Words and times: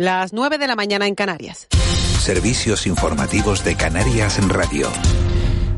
Las 0.00 0.32
9 0.32 0.56
de 0.56 0.66
la 0.66 0.76
mañana 0.76 1.06
en 1.06 1.14
Canarias. 1.14 1.68
Servicios 2.20 2.86
informativos 2.86 3.62
de 3.64 3.76
Canarias 3.76 4.38
en 4.38 4.48
Radio. 4.48 4.88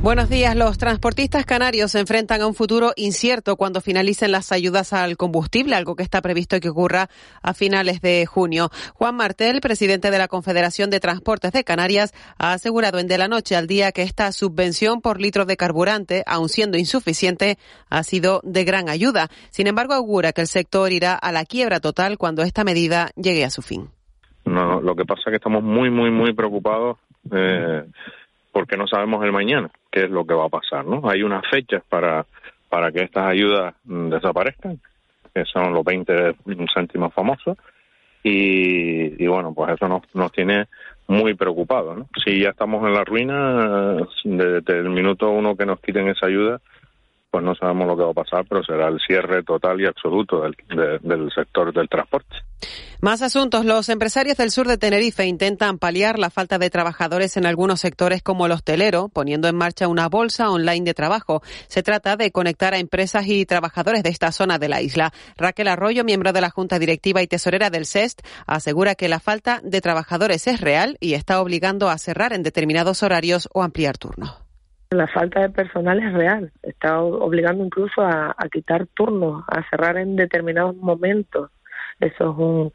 Buenos 0.01 0.29
días. 0.29 0.55
Los 0.55 0.79
transportistas 0.79 1.45
canarios 1.45 1.91
se 1.91 1.99
enfrentan 1.99 2.41
a 2.41 2.47
un 2.47 2.55
futuro 2.55 2.93
incierto 2.95 3.57
cuando 3.57 3.81
finalicen 3.81 4.31
las 4.31 4.53
ayudas 4.53 4.93
al 4.93 5.17
combustible, 5.17 5.75
algo 5.75 5.97
que 5.97 6.05
está 6.05 6.23
previsto 6.23 6.61
que 6.61 6.69
ocurra 6.69 7.11
a 7.43 7.53
finales 7.53 8.01
de 8.01 8.25
junio. 8.25 8.71
Juan 8.95 9.17
Martel, 9.17 9.61
presidente 9.61 10.13
de 10.13 10.19
la 10.19 10.29
Confederación 10.29 10.89
de 10.91 11.01
Transportes 11.01 11.51
de 11.51 11.65
Canarias, 11.65 12.13
ha 12.39 12.53
asegurado 12.53 13.01
en 13.01 13.09
De 13.09 13.19
la 13.19 13.27
Noche 13.27 13.57
al 13.57 13.67
Día 13.67 13.91
que 13.91 14.03
esta 14.03 14.31
subvención 14.31 15.01
por 15.01 15.21
litro 15.21 15.47
de 15.47 15.57
carburante, 15.57 16.23
aun 16.27 16.49
siendo 16.49 16.79
insuficiente, 16.79 17.59
ha 17.91 18.05
sido 18.05 18.41
de 18.45 18.63
gran 18.63 18.89
ayuda. 18.89 19.31
Sin 19.51 19.67
embargo, 19.67 19.95
augura 19.95 20.33
que 20.33 20.43
el 20.43 20.49
sector 20.49 20.93
irá 20.93 21.15
a 21.15 21.33
la 21.33 21.45
quiebra 21.45 21.81
total 21.81 22.19
cuando 22.19 22.45
esta 22.45 22.63
medida 22.63 23.11
llegue 23.17 23.45
a 23.45 23.51
su 23.51 23.63
fin. 23.63 23.91
No, 24.53 24.81
lo 24.81 24.95
que 24.95 25.05
pasa 25.05 25.23
es 25.27 25.31
que 25.31 25.37
estamos 25.37 25.63
muy, 25.63 25.91
muy, 25.91 26.11
muy 26.11 26.33
preocupados. 26.33 26.99
Eh, 27.31 27.85
porque 28.53 28.77
no 28.77 28.87
sabemos 28.87 29.25
el 29.25 29.33
mañana 29.33 29.71
qué 29.91 30.05
es 30.05 30.11
lo 30.11 30.25
que 30.25 30.35
va 30.35 30.45
a 30.45 30.51
pasar, 30.51 30.85
¿no? 30.85 31.09
Hay 31.09 31.23
unas 31.23 31.43
fechas 31.51 31.83
para, 31.89 32.27
para 32.69 32.93
que 32.93 33.03
estas 33.03 33.27
ayudas 33.27 33.75
mm, 33.85 34.11
desaparezcan, 34.11 34.79
que 35.35 35.45
son 35.47 35.73
los 35.73 35.85
20 35.85 36.37
céntimos 36.73 37.13
famosos, 37.15 37.57
y, 38.25 39.27
bueno, 39.27 39.53
pues 39.53 39.73
eso 39.73 39.89
nos, 39.89 40.03
nos 40.15 40.31
tiene 40.31 40.67
muy 41.09 41.35
preocupados, 41.35 41.99
¿no? 41.99 42.07
Si 42.25 42.41
ya 42.41 42.51
estamos 42.51 42.87
en 42.87 42.95
la 42.95 43.03
ruina, 43.03 43.97
desde 44.23 44.79
el 44.79 44.91
minuto 44.91 45.31
uno 45.31 45.57
que 45.57 45.67
nos 45.67 45.81
quiten 45.81 46.07
esa 46.09 46.27
ayuda, 46.27 46.61
pues 47.33 47.43
no 47.43 47.55
sabemos 47.55 47.87
lo 47.87 47.97
que 47.97 48.03
va 48.03 48.11
a 48.11 48.25
pasar, 48.25 48.45
pero 48.47 48.63
será 48.63 48.89
el 48.89 49.01
cierre 49.01 49.43
total 49.43 49.81
y 49.81 49.87
absoluto 49.87 50.43
del, 50.43 51.31
sector 51.35 51.73
del 51.73 51.89
transporte. 51.89 52.37
Más 53.01 53.23
asuntos. 53.23 53.65
Los 53.65 53.89
empresarios 53.89 54.37
del 54.37 54.51
sur 54.51 54.69
de 54.69 54.77
Tenerife 54.77 55.25
intentan 55.25 55.79
paliar 55.79 56.19
la 56.19 56.29
falta 56.29 56.59
de 56.59 56.69
trabajadores 56.69 57.39
en 57.39 57.47
algunos 57.47 57.81
sectores 57.81 58.23
como 58.23 58.45
el 58.45 58.53
hostelero, 58.53 59.09
poniendo 59.09 59.49
en 59.49 59.57
marcha 59.57 59.89
una 59.89 60.11
bolsa 60.11 60.51
online 60.51 60.85
de 60.85 60.93
trabajo. 60.93 61.43
Se 61.69 61.83
trata 61.83 62.19
de 62.19 62.33
conectar 62.33 62.75
a 62.75 62.79
empresas 62.79 63.27
y 63.27 63.47
trabajadores 63.47 64.03
de 64.03 64.11
esta 64.11 64.31
zona 64.31 64.59
de 64.59 64.69
la 64.69 64.83
isla. 64.83 65.11
Raquel 65.39 65.69
Arroyo, 65.69 66.05
miembro 66.05 66.35
de 66.35 66.43
la 66.43 66.51
Junta 66.51 66.79
Directiva 66.79 67.23
y 67.23 67.27
tesorera 67.27 67.71
del 67.71 67.87
CEST, 67.87 68.21
asegura 68.47 68.95
que 68.95 69.09
la 69.09 69.21
falta 69.21 69.63
de 69.65 69.81
trabajadores 69.81 70.47
es 70.49 70.61
real 70.61 70.99
y 71.01 71.15
está 71.15 71.41
obligando 71.41 71.89
a 71.89 71.97
cerrar 71.97 72.35
en 72.35 72.43
determinados 72.43 73.03
horarios 73.03 73.49
o 73.55 73.63
ampliar 73.63 73.97
turnos. 73.97 74.42
La 74.93 75.07
falta 75.07 75.41
de 75.41 75.49
personal 75.49 76.03
es 76.03 76.13
real, 76.13 76.53
está 76.63 77.01
obligando 77.01 77.65
incluso 77.65 78.03
a, 78.03 78.37
quitar 78.51 78.87
turnos, 78.89 79.43
a 79.49 79.67
cerrar 79.71 79.97
en 79.97 80.17
determinados 80.17 80.77
momentos. 80.77 81.51
Eso 81.99 82.31
es 82.31 82.39
un 82.39 82.73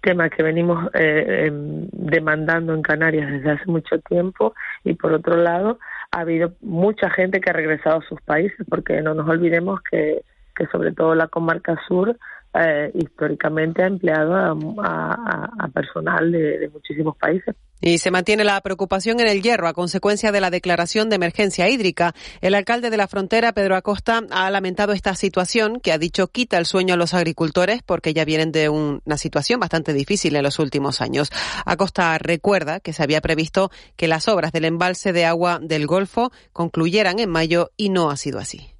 tema 0.00 0.30
que 0.30 0.42
venimos 0.42 0.88
eh, 0.94 1.48
em, 1.48 1.86
demandando 1.92 2.72
en 2.72 2.80
Canarias 2.80 3.30
desde 3.30 3.50
hace 3.50 3.66
mucho 3.66 3.98
tiempo 3.98 4.54
y 4.84 4.94
por 4.94 5.12
otro 5.12 5.36
lado 5.36 5.78
ha 6.10 6.20
habido 6.20 6.54
mucha 6.62 7.10
gente 7.10 7.40
que 7.40 7.50
ha 7.50 7.52
regresado 7.52 7.98
a 7.98 8.08
sus 8.08 8.18
países 8.22 8.66
porque 8.70 9.02
no 9.02 9.12
nos 9.12 9.28
olvidemos 9.28 9.82
que, 9.82 10.22
que 10.56 10.66
sobre 10.68 10.92
todo 10.92 11.14
la 11.14 11.28
comarca 11.28 11.78
sur 11.86 12.16
eh, 12.52 12.90
históricamente 12.94 13.82
ha 13.82 13.86
empleado 13.86 14.34
a, 14.34 15.70
personal 15.72 16.32
de, 16.32 16.68
muchísimos 16.72 17.16
países. 17.16 17.54
Y 17.80 17.98
se 17.98 18.10
mantiene 18.10 18.44
la 18.44 18.60
preocupación 18.60 19.20
en 19.20 19.28
el 19.28 19.40
hierro 19.40 19.68
a 19.68 19.72
consecuencia 19.72 20.32
de 20.32 20.40
la 20.40 20.50
declaración 20.50 21.08
de 21.08 21.16
emergencia 21.16 21.68
hídrica. 21.68 22.12
El 22.40 22.54
alcalde 22.54 22.90
de 22.90 22.96
la 22.96 23.08
frontera, 23.08 23.52
Pedro 23.52 23.76
Acosta, 23.76 24.22
ha 24.30 24.50
lamentado 24.50 24.92
esta 24.92 25.14
situación 25.14 25.80
que 25.80 25.92
ha 25.92 25.98
dicho 25.98 26.26
quita 26.26 26.58
el 26.58 26.66
sueño 26.66 26.94
a 26.94 26.96
los 26.98 27.14
agricultores 27.14 27.82
porque 27.82 28.12
ya 28.12 28.24
vienen 28.24 28.52
de 28.52 28.68
una 28.68 29.16
situación 29.16 29.60
bastante 29.60 29.92
difícil 29.94 30.36
en 30.36 30.42
los 30.42 30.58
últimos 30.58 31.00
años. 31.00 31.30
Acosta 31.64 32.18
recuerda 32.18 32.80
que 32.80 32.92
se 32.92 33.02
había 33.02 33.20
previsto 33.20 33.70
que 33.96 34.08
las 34.08 34.28
obras 34.28 34.52
del 34.52 34.66
embalse 34.66 35.12
de 35.12 35.24
agua 35.24 35.58
del 35.62 35.86
Golfo 35.86 36.32
concluyeran 36.52 37.18
en 37.20 37.30
mayo 37.30 37.70
y 37.76 37.88
no 37.88 38.10
ha 38.10 38.16
sido 38.16 38.40
así 38.40 38.74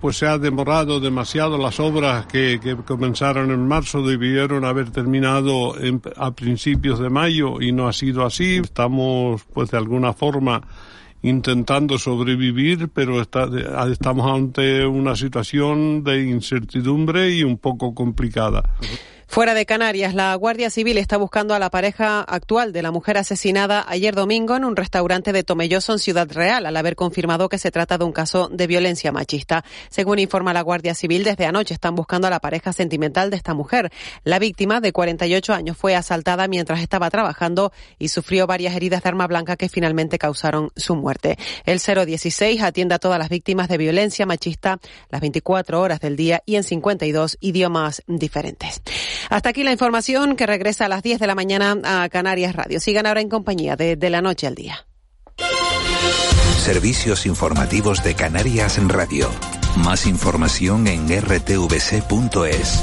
pues 0.00 0.18
se 0.18 0.26
ha 0.26 0.38
demorado 0.38 1.00
demasiado 1.00 1.56
las 1.56 1.80
obras 1.80 2.26
que, 2.26 2.58
comenzaron 2.86 3.50
en 3.50 3.66
marzo 3.66 4.06
debieron 4.06 4.64
haber 4.64 4.90
terminado 4.90 5.74
a 6.16 6.30
principios 6.32 6.98
de 6.98 7.10
mayo 7.10 7.60
y 7.60 7.72
no 7.72 7.88
ha 7.88 7.92
sido 7.92 8.24
así. 8.24 8.56
Estamos 8.56 9.44
pues 9.52 9.70
de 9.70 9.78
alguna 9.78 10.12
forma 10.12 10.62
intentando 11.22 11.96
sobrevivir 11.96 12.90
pero 12.92 13.20
estamos 13.20 14.30
ante 14.30 14.86
una 14.86 15.16
situación 15.16 16.04
de 16.04 16.22
incertidumbre 16.22 17.30
y 17.30 17.42
un 17.42 17.56
poco 17.56 17.94
complicada 17.94 18.62
Fuera 19.26 19.54
de 19.54 19.66
Canarias, 19.66 20.14
la 20.14 20.34
Guardia 20.36 20.70
Civil 20.70 20.96
está 20.98 21.16
buscando 21.16 21.54
a 21.54 21.58
la 21.58 21.70
pareja 21.70 22.20
actual 22.20 22.72
de 22.72 22.82
la 22.82 22.92
mujer 22.92 23.18
asesinada 23.18 23.84
ayer 23.88 24.14
domingo 24.14 24.54
en 24.54 24.64
un 24.64 24.76
restaurante 24.76 25.32
de 25.32 25.42
Tomelloso 25.42 25.92
en 25.92 25.98
Ciudad 25.98 26.30
Real, 26.30 26.66
al 26.66 26.76
haber 26.76 26.94
confirmado 26.94 27.48
que 27.48 27.58
se 27.58 27.72
trata 27.72 27.98
de 27.98 28.04
un 28.04 28.12
caso 28.12 28.48
de 28.48 28.66
violencia 28.66 29.10
machista. 29.10 29.64
Según 29.90 30.20
informa 30.20 30.52
la 30.52 30.60
Guardia 30.60 30.94
Civil, 30.94 31.24
desde 31.24 31.46
anoche 31.46 31.74
están 31.74 31.96
buscando 31.96 32.28
a 32.28 32.30
la 32.30 32.38
pareja 32.38 32.72
sentimental 32.72 33.30
de 33.30 33.36
esta 33.36 33.54
mujer. 33.54 33.90
La 34.22 34.38
víctima, 34.38 34.80
de 34.80 34.92
48 34.92 35.52
años, 35.52 35.76
fue 35.76 35.96
asaltada 35.96 36.46
mientras 36.46 36.80
estaba 36.80 37.10
trabajando 37.10 37.72
y 37.98 38.08
sufrió 38.08 38.46
varias 38.46 38.76
heridas 38.76 39.02
de 39.02 39.08
arma 39.08 39.26
blanca 39.26 39.56
que 39.56 39.68
finalmente 39.68 40.18
causaron 40.18 40.70
su 40.76 40.94
muerte. 40.94 41.38
El 41.64 41.80
016 41.80 42.62
atiende 42.62 42.94
a 42.94 42.98
todas 42.98 43.18
las 43.18 43.30
víctimas 43.30 43.68
de 43.68 43.78
violencia 43.78 44.26
machista 44.26 44.78
las 45.10 45.20
24 45.20 45.80
horas 45.80 45.98
del 46.00 46.14
día 46.14 46.42
y 46.46 46.56
en 46.56 46.62
52 46.62 47.38
idiomas 47.40 48.02
diferentes. 48.06 48.82
Hasta 49.30 49.48
aquí 49.48 49.62
la 49.62 49.72
información 49.72 50.36
que 50.36 50.46
regresa 50.46 50.86
a 50.86 50.88
las 50.88 51.02
10 51.02 51.18
de 51.18 51.26
la 51.26 51.34
mañana 51.34 51.76
a 51.84 52.08
Canarias 52.08 52.54
Radio. 52.54 52.80
Sigan 52.80 53.06
ahora 53.06 53.20
en 53.20 53.28
compañía 53.28 53.76
de, 53.76 53.96
de 53.96 54.10
la 54.10 54.22
noche 54.22 54.46
al 54.46 54.54
día. 54.54 54.86
Servicios 56.58 57.26
informativos 57.26 58.02
de 58.02 58.14
Canarias 58.14 58.78
en 58.78 58.88
Radio. 58.88 59.28
Más 59.76 60.06
información 60.06 60.86
en 60.86 61.06
rtvc.es. 61.08 62.82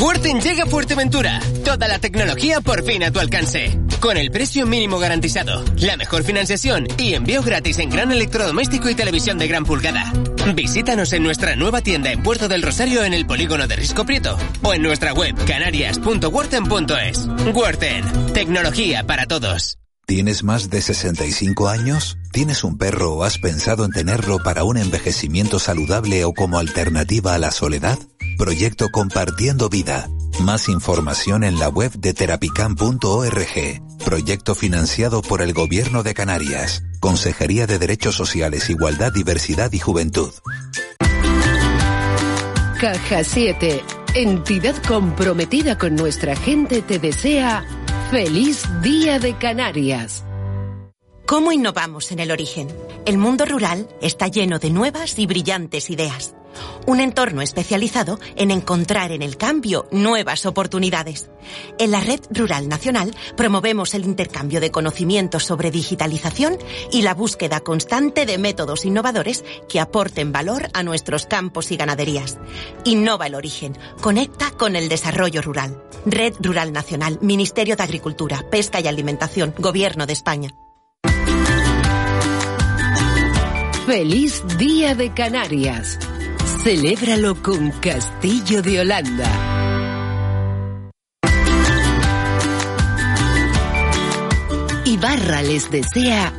Worten 0.00 0.40
llega 0.40 0.64
a 0.64 0.66
Fuerteventura. 0.66 1.40
Toda 1.64 1.86
la 1.86 1.98
tecnología 1.98 2.60
por 2.60 2.82
fin 2.82 3.04
a 3.04 3.10
tu 3.12 3.20
alcance. 3.20 3.78
Con 4.00 4.16
el 4.16 4.30
precio 4.30 4.66
mínimo 4.66 4.98
garantizado, 4.98 5.64
la 5.76 5.96
mejor 5.96 6.24
financiación 6.24 6.88
y 6.98 7.14
envío 7.14 7.42
gratis 7.42 7.78
en 7.78 7.90
gran 7.90 8.10
electrodoméstico 8.10 8.88
y 8.90 8.94
televisión 8.94 9.38
de 9.38 9.46
gran 9.46 9.64
pulgada. 9.64 10.12
Visítanos 10.54 11.12
en 11.12 11.22
nuestra 11.22 11.56
nueva 11.56 11.80
tienda 11.80 12.10
en 12.10 12.22
Puerto 12.22 12.48
del 12.48 12.62
Rosario 12.62 13.04
en 13.04 13.14
el 13.14 13.26
polígono 13.26 13.66
de 13.66 13.76
Risco 13.76 14.04
Prieto 14.04 14.36
o 14.62 14.74
en 14.74 14.82
nuestra 14.82 15.12
web 15.14 15.34
canarias.worten.es. 15.46 17.28
Worten, 17.54 18.32
tecnología 18.32 19.04
para 19.04 19.26
todos. 19.26 19.81
¿Tienes 20.06 20.42
más 20.42 20.68
de 20.68 20.82
65 20.82 21.68
años? 21.68 22.18
¿Tienes 22.32 22.64
un 22.64 22.76
perro 22.76 23.12
o 23.14 23.24
has 23.24 23.38
pensado 23.38 23.84
en 23.84 23.92
tenerlo 23.92 24.42
para 24.42 24.64
un 24.64 24.76
envejecimiento 24.76 25.58
saludable 25.58 26.24
o 26.24 26.34
como 26.34 26.58
alternativa 26.58 27.34
a 27.34 27.38
la 27.38 27.50
soledad? 27.50 27.98
Proyecto 28.36 28.88
Compartiendo 28.90 29.68
Vida. 29.68 30.10
Más 30.40 30.68
información 30.68 31.44
en 31.44 31.58
la 31.58 31.68
web 31.68 31.92
de 31.92 32.14
terapicam.org. 32.14 33.82
Proyecto 34.04 34.54
financiado 34.54 35.22
por 35.22 35.40
el 35.40 35.52
Gobierno 35.52 36.02
de 36.02 36.14
Canarias. 36.14 36.82
Consejería 36.98 37.66
de 37.66 37.78
Derechos 37.78 38.16
Sociales, 38.16 38.68
Igualdad, 38.70 39.12
Diversidad 39.12 39.72
y 39.72 39.78
Juventud. 39.78 40.32
Caja 42.80 43.22
7, 43.22 43.80
entidad 44.14 44.74
comprometida 44.82 45.78
con 45.78 45.94
nuestra 45.94 46.34
gente, 46.34 46.82
te 46.82 46.98
desea 46.98 47.64
feliz 48.12 48.62
Día 48.82 49.18
de 49.18 49.38
Canarias. 49.38 50.22
¿Cómo 51.24 51.50
innovamos 51.50 52.12
en 52.12 52.18
el 52.18 52.30
origen? 52.30 52.68
El 53.06 53.16
mundo 53.16 53.46
rural 53.46 53.88
está 54.02 54.28
lleno 54.28 54.58
de 54.58 54.68
nuevas 54.68 55.18
y 55.18 55.24
brillantes 55.24 55.88
ideas 55.88 56.34
un 56.86 57.00
entorno 57.00 57.42
especializado 57.42 58.18
en 58.36 58.50
encontrar 58.50 59.12
en 59.12 59.22
el 59.22 59.36
cambio 59.36 59.86
nuevas 59.90 60.46
oportunidades. 60.46 61.30
En 61.78 61.90
la 61.90 62.00
Red 62.00 62.20
Rural 62.30 62.68
Nacional 62.68 63.14
promovemos 63.36 63.94
el 63.94 64.04
intercambio 64.04 64.60
de 64.60 64.70
conocimientos 64.70 65.44
sobre 65.44 65.70
digitalización 65.70 66.58
y 66.90 67.02
la 67.02 67.14
búsqueda 67.14 67.60
constante 67.60 68.26
de 68.26 68.38
métodos 68.38 68.84
innovadores 68.84 69.44
que 69.68 69.80
aporten 69.80 70.32
valor 70.32 70.68
a 70.74 70.82
nuestros 70.82 71.26
campos 71.26 71.70
y 71.72 71.76
ganaderías. 71.76 72.38
Innova 72.84 73.26
el 73.26 73.34
origen, 73.34 73.76
conecta 74.00 74.50
con 74.50 74.76
el 74.76 74.88
desarrollo 74.88 75.42
rural. 75.42 75.82
Red 76.04 76.34
Rural 76.40 76.72
Nacional, 76.72 77.18
Ministerio 77.20 77.76
de 77.76 77.82
Agricultura, 77.82 78.44
Pesca 78.50 78.80
y 78.80 78.88
Alimentación, 78.88 79.54
Gobierno 79.58 80.06
de 80.06 80.12
España. 80.12 80.50
Feliz 83.86 84.42
Día 84.58 84.94
de 84.94 85.12
Canarias. 85.12 85.98
Celébralo 86.62 87.42
con 87.42 87.72
Castillo 87.72 88.62
de 88.62 88.82
Holanda. 88.82 89.28
Ibarra 94.84 95.42
les 95.42 95.68
desea 95.72 96.32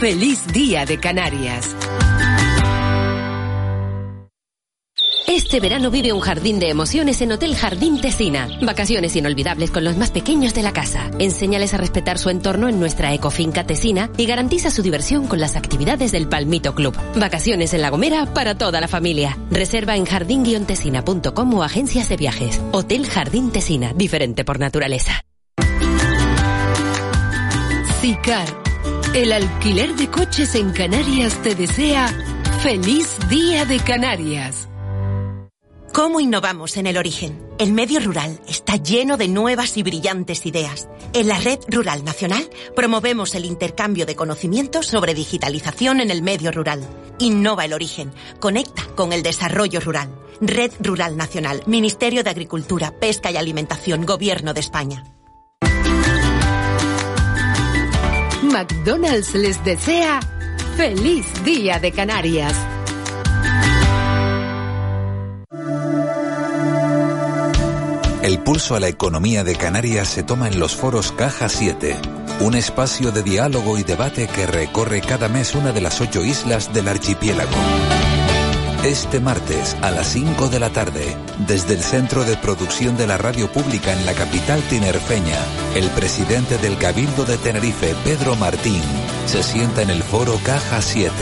feliz 0.00 0.46
día 0.46 0.86
de 0.86 0.98
Canarias. 0.98 1.76
Este 5.26 5.58
verano 5.58 5.90
vive 5.90 6.12
un 6.12 6.20
jardín 6.20 6.60
de 6.60 6.70
emociones 6.70 7.20
en 7.20 7.32
Hotel 7.32 7.56
Jardín 7.56 8.00
Tesina. 8.00 8.48
Vacaciones 8.62 9.16
inolvidables 9.16 9.72
con 9.72 9.82
los 9.82 9.96
más 9.96 10.12
pequeños 10.12 10.54
de 10.54 10.62
la 10.62 10.72
casa. 10.72 11.10
Enséñales 11.18 11.74
a 11.74 11.78
respetar 11.78 12.18
su 12.18 12.30
entorno 12.30 12.68
en 12.68 12.78
nuestra 12.78 13.12
ecofinca 13.12 13.64
Tesina 13.66 14.08
y 14.16 14.26
garantiza 14.26 14.70
su 14.70 14.82
diversión 14.82 15.26
con 15.26 15.40
las 15.40 15.56
actividades 15.56 16.12
del 16.12 16.28
Palmito 16.28 16.76
Club. 16.76 16.96
Vacaciones 17.16 17.74
en 17.74 17.82
La 17.82 17.90
Gomera 17.90 18.26
para 18.32 18.56
toda 18.56 18.80
la 18.80 18.86
familia. 18.86 19.36
Reserva 19.50 19.96
en 19.96 20.04
jardín-tesina.com 20.04 21.54
o 21.54 21.62
agencias 21.64 22.08
de 22.08 22.16
viajes. 22.16 22.60
Hotel 22.70 23.04
Jardín 23.06 23.50
Tesina, 23.50 23.92
diferente 23.94 24.44
por 24.44 24.60
naturaleza. 24.60 25.22
Sicar, 28.00 28.46
el 29.12 29.32
alquiler 29.32 29.96
de 29.96 30.08
coches 30.08 30.54
en 30.54 30.70
Canarias 30.70 31.42
te 31.42 31.56
desea 31.56 32.14
feliz 32.62 33.18
día 33.28 33.64
de 33.64 33.80
Canarias. 33.80 34.68
¿Cómo 35.96 36.20
innovamos 36.20 36.76
en 36.76 36.86
el 36.86 36.98
origen? 36.98 37.42
El 37.58 37.72
medio 37.72 38.00
rural 38.00 38.38
está 38.46 38.76
lleno 38.76 39.16
de 39.16 39.28
nuevas 39.28 39.78
y 39.78 39.82
brillantes 39.82 40.44
ideas. 40.44 40.90
En 41.14 41.26
la 41.26 41.38
Red 41.38 41.60
Rural 41.68 42.04
Nacional 42.04 42.50
promovemos 42.74 43.34
el 43.34 43.46
intercambio 43.46 44.04
de 44.04 44.14
conocimientos 44.14 44.86
sobre 44.86 45.14
digitalización 45.14 46.00
en 46.00 46.10
el 46.10 46.20
medio 46.20 46.52
rural. 46.52 46.86
Innova 47.18 47.64
el 47.64 47.72
origen, 47.72 48.12
conecta 48.40 48.82
con 48.94 49.14
el 49.14 49.22
desarrollo 49.22 49.80
rural. 49.80 50.14
Red 50.42 50.72
Rural 50.80 51.16
Nacional, 51.16 51.62
Ministerio 51.64 52.22
de 52.22 52.28
Agricultura, 52.28 52.92
Pesca 53.00 53.30
y 53.30 53.38
Alimentación, 53.38 54.04
Gobierno 54.04 54.52
de 54.52 54.60
España. 54.60 55.02
McDonald's 58.42 59.34
les 59.34 59.64
desea 59.64 60.20
feliz 60.76 61.24
día 61.42 61.78
de 61.78 61.90
Canarias. 61.90 62.54
El 68.26 68.40
pulso 68.40 68.74
a 68.74 68.80
la 68.80 68.88
economía 68.88 69.44
de 69.44 69.54
Canarias 69.54 70.08
se 70.08 70.24
toma 70.24 70.48
en 70.48 70.58
los 70.58 70.74
foros 70.74 71.12
Caja 71.12 71.48
7, 71.48 71.96
un 72.40 72.56
espacio 72.56 73.12
de 73.12 73.22
diálogo 73.22 73.78
y 73.78 73.84
debate 73.84 74.26
que 74.26 74.48
recorre 74.48 75.00
cada 75.00 75.28
mes 75.28 75.54
una 75.54 75.70
de 75.70 75.80
las 75.80 76.00
ocho 76.00 76.24
islas 76.24 76.74
del 76.74 76.88
archipiélago. 76.88 77.56
Este 78.82 79.20
martes 79.20 79.76
a 79.80 79.92
las 79.92 80.08
5 80.08 80.48
de 80.48 80.58
la 80.58 80.70
tarde, 80.70 81.16
desde 81.46 81.74
el 81.74 81.80
Centro 81.84 82.24
de 82.24 82.36
Producción 82.36 82.96
de 82.96 83.06
la 83.06 83.16
Radio 83.16 83.48
Pública 83.52 83.92
en 83.92 84.04
la 84.04 84.12
capital 84.12 84.60
tinerfeña, 84.62 85.38
el 85.76 85.88
presidente 85.90 86.58
del 86.58 86.76
Cabildo 86.78 87.26
de 87.26 87.38
Tenerife, 87.38 87.94
Pedro 88.02 88.34
Martín, 88.34 88.82
se 89.26 89.44
sienta 89.44 89.82
en 89.82 89.90
el 89.90 90.02
foro 90.02 90.36
Caja 90.42 90.82
7. 90.82 91.12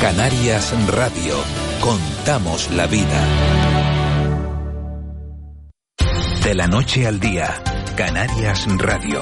Canarias 0.00 0.72
Radio. 0.88 1.34
Contamos 1.82 2.70
la 2.70 2.86
vida. 2.86 3.53
De 6.44 6.54
la 6.54 6.66
noche 6.66 7.06
al 7.06 7.18
día, 7.20 7.54
Canarias 7.96 8.66
Radio. 8.76 9.20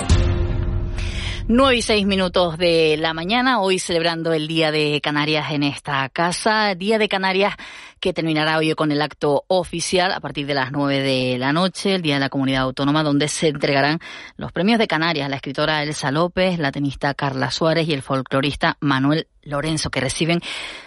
9 1.46 1.76
y 1.76 1.82
6 1.82 2.04
minutos 2.04 2.58
de 2.58 2.96
la 2.98 3.14
mañana, 3.14 3.60
hoy 3.60 3.78
celebrando 3.78 4.32
el 4.32 4.48
Día 4.48 4.72
de 4.72 5.00
Canarias 5.00 5.52
en 5.52 5.62
esta 5.62 6.08
casa. 6.08 6.74
Día 6.74 6.98
de 6.98 7.08
Canarias 7.08 7.54
que 8.02 8.12
terminará 8.12 8.58
hoy 8.58 8.74
con 8.74 8.90
el 8.90 9.00
acto 9.00 9.44
oficial 9.46 10.10
a 10.10 10.18
partir 10.18 10.44
de 10.44 10.54
las 10.54 10.72
9 10.72 11.00
de 11.02 11.38
la 11.38 11.52
noche, 11.52 11.94
el 11.94 12.02
Día 12.02 12.14
de 12.14 12.20
la 12.20 12.30
Comunidad 12.30 12.62
Autónoma, 12.62 13.04
donde 13.04 13.28
se 13.28 13.46
entregarán 13.46 14.00
los 14.36 14.50
premios 14.50 14.80
de 14.80 14.88
Canarias, 14.88 15.30
la 15.30 15.36
escritora 15.36 15.84
Elsa 15.84 16.10
López, 16.10 16.58
la 16.58 16.72
tenista 16.72 17.14
Carla 17.14 17.52
Suárez 17.52 17.88
y 17.88 17.92
el 17.92 18.02
folclorista 18.02 18.76
Manuel 18.80 19.28
Lorenzo, 19.44 19.90
que 19.90 20.00
reciben 20.00 20.40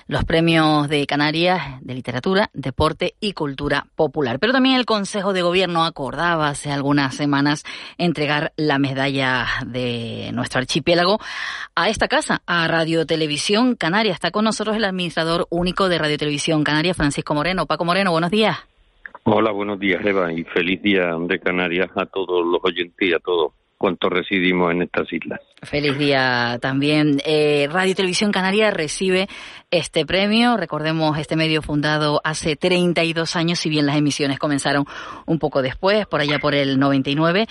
los 0.07 0.23
premios 0.23 0.88
de 0.88 1.06
Canarias 1.07 1.62
de 1.81 1.94
literatura, 1.94 2.50
deporte 2.53 3.15
y 3.19 3.33
cultura 3.33 3.88
popular. 3.95 4.39
Pero 4.39 4.53
también 4.53 4.75
el 4.75 4.85
Consejo 4.85 5.33
de 5.33 5.41
Gobierno 5.41 5.83
acordaba 5.83 6.47
hace 6.47 6.71
algunas 6.71 7.15
semanas 7.15 7.63
entregar 7.97 8.53
la 8.56 8.79
medalla 8.79 9.45
de 9.65 10.31
nuestro 10.33 10.59
archipiélago 10.59 11.19
a 11.75 11.89
esta 11.89 12.07
casa, 12.07 12.41
a 12.45 12.67
Radio 12.67 13.06
Televisión 13.06 13.75
Canarias. 13.75 14.15
Está 14.15 14.31
con 14.31 14.45
nosotros 14.45 14.77
el 14.77 14.85
administrador 14.85 15.47
único 15.50 15.89
de 15.89 15.97
Radio 15.97 16.17
Televisión 16.17 16.63
Canarias, 16.63 16.95
Francisco 17.05 17.35
Moreno. 17.35 17.67
Paco 17.67 17.85
Moreno, 17.85 18.11
buenos 18.11 18.31
días. 18.31 18.57
Hola, 19.25 19.51
buenos 19.51 19.79
días, 19.79 20.03
Eva, 20.03 20.33
y 20.33 20.43
feliz 20.43 20.81
día 20.81 21.15
de 21.19 21.39
Canarias 21.39 21.89
a 21.95 22.07
todos 22.07 22.43
los 22.43 22.59
oyentes 22.63 23.07
y 23.07 23.13
a 23.13 23.19
todos 23.19 23.53
cuantos 23.77 24.11
residimos 24.11 24.71
en 24.71 24.81
estas 24.81 25.13
islas. 25.13 25.39
Feliz 25.61 25.97
día 25.99 26.57
también. 26.59 27.21
Eh, 27.23 27.67
Radio 27.71 27.93
Televisión 27.93 28.31
Canaria 28.31 28.71
recibe 28.71 29.27
este 29.69 30.03
premio. 30.07 30.57
Recordemos 30.57 31.19
este 31.19 31.35
medio 31.35 31.61
fundado 31.61 32.21
hace 32.23 32.55
32 32.55 33.35
años, 33.35 33.59
si 33.59 33.69
bien 33.69 33.85
las 33.85 33.97
emisiones 33.97 34.39
comenzaron 34.39 34.85
un 35.27 35.37
poco 35.37 35.61
después, 35.61 36.07
por 36.07 36.21
allá 36.21 36.39
por 36.39 36.55
el 36.55 36.79
99. 36.79 37.45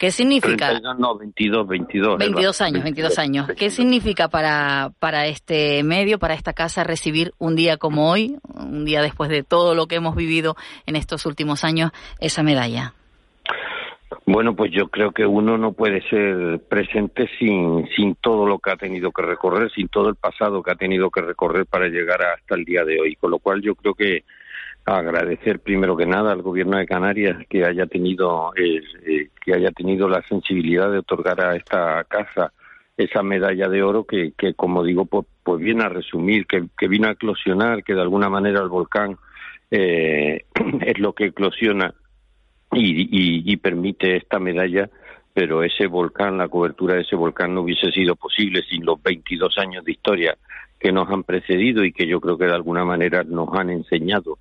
¿Qué 0.00 0.10
significa? 0.12 0.80
no, 0.98 1.18
22, 1.18 1.68
22. 1.68 2.18
22 2.18 2.60
años, 2.62 2.82
22 2.82 3.18
años. 3.18 3.50
¿Qué 3.54 3.68
significa 3.68 4.28
para, 4.28 4.92
para 4.98 5.26
este 5.26 5.82
medio, 5.82 6.18
para 6.18 6.32
esta 6.32 6.54
casa, 6.54 6.84
recibir 6.84 7.34
un 7.36 7.54
día 7.54 7.76
como 7.76 8.10
hoy, 8.10 8.38
un 8.54 8.86
día 8.86 9.02
después 9.02 9.28
de 9.28 9.42
todo 9.42 9.74
lo 9.74 9.88
que 9.88 9.96
hemos 9.96 10.16
vivido 10.16 10.56
en 10.86 10.96
estos 10.96 11.26
últimos 11.26 11.64
años, 11.64 11.90
esa 12.18 12.42
medalla? 12.42 12.94
Bueno, 14.24 14.56
pues 14.56 14.72
yo 14.72 14.88
creo 14.88 15.12
que 15.12 15.26
uno 15.26 15.58
no 15.58 15.72
puede 15.72 16.00
ser 16.08 16.60
presente 16.66 17.28
sin, 17.38 17.86
sin 17.94 18.14
todo 18.14 18.46
lo 18.46 18.58
que 18.58 18.70
ha 18.70 18.76
tenido 18.76 19.12
que 19.12 19.20
recorrer, 19.20 19.70
sin 19.70 19.88
todo 19.88 20.08
el 20.08 20.14
pasado 20.14 20.62
que 20.62 20.70
ha 20.70 20.76
tenido 20.76 21.10
que 21.10 21.20
recorrer 21.20 21.66
para 21.66 21.88
llegar 21.88 22.22
hasta 22.22 22.54
el 22.54 22.64
día 22.64 22.84
de 22.86 22.98
hoy. 23.02 23.16
Con 23.16 23.32
lo 23.32 23.38
cual 23.38 23.60
yo 23.60 23.74
creo 23.74 23.92
que 23.92 24.24
agradecer 24.98 25.60
primero 25.60 25.96
que 25.96 26.06
nada 26.06 26.32
al 26.32 26.42
gobierno 26.42 26.76
de 26.78 26.86
Canarias 26.86 27.36
que 27.48 27.64
haya 27.64 27.86
tenido 27.86 28.52
eh, 28.56 29.28
que 29.44 29.54
haya 29.54 29.70
tenido 29.70 30.08
la 30.08 30.22
sensibilidad 30.22 30.90
de 30.90 30.98
otorgar 30.98 31.44
a 31.44 31.56
esta 31.56 32.04
casa 32.04 32.52
esa 32.96 33.22
medalla 33.22 33.68
de 33.68 33.82
oro 33.82 34.04
que, 34.04 34.32
que 34.36 34.54
como 34.54 34.82
digo 34.82 35.06
pues, 35.06 35.26
pues 35.42 35.60
viene 35.60 35.84
a 35.84 35.88
resumir 35.88 36.46
que, 36.46 36.66
que 36.76 36.88
vino 36.88 37.08
a 37.08 37.12
eclosionar 37.12 37.82
que 37.84 37.94
de 37.94 38.02
alguna 38.02 38.28
manera 38.28 38.60
el 38.60 38.68
volcán 38.68 39.16
eh, 39.70 40.44
es 40.86 40.98
lo 40.98 41.12
que 41.12 41.26
eclosiona 41.26 41.94
y, 42.72 43.56
permite 43.56 44.16
esta 44.16 44.38
medalla 44.38 44.88
pero 45.32 45.62
ese 45.62 45.86
volcán, 45.86 46.38
la 46.38 46.48
cobertura 46.48 46.94
de 46.94 47.02
ese 47.02 47.16
volcán 47.16 47.54
no 47.54 47.62
hubiese 47.62 47.90
sido 47.92 48.16
posible 48.16 48.62
sin 48.68 48.84
los 48.84 49.02
22 49.02 49.58
años 49.58 49.84
de 49.84 49.92
historia 49.92 50.36
que 50.78 50.92
nos 50.92 51.08
han 51.10 51.22
precedido 51.22 51.84
y 51.84 51.92
que 51.92 52.06
yo 52.06 52.20
creo 52.20 52.36
que 52.36 52.46
de 52.46 52.54
alguna 52.54 52.84
manera 52.84 53.22
nos 53.22 53.48
han 53.54 53.70
enseñado 53.70 54.38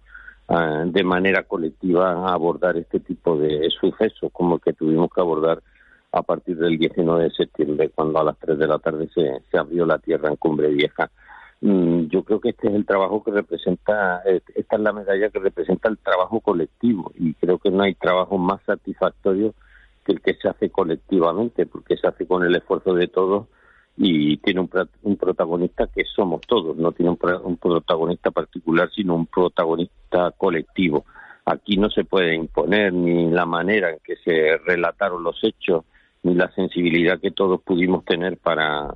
de 0.50 1.04
manera 1.04 1.44
colectiva 1.44 2.12
a 2.12 2.34
abordar 2.34 2.76
este 2.78 3.00
tipo 3.00 3.38
de 3.38 3.70
sucesos 3.70 4.32
como 4.34 4.56
el 4.56 4.62
que 4.62 4.74
tuvimos 4.74 5.12
que 5.14 5.22
abordar 5.22 5.62
a 6.12 6.24
partir 6.24 6.58
del 6.58 6.78
19 6.80 7.26
de 7.26 7.32
septiembre, 7.32 7.92
cuando 7.94 8.20
a 8.20 8.24
las 8.24 8.38
3 8.40 8.58
de 8.58 8.68
la 8.68 8.80
tarde 8.80 9.08
se, 9.14 9.42
se 9.52 9.58
abrió 9.60 9.86
la 9.86 10.00
tierra 10.00 10.30
en 10.30 10.38
Cumbre 10.38 10.70
Vieja. 10.70 11.12
Mm, 11.62 12.08
yo 12.08 12.24
creo 12.24 12.40
que 12.40 12.50
este 12.50 12.68
es 12.68 12.74
el 12.74 12.86
trabajo 12.86 13.24
que 13.24 13.32
representa, 13.32 14.24
esta 14.24 14.76
es 14.76 14.82
la 14.82 14.94
medalla 14.94 15.30
que 15.30 15.40
representa 15.40 15.88
el 15.88 15.98
trabajo 16.00 16.40
colectivo 16.40 17.12
y 17.16 17.34
creo 17.36 17.60
que 17.60 17.70
no 17.70 17.84
hay 17.84 17.94
trabajo 17.94 18.40
más 18.40 18.62
satisfactorio 18.64 19.54
que 20.04 20.14
el 20.14 20.22
que 20.22 20.34
se 20.34 20.48
hace 20.48 20.72
colectivamente, 20.72 21.68
porque 21.68 21.98
se 21.98 22.08
hace 22.08 22.26
con 22.26 22.44
el 22.44 22.56
esfuerzo 22.56 22.96
de 22.96 23.08
todos 23.08 23.48
y 24.02 24.38
tiene 24.38 24.62
un, 24.62 25.18
protagonista 25.18 25.88
que 25.94 26.06
somos 26.06 26.40
todos, 26.48 26.78
no 26.78 26.94
tiene 26.94 27.12
un, 27.12 27.58
protagonista 27.58 28.32
particular, 28.32 28.90
sino 28.96 29.14
un 29.14 29.26
protagonista 29.26 30.32
colectivo. 30.38 31.04
Aquí 31.44 31.76
no 31.76 31.90
se 31.90 32.06
puede 32.06 32.34
imponer 32.34 32.94
ni 32.94 33.30
la 33.30 33.46
manera 33.46 33.90
en 33.90 33.98
que 34.02 34.16
se 34.16 34.56
relataron 34.66 35.22
los 35.22 35.44
hechos, 35.44 35.84
ni 36.24 36.34
la 36.34 36.50
sensibilidad 36.52 37.20
que 37.20 37.32
todos 37.32 37.62
pudimos 37.62 38.06
tener 38.06 38.38
para, 38.38 38.96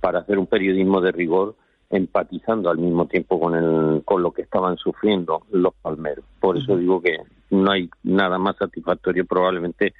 para 0.00 0.18
hacer 0.18 0.38
un 0.38 0.46
periodismo 0.46 1.00
de 1.00 1.12
rigor 1.12 1.56
empatizando 1.88 2.68
al 2.68 2.76
mismo 2.76 3.06
tiempo 3.06 3.40
con, 3.40 3.54
el, 3.54 4.02
con 4.04 4.22
lo 4.22 4.32
que 4.32 4.42
estaban 4.42 4.76
sufriendo 4.76 5.44
los 5.50 5.72
palmeros. 5.80 6.26
Por 6.40 6.58
eso 6.58 6.76
digo 6.76 7.00
que 7.00 7.16
no 7.48 7.70
hay 7.70 7.88
nada 8.02 8.38
más 8.38 8.56
satisfactorio 8.56 9.24
probablemente 9.24 9.94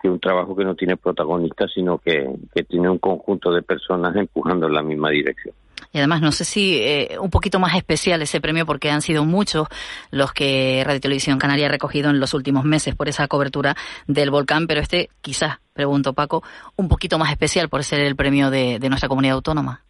que 0.00 0.08
un 0.08 0.20
trabajo 0.20 0.56
que 0.56 0.64
no 0.64 0.74
tiene 0.74 0.96
protagonistas, 0.96 1.70
sino 1.72 1.98
que, 1.98 2.28
que 2.54 2.64
tiene 2.64 2.88
un 2.88 2.98
conjunto 2.98 3.52
de 3.52 3.62
personas 3.62 4.14
empujando 4.16 4.66
en 4.66 4.74
la 4.74 4.82
misma 4.82 5.10
dirección. 5.10 5.54
Y 5.92 5.98
además, 5.98 6.20
no 6.20 6.30
sé 6.30 6.44
si 6.44 6.78
eh, 6.82 7.16
un 7.20 7.30
poquito 7.30 7.58
más 7.58 7.74
especial 7.74 8.22
ese 8.22 8.40
premio, 8.40 8.64
porque 8.64 8.90
han 8.90 9.02
sido 9.02 9.24
muchos 9.24 9.66
los 10.10 10.32
que 10.32 10.82
Radio 10.84 11.00
Televisión 11.00 11.38
Canaria 11.38 11.66
ha 11.66 11.70
recogido 11.70 12.10
en 12.10 12.20
los 12.20 12.32
últimos 12.34 12.64
meses 12.64 12.94
por 12.94 13.08
esa 13.08 13.26
cobertura 13.28 13.74
del 14.06 14.30
volcán, 14.30 14.66
pero 14.66 14.80
este 14.80 15.08
quizás, 15.20 15.58
pregunto 15.72 16.12
Paco, 16.12 16.42
un 16.76 16.88
poquito 16.88 17.18
más 17.18 17.30
especial 17.32 17.68
por 17.68 17.82
ser 17.82 18.00
el 18.00 18.14
premio 18.14 18.50
de, 18.50 18.78
nuestra 18.88 19.08
comunidad 19.08 19.34
autónoma. 19.34 19.82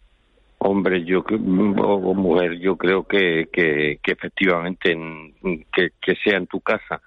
Hombre, 0.58 1.04
yo 1.04 1.20
o 1.20 2.14
mujer, 2.14 2.58
yo 2.58 2.76
creo 2.76 3.04
que, 3.04 3.48
que, 3.50 3.98
que 4.02 4.12
efectivamente 4.12 4.94
que, 5.72 5.90
que 6.00 6.14
sea 6.22 6.36
en 6.36 6.46
tu 6.46 6.60
casa 6.60 7.00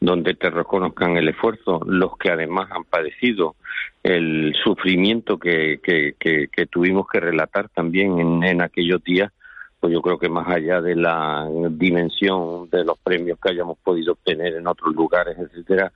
donde 0.00 0.34
te 0.34 0.48
reconozcan 0.48 1.16
el 1.18 1.28
esfuerzo, 1.28 1.80
los 1.84 2.16
que 2.16 2.30
además 2.30 2.70
han 2.72 2.84
padecido 2.84 3.56
el 4.02 4.54
sufrimiento 4.64 5.38
que, 5.38 5.78
que, 5.82 6.14
que, 6.18 6.66
tuvimos 6.66 7.06
que 7.06 7.20
relatar 7.20 7.68
también 7.68 8.18
en, 8.18 8.42
en 8.42 8.62
aquellos 8.62 9.04
días, 9.04 9.30
pues 9.78 9.92
yo 9.92 10.00
creo 10.00 10.18
que 10.18 10.30
más 10.30 10.48
allá 10.48 10.80
de 10.80 10.96
la 10.96 11.46
dimensión 11.70 12.70
de 12.70 12.84
los 12.84 12.98
premios 12.98 13.38
que 13.38 13.50
hayamos 13.50 13.78
podido 13.78 14.12
obtener 14.12 14.54
en 14.54 14.66
otros 14.66 14.94
lugares, 14.94 15.36
etcétera, 15.38 15.92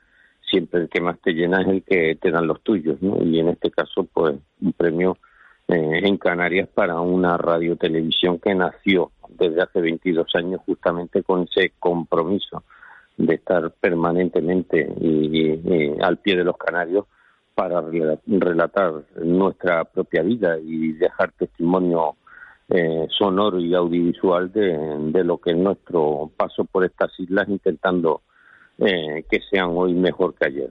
siempre 0.50 0.82
el 0.82 0.88
que 0.90 1.00
más 1.00 1.18
te 1.20 1.32
llena 1.32 1.62
es 1.62 1.68
el 1.68 1.82
que 1.82 2.16
te 2.20 2.30
dan 2.30 2.46
los 2.46 2.62
tuyos, 2.62 3.00
¿no? 3.00 3.22
Y 3.22 3.40
en 3.40 3.48
este 3.48 3.70
caso, 3.70 4.06
pues, 4.12 4.36
un 4.60 4.72
premio 4.74 5.16
eh, 5.68 6.00
en 6.02 6.18
Canarias 6.18 6.68
para 6.68 7.00
una 7.00 7.38
radio 7.38 7.76
televisión 7.76 8.38
que 8.38 8.54
nació 8.54 9.12
desde 9.30 9.62
hace 9.62 9.80
22 9.80 10.26
años 10.34 10.60
justamente 10.66 11.22
con 11.22 11.42
ese 11.42 11.72
compromiso 11.78 12.62
de 13.16 13.34
estar 13.34 13.70
permanentemente 13.80 14.88
y, 15.00 16.00
al 16.02 16.18
pie 16.18 16.36
de 16.36 16.44
los 16.44 16.56
canarios 16.56 17.06
para 17.54 17.80
relatar 18.26 19.04
nuestra 19.16 19.84
propia 19.84 20.22
vida 20.22 20.58
y 20.58 20.92
dejar 20.92 21.32
testimonio 21.32 22.16
eh, 22.68 23.06
sonoro 23.16 23.60
y 23.60 23.74
audiovisual 23.74 24.50
de, 24.52 25.24
lo 25.24 25.38
que 25.38 25.50
es 25.50 25.56
nuestro 25.56 26.30
paso 26.36 26.64
por 26.64 26.84
estas 26.84 27.12
islas 27.20 27.48
intentando 27.48 28.22
eh, 28.78 29.24
que 29.30 29.40
sean 29.50 29.70
hoy 29.72 29.94
mejor 29.94 30.34
que 30.34 30.46
ayer. 30.46 30.70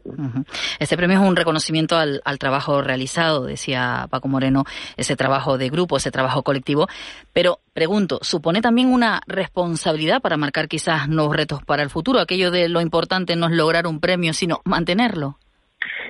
Este 0.78 0.98
premio 0.98 1.18
es 1.22 1.26
un 1.26 1.38
reconocimiento 1.38 1.96
al, 1.96 2.22
trabajo 2.38 2.82
realizado, 2.82 3.46
decía 3.46 4.08
Paco 4.10 4.28
Moreno, 4.28 4.66
ese 4.98 5.16
trabajo 5.16 5.58
de 5.58 5.70
grupo, 5.70 5.96
ese 5.96 6.12
trabajo 6.12 6.44
colectivo. 6.44 6.88
Pero 7.32 7.60
pregunto, 7.74 8.20
¿supone 8.22 8.62
también 8.62 8.92
una 8.92 9.22
responsabilidad 9.26 10.22
para 10.22 10.36
marcar 10.36 10.68
quizás 10.68 11.08
nuevos 11.08 11.36
retos 11.36 11.64
para 11.64 11.82
el 11.82 11.90
futuro? 11.90 12.20
Aquello 12.20 12.52
de 12.52 12.68
lo 12.68 12.82
importante 12.82 13.38
no 13.38 13.46
es 13.46 13.54
lograr 13.54 13.88
un 13.88 14.02
premio, 14.02 14.34
sino 14.34 14.60
mantenerlo. 14.66 15.38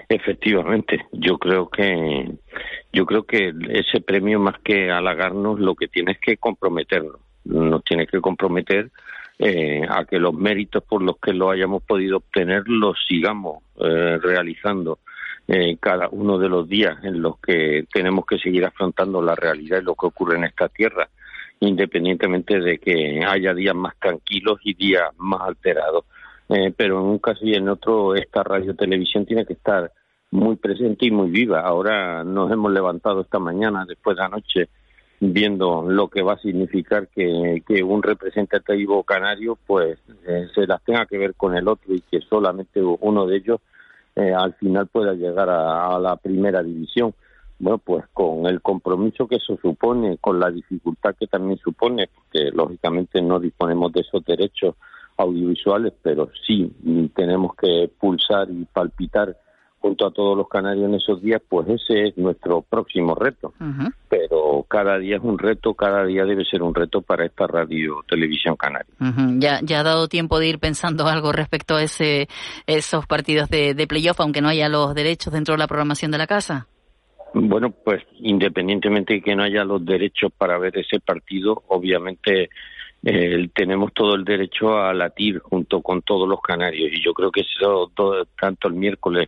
Efectivamente, 0.09 1.05
yo 1.11 1.37
creo 1.37 1.69
que 1.69 2.27
yo 2.91 3.05
creo 3.05 3.23
que 3.23 3.53
ese 3.69 4.01
premio 4.01 4.39
más 4.39 4.55
que 4.63 4.91
halagarnos 4.91 5.59
lo 5.59 5.75
que 5.75 5.87
tiene 5.87 6.13
es 6.13 6.19
que 6.19 6.37
comprometernos, 6.37 7.19
nos 7.45 7.83
tiene 7.83 8.07
que 8.07 8.19
comprometer 8.19 8.89
eh, 9.39 9.81
a 9.89 10.05
que 10.05 10.19
los 10.19 10.33
méritos 10.33 10.83
por 10.83 11.01
los 11.01 11.17
que 11.17 11.33
lo 11.33 11.49
hayamos 11.49 11.81
podido 11.83 12.17
obtener 12.17 12.63
los 12.67 12.97
sigamos 13.07 13.63
eh, 13.79 14.19
realizando 14.21 14.99
eh, 15.47 15.75
cada 15.79 16.07
uno 16.09 16.37
de 16.37 16.49
los 16.49 16.67
días 16.69 17.03
en 17.03 17.21
los 17.21 17.39
que 17.39 17.85
tenemos 17.91 18.25
que 18.25 18.37
seguir 18.37 18.63
afrontando 18.63 19.21
la 19.21 19.35
realidad 19.35 19.79
y 19.81 19.85
lo 19.85 19.95
que 19.95 20.05
ocurre 20.05 20.37
en 20.37 20.45
esta 20.45 20.69
tierra, 20.69 21.09
independientemente 21.59 22.59
de 22.59 22.77
que 22.77 23.23
haya 23.25 23.53
días 23.53 23.75
más 23.75 23.95
tranquilos 23.99 24.59
y 24.63 24.75
días 24.75 25.09
más 25.17 25.41
alterados. 25.41 26.05
pero 26.77 26.99
en 26.99 27.07
un 27.07 27.19
caso 27.19 27.39
y 27.43 27.55
en 27.55 27.67
otro, 27.69 28.15
esta 28.15 28.43
radio 28.43 28.75
televisión 28.75 29.25
tiene 29.25 29.45
que 29.45 29.53
estar 29.53 29.91
muy 30.29 30.55
presente 30.57 31.05
y 31.07 31.11
muy 31.11 31.29
viva. 31.29 31.61
Ahora 31.61 32.23
nos 32.23 32.51
hemos 32.51 32.71
levantado 32.71 33.21
esta 33.21 33.39
mañana, 33.39 33.85
después 33.87 34.15
de 34.17 34.23
anoche, 34.23 34.69
viendo 35.31 35.83
lo 35.87 36.09
que 36.09 36.21
va 36.21 36.33
a 36.33 36.39
significar 36.39 37.07
que, 37.07 37.63
que 37.65 37.83
un 37.83 38.03
representativo 38.03 39.03
canario 39.03 39.57
pues 39.65 39.97
eh, 40.27 40.47
se 40.53 40.67
las 40.67 40.83
tenga 40.83 41.05
que 41.05 41.17
ver 41.17 41.35
con 41.35 41.55
el 41.55 41.67
otro 41.67 41.93
y 41.93 42.01
que 42.01 42.19
solamente 42.21 42.81
uno 42.81 43.25
de 43.25 43.37
ellos 43.37 43.61
eh, 44.15 44.33
al 44.33 44.53
final 44.55 44.87
pueda 44.87 45.13
llegar 45.13 45.49
a, 45.49 45.97
la 45.99 46.17
primera 46.17 46.61
división. 46.61 47.13
Bueno, 47.59 47.77
pues 47.77 48.05
con 48.11 48.45
el 48.47 48.61
compromiso 48.61 49.27
que 49.27 49.37
eso 49.37 49.57
supone, 49.61 50.17
con 50.17 50.39
la 50.39 50.51
dificultad 50.51 51.15
que 51.17 51.27
también 51.27 51.57
supone, 51.59 52.09
porque 52.13 52.51
lógicamente 52.51 53.21
no 53.21 53.39
disponemos 53.39 53.93
de 53.93 54.01
esos 54.01 54.23
derechos 54.25 54.75
audiovisuales, 55.17 55.93
pero 56.01 56.29
sí 56.45 56.71
tenemos 57.15 57.55
que 57.55 57.89
pulsar 57.99 58.49
y 58.49 58.65
palpitar 58.65 59.37
junto 59.83 60.07
a 60.07 60.11
todos 60.11 60.37
los 60.37 60.47
canarios 60.47 60.85
en 60.85 60.95
esos 60.95 61.21
días, 61.21 61.41
pues 61.49 61.67
ese 61.67 62.07
es 62.07 62.17
nuestro 62.17 62.61
próximo 62.61 63.15
reto. 63.15 63.53
Pero 64.07 64.65
cada 64.69 64.97
día 64.97 65.17
es 65.17 65.21
un 65.21 65.37
reto, 65.37 65.73
cada 65.73 66.05
día 66.05 66.23
debe 66.23 66.45
ser 66.45 66.63
un 66.63 66.73
reto 66.73 67.01
para 67.01 67.25
esta 67.25 67.47
radio 67.47 68.01
televisión 68.07 68.55
canaria. 68.55 68.93
¿Ya, 69.39 69.59
¿Ya 69.61 69.81
ha 69.81 69.83
dado 69.83 70.07
tiempo 70.07 70.39
de 70.39 70.47
ir 70.47 70.59
pensando 70.59 71.05
algo 71.07 71.33
respecto 71.33 71.75
a 71.75 71.83
ese, 71.83 72.29
esos 72.65 73.05
partidos 73.07 73.49
de, 73.49 73.73
de 73.73 73.85
playoff, 73.85 74.21
aunque 74.21 74.39
no 74.39 74.47
haya 74.47 74.69
los 74.69 74.95
derechos 74.95 75.33
dentro 75.33 75.53
de 75.53 75.57
la 75.57 75.67
programación 75.67 76.11
de 76.11 76.17
la 76.17 76.27
casa? 76.27 76.65
Bueno, 77.33 77.71
pues 77.71 78.03
independientemente 78.21 79.15
de 79.15 79.21
que 79.21 79.35
no 79.35 79.43
haya 79.43 79.65
los 79.65 79.83
derechos 79.83 80.31
para 80.31 80.57
ver 80.59 80.77
ese 80.77 81.01
partido, 81.01 81.61
obviamente 81.67 82.49
eh, 83.03 83.49
tenemos 83.53 83.91
todo 83.91 84.15
el 84.15 84.23
derecho 84.23 84.77
a 84.77 84.93
latir 84.93 85.39
junto 85.39 85.81
con 85.81 86.03
todos 86.03 86.25
los 86.29 86.39
canarios 86.39 86.89
y 86.93 87.03
yo 87.03 87.13
creo 87.13 87.31
que 87.31 87.41
eso 87.41 87.91
todo, 87.93 88.23
tanto 88.39 88.69
el 88.69 88.75
miércoles 88.75 89.27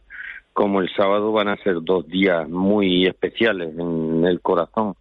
como 0.55 0.79
el 0.79 0.89
sábado 0.95 1.33
van 1.33 1.49
a 1.49 1.57
ser 1.57 1.83
dos 1.83 2.07
días 2.07 2.47
muy 2.47 3.05
especiales 3.05 3.77
en 3.77 4.23
el 4.25 4.39
corazón 4.39 4.95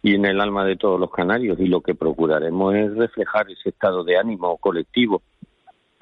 y 0.00 0.14
en 0.14 0.24
el 0.26 0.40
alma 0.40 0.64
de 0.64 0.76
todos 0.76 1.00
los 1.00 1.10
canarios 1.10 1.58
y 1.58 1.66
lo 1.66 1.80
que 1.80 1.96
procuraremos 1.96 2.72
es 2.76 2.94
reflejar 2.94 3.50
ese 3.50 3.70
estado 3.70 4.04
de 4.04 4.16
ánimo 4.16 4.56
colectivo 4.58 5.20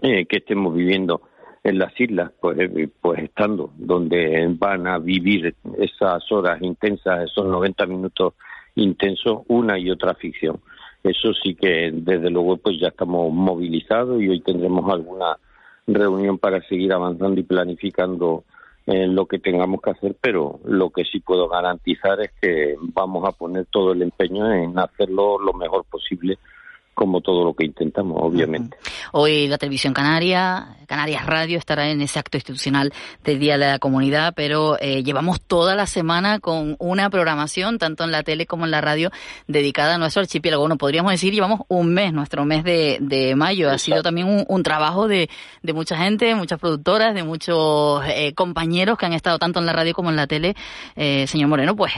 eh, 0.03 0.27
que 0.27 0.37
estemos 0.37 0.75
viviendo 0.75 1.23
en 1.65 1.79
las 1.79 1.99
islas, 1.99 2.31
pues, 2.43 2.59
eh, 2.61 2.91
pues 3.01 3.23
estando 3.23 3.73
donde 3.79 4.47
van 4.59 4.87
a 4.87 4.99
vivir 4.99 5.55
esas 5.79 6.31
horas 6.31 6.61
intensas, 6.61 7.25
esos 7.25 7.47
90 7.47 7.87
minutos 7.87 8.35
intensos, 8.75 9.45
una 9.49 9.79
y 9.79 9.91
otra 9.91 10.13
ficción. 10.13 10.61
Eso 11.03 11.33
sí 11.33 11.55
que 11.55 11.91
desde 11.91 12.29
luego 12.29 12.59
pues 12.59 12.79
ya 12.79 12.89
estamos 12.89 13.33
movilizados 13.33 14.21
y 14.21 14.29
hoy 14.29 14.41
tendremos 14.41 14.93
alguna 14.93 15.39
reunión 15.87 16.37
para 16.37 16.61
seguir 16.69 16.93
avanzando 16.93 17.41
y 17.41 17.45
planificando 17.45 18.45
en 18.91 19.15
lo 19.15 19.27
que 19.27 19.39
tengamos 19.39 19.81
que 19.81 19.91
hacer, 19.91 20.17
pero 20.21 20.61
lo 20.65 20.91
que 20.91 21.05
sí 21.05 21.21
puedo 21.21 21.49
garantizar 21.49 22.21
es 22.21 22.31
que 22.41 22.77
vamos 22.81 23.27
a 23.27 23.33
poner 23.33 23.67
todo 23.67 23.93
el 23.93 24.03
empeño 24.03 24.53
en 24.53 24.79
hacerlo 24.79 25.39
lo 25.39 25.53
mejor 25.53 25.85
posible 25.85 26.39
como 27.01 27.23
todo 27.23 27.45
lo 27.45 27.55
que 27.55 27.65
intentamos, 27.65 28.19
obviamente. 28.21 28.77
Hoy 29.13 29.49
la 29.49 29.57
televisión 29.57 29.95
canaria, 29.95 30.77
Canarias 30.87 31.25
Radio, 31.25 31.57
estará 31.57 31.89
en 31.89 32.03
ese 32.03 32.19
acto 32.19 32.37
institucional 32.37 32.93
del 33.25 33.39
Día 33.39 33.57
de 33.57 33.69
la 33.69 33.79
Comunidad, 33.79 34.35
pero 34.37 34.77
eh, 34.79 35.03
llevamos 35.03 35.41
toda 35.41 35.75
la 35.75 35.87
semana 35.87 36.41
con 36.41 36.77
una 36.79 37.09
programación, 37.09 37.79
tanto 37.79 38.05
en 38.05 38.13
la 38.13 38.23
tele 38.23 38.45
como 38.45 38.67
en 38.67 38.71
la 38.71 38.83
radio, 38.83 39.11
dedicada 39.47 39.95
a 39.95 39.99
nuestro 39.99 40.21
archipiélago. 40.21 40.61
Bueno, 40.65 40.77
podríamos 40.77 41.11
decir, 41.11 41.33
llevamos 41.33 41.61
un 41.69 41.95
mes, 41.95 42.13
nuestro 42.13 42.45
mes 42.45 42.65
de, 42.65 42.99
de 43.01 43.35
mayo. 43.35 43.71
Ha 43.71 43.79
sido 43.79 44.03
también 44.03 44.45
un, 44.47 44.63
trabajo 44.63 45.09
de, 45.09 45.31
de, 45.63 45.73
mucha 45.73 45.97
gente, 45.97 46.35
muchas 46.35 46.59
productoras, 46.59 47.15
de 47.15 47.23
muchos 47.23 48.05
eh, 48.09 48.35
compañeros 48.35 48.99
que 48.99 49.07
han 49.07 49.15
estado 49.15 49.39
tanto 49.39 49.59
en 49.59 49.65
la 49.65 49.73
radio 49.73 49.95
como 49.95 50.11
en 50.11 50.17
la 50.17 50.27
tele. 50.27 50.55
Eh, 50.97 51.27
señor 51.27 51.49
Moreno, 51.49 51.75
pues 51.75 51.95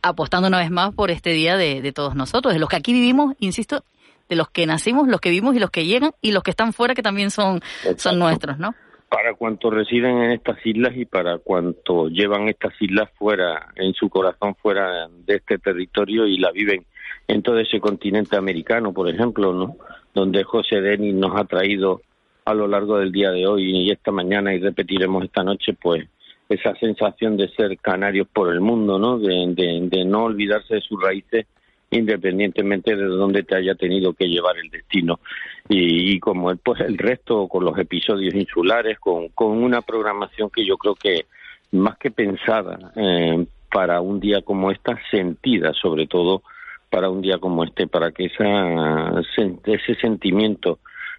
apostando 0.00 0.48
una 0.48 0.58
vez 0.58 0.70
más 0.70 0.94
por 0.94 1.10
este 1.10 1.34
día 1.34 1.58
de, 1.58 1.82
de 1.82 1.92
todos 1.92 2.14
nosotros, 2.14 2.54
de 2.54 2.60
los 2.60 2.70
que 2.70 2.76
aquí 2.76 2.94
vivimos, 2.94 3.34
insisto, 3.40 3.84
de 4.28 4.36
los 4.36 4.50
que 4.50 4.66
nacimos, 4.66 5.08
los 5.08 5.20
que 5.20 5.30
vimos 5.30 5.54
y 5.54 5.58
los 5.58 5.70
que 5.70 5.84
llegan 5.84 6.12
y 6.20 6.32
los 6.32 6.42
que 6.42 6.50
están 6.50 6.72
fuera 6.72 6.94
que 6.94 7.02
también 7.02 7.30
son, 7.30 7.60
son 7.96 8.18
nuestros, 8.18 8.58
¿no? 8.58 8.74
Para 9.08 9.34
cuantos 9.34 9.72
residen 9.72 10.18
en 10.18 10.32
estas 10.32 10.58
islas 10.66 10.96
y 10.96 11.04
para 11.04 11.38
cuantos 11.38 12.10
llevan 12.10 12.48
estas 12.48 12.74
islas 12.80 13.08
fuera, 13.16 13.68
en 13.76 13.94
su 13.94 14.08
corazón 14.08 14.56
fuera 14.56 15.08
de 15.08 15.36
este 15.36 15.58
territorio 15.58 16.26
y 16.26 16.38
la 16.38 16.50
viven 16.50 16.84
en 17.28 17.42
todo 17.42 17.58
ese 17.58 17.80
continente 17.80 18.36
americano, 18.36 18.92
por 18.92 19.08
ejemplo, 19.08 19.52
¿no? 19.52 19.76
Donde 20.12 20.42
José 20.42 20.80
Denis 20.80 21.14
nos 21.14 21.38
ha 21.38 21.44
traído 21.44 22.02
a 22.44 22.54
lo 22.54 22.66
largo 22.66 22.98
del 22.98 23.12
día 23.12 23.30
de 23.30 23.46
hoy 23.46 23.70
y 23.70 23.90
esta 23.90 24.10
mañana 24.10 24.54
y 24.54 24.58
repetiremos 24.58 25.24
esta 25.24 25.42
noche, 25.42 25.72
pues 25.80 26.08
esa 26.48 26.74
sensación 26.76 27.36
de 27.36 27.48
ser 27.48 27.76
canarios 27.78 28.28
por 28.32 28.52
el 28.52 28.60
mundo, 28.60 28.98
¿no? 28.98 29.18
De, 29.18 29.46
de, 29.48 29.88
de 29.88 30.04
no 30.04 30.24
olvidarse 30.24 30.76
de 30.76 30.80
sus 30.80 31.00
raíces 31.00 31.46
independientemente 31.90 32.96
de 32.96 33.04
dónde 33.04 33.42
te 33.42 33.56
haya 33.56 33.74
tenido 33.74 34.12
que 34.12 34.28
llevar 34.28 34.56
el 34.58 34.70
destino. 34.70 35.20
Y, 35.68 36.18
como 36.20 36.54
pues 36.56 36.80
el 36.80 36.98
resto, 36.98 37.48
con 37.48 37.64
los 37.64 37.78
episodios 37.78 38.34
insulares, 38.34 38.98
con, 38.98 39.28
con 39.28 39.62
una 39.62 39.82
programación 39.82 40.50
que 40.50 40.64
yo 40.64 40.76
creo 40.76 40.94
que 40.94 41.26
más 41.72 41.98
que 41.98 42.10
pensada 42.10 42.92
eh, 42.96 43.46
para 43.70 44.00
un 44.00 44.20
día 44.20 44.42
como 44.42 44.70
esta, 44.70 44.98
sentida 45.10 45.72
sobre 45.74 46.06
todo 46.06 46.42
para 46.88 47.10
un 47.10 47.20
día 47.20 47.38
como 47.38 47.64
este, 47.64 47.88
para 47.88 48.12
que 48.12 48.26
esa, 48.26 49.20
ese 49.64 49.94
sentimiento 50.00 50.78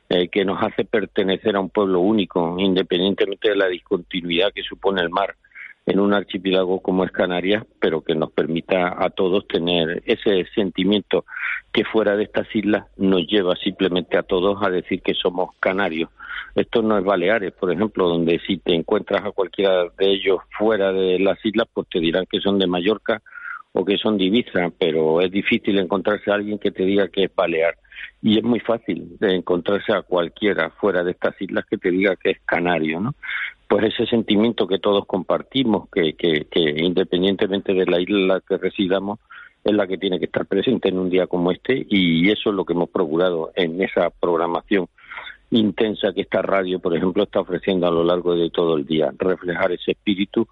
eh, 0.09 0.29
que 0.29 0.45
nos 0.45 0.63
hace 0.63 0.85
pertenecer 0.85 1.55
a 1.57 1.59
un 1.59 1.69
pueblo 1.69 1.99
único, 1.99 2.55
independientemente 2.57 3.49
de 3.49 3.57
la 3.57 3.67
discontinuidad 3.67 4.53
que 4.53 4.63
supone 4.63 5.01
el 5.01 5.09
mar 5.09 5.35
en 5.87 6.01
un 6.01 6.13
archipiélago 6.13 6.81
como 6.81 7.05
es 7.05 7.11
Canarias, 7.11 7.65
pero 7.79 8.01
que 8.01 8.13
nos 8.13 8.31
permita 8.31 8.93
a 9.01 9.09
todos 9.09 9.47
tener 9.47 10.03
ese 10.05 10.45
sentimiento 10.53 11.25
que 11.71 11.85
fuera 11.85 12.17
de 12.17 12.23
estas 12.23 12.53
islas 12.53 12.87
nos 12.97 13.25
lleva 13.25 13.55
simplemente 13.55 14.17
a 14.17 14.23
todos 14.23 14.61
a 14.61 14.69
decir 14.69 15.01
que 15.01 15.13
somos 15.13 15.55
canarios. 15.61 16.09
Esto 16.55 16.81
no 16.81 16.97
es 16.97 17.05
Baleares, 17.05 17.53
por 17.53 17.71
ejemplo, 17.71 18.09
donde 18.09 18.39
si 18.45 18.57
te 18.57 18.75
encuentras 18.75 19.23
a 19.23 19.31
cualquiera 19.31 19.85
de 19.97 20.11
ellos 20.11 20.39
fuera 20.57 20.91
de 20.91 21.19
las 21.19 21.43
islas, 21.45 21.67
pues 21.73 21.87
te 21.87 22.01
dirán 22.01 22.25
que 22.29 22.41
son 22.41 22.59
de 22.59 22.67
Mallorca 22.67 23.21
o 23.71 23.85
que 23.85 23.97
son 23.97 24.17
de 24.17 24.25
Ibiza, 24.25 24.71
pero 24.77 25.21
es 25.21 25.31
difícil 25.31 25.79
encontrarse 25.79 26.29
a 26.31 26.35
alguien 26.35 26.59
que 26.59 26.71
te 26.71 26.83
diga 26.83 27.07
que 27.07 27.25
es 27.25 27.31
Balear. 27.33 27.75
Y 28.21 28.37
es 28.37 28.43
muy 28.43 28.59
fácil 28.59 29.17
de 29.19 29.35
encontrarse 29.35 29.93
a 29.93 30.01
cualquiera 30.01 30.69
fuera 30.71 31.03
de 31.03 31.11
estas 31.11 31.39
islas 31.41 31.65
que 31.69 31.77
te 31.77 31.91
diga 31.91 32.15
que 32.15 32.31
es 32.31 32.39
canario, 32.45 32.99
¿no? 32.99 33.15
Pues 33.67 33.93
ese 33.93 34.05
sentimiento 34.05 34.67
que 34.67 34.79
todos 34.79 35.05
compartimos, 35.05 35.89
que, 35.89 36.13
que, 36.13 36.45
que 36.49 36.61
independientemente 36.61 37.73
de 37.73 37.85
la 37.85 37.99
isla 37.99 38.41
que 38.47 38.57
residamos, 38.57 39.19
es 39.63 39.73
la 39.73 39.87
que 39.87 39.97
tiene 39.97 40.19
que 40.19 40.25
estar 40.25 40.45
presente 40.45 40.89
en 40.89 40.97
un 40.97 41.09
día 41.09 41.27
como 41.27 41.51
este 41.51 41.85
y 41.89 42.29
eso 42.29 42.49
es 42.49 42.55
lo 42.55 42.63
que 42.63 42.73
hemos 42.73 42.89
procurado 42.89 43.51
en 43.55 43.81
esa 43.81 44.09
programación 44.09 44.87
intensa 45.51 46.13
que 46.13 46.21
esta 46.21 46.41
radio, 46.41 46.79
por 46.79 46.95
ejemplo, 46.95 47.23
está 47.23 47.39
ofreciendo 47.39 47.87
a 47.87 47.91
lo 47.91 48.03
largo 48.03 48.35
de 48.35 48.49
todo 48.49 48.77
el 48.77 48.85
día, 48.85 49.11
reflejar 49.17 49.71
ese 49.71 49.91
espíritu 49.91 50.47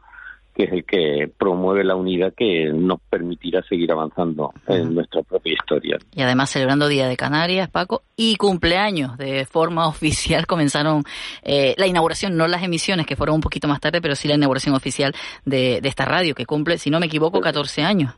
que 0.55 0.63
es 0.63 0.71
el 0.71 0.85
que 0.85 1.29
promueve 1.37 1.83
la 1.83 1.95
unidad 1.95 2.33
que 2.35 2.71
nos 2.73 3.01
permitirá 3.01 3.61
seguir 3.63 3.91
avanzando 3.91 4.53
en 4.67 4.95
nuestra 4.95 5.21
propia 5.21 5.53
historia. 5.53 5.97
Y 6.13 6.21
además 6.21 6.49
celebrando 6.49 6.87
Día 6.87 7.07
de 7.07 7.17
Canarias, 7.17 7.69
Paco, 7.69 8.03
y 8.15 8.37
cumpleaños 8.37 9.17
de 9.17 9.45
forma 9.45 9.87
oficial 9.89 10.47
comenzaron 10.47 11.03
eh, 11.43 11.75
la 11.77 11.87
inauguración, 11.87 12.37
no 12.37 12.47
las 12.47 12.63
emisiones 12.63 13.05
que 13.05 13.17
fueron 13.17 13.35
un 13.35 13.41
poquito 13.41 13.67
más 13.67 13.81
tarde, 13.81 14.01
pero 14.01 14.15
sí 14.15 14.29
la 14.29 14.35
inauguración 14.35 14.75
oficial 14.75 15.13
de, 15.43 15.81
de 15.81 15.89
esta 15.89 16.05
radio 16.05 16.33
que 16.33 16.45
cumple, 16.45 16.77
si 16.77 16.89
no 16.89 16.99
me 16.99 17.07
equivoco, 17.07 17.41
14 17.41 17.83
años. 17.83 18.13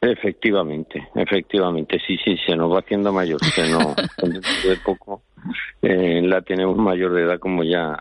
Efectivamente, 0.00 1.08
efectivamente, 1.14 1.98
sí, 2.06 2.16
sí, 2.22 2.36
se 2.46 2.54
nos 2.54 2.70
va 2.70 2.80
haciendo 2.80 3.12
mayor, 3.12 3.40
que 3.54 3.66
no, 3.66 3.94
de 4.68 4.76
poco 4.84 5.22
eh, 5.82 6.20
la 6.22 6.42
tenemos 6.42 6.76
mayor 6.76 7.12
de 7.12 7.22
edad 7.22 7.38
como 7.38 7.64
ya 7.64 7.98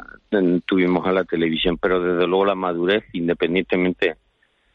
tuvimos 0.65 1.07
a 1.07 1.13
la 1.13 1.23
televisión, 1.23 1.77
pero 1.77 2.01
desde 2.01 2.27
luego 2.27 2.45
la 2.45 2.55
madurez, 2.55 3.05
independientemente 3.13 4.15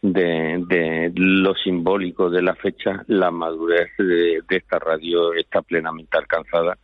de, 0.00 1.12
lo 1.14 1.54
simbólico 1.54 2.30
de 2.30 2.42
la 2.42 2.54
fecha, 2.54 3.04
la 3.08 3.30
madurez 3.30 3.90
de, 3.98 4.40
de 4.48 4.56
esta 4.56 4.78
radio 4.78 5.34
está 5.34 5.60
plenamente 5.60 6.16
alcanzada 6.16 6.78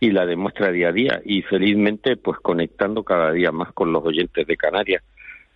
y 0.00 0.10
la 0.10 0.26
demuestra 0.26 0.72
día 0.72 0.88
a 0.88 0.92
día. 0.92 1.20
Y 1.24 1.42
felizmente 1.42 2.16
pues 2.16 2.38
conectando 2.40 3.04
cada 3.04 3.30
día 3.32 3.52
más 3.52 3.72
con 3.72 3.92
los 3.92 4.04
oyentes 4.04 4.46
de 4.46 4.56
Canarias 4.56 5.02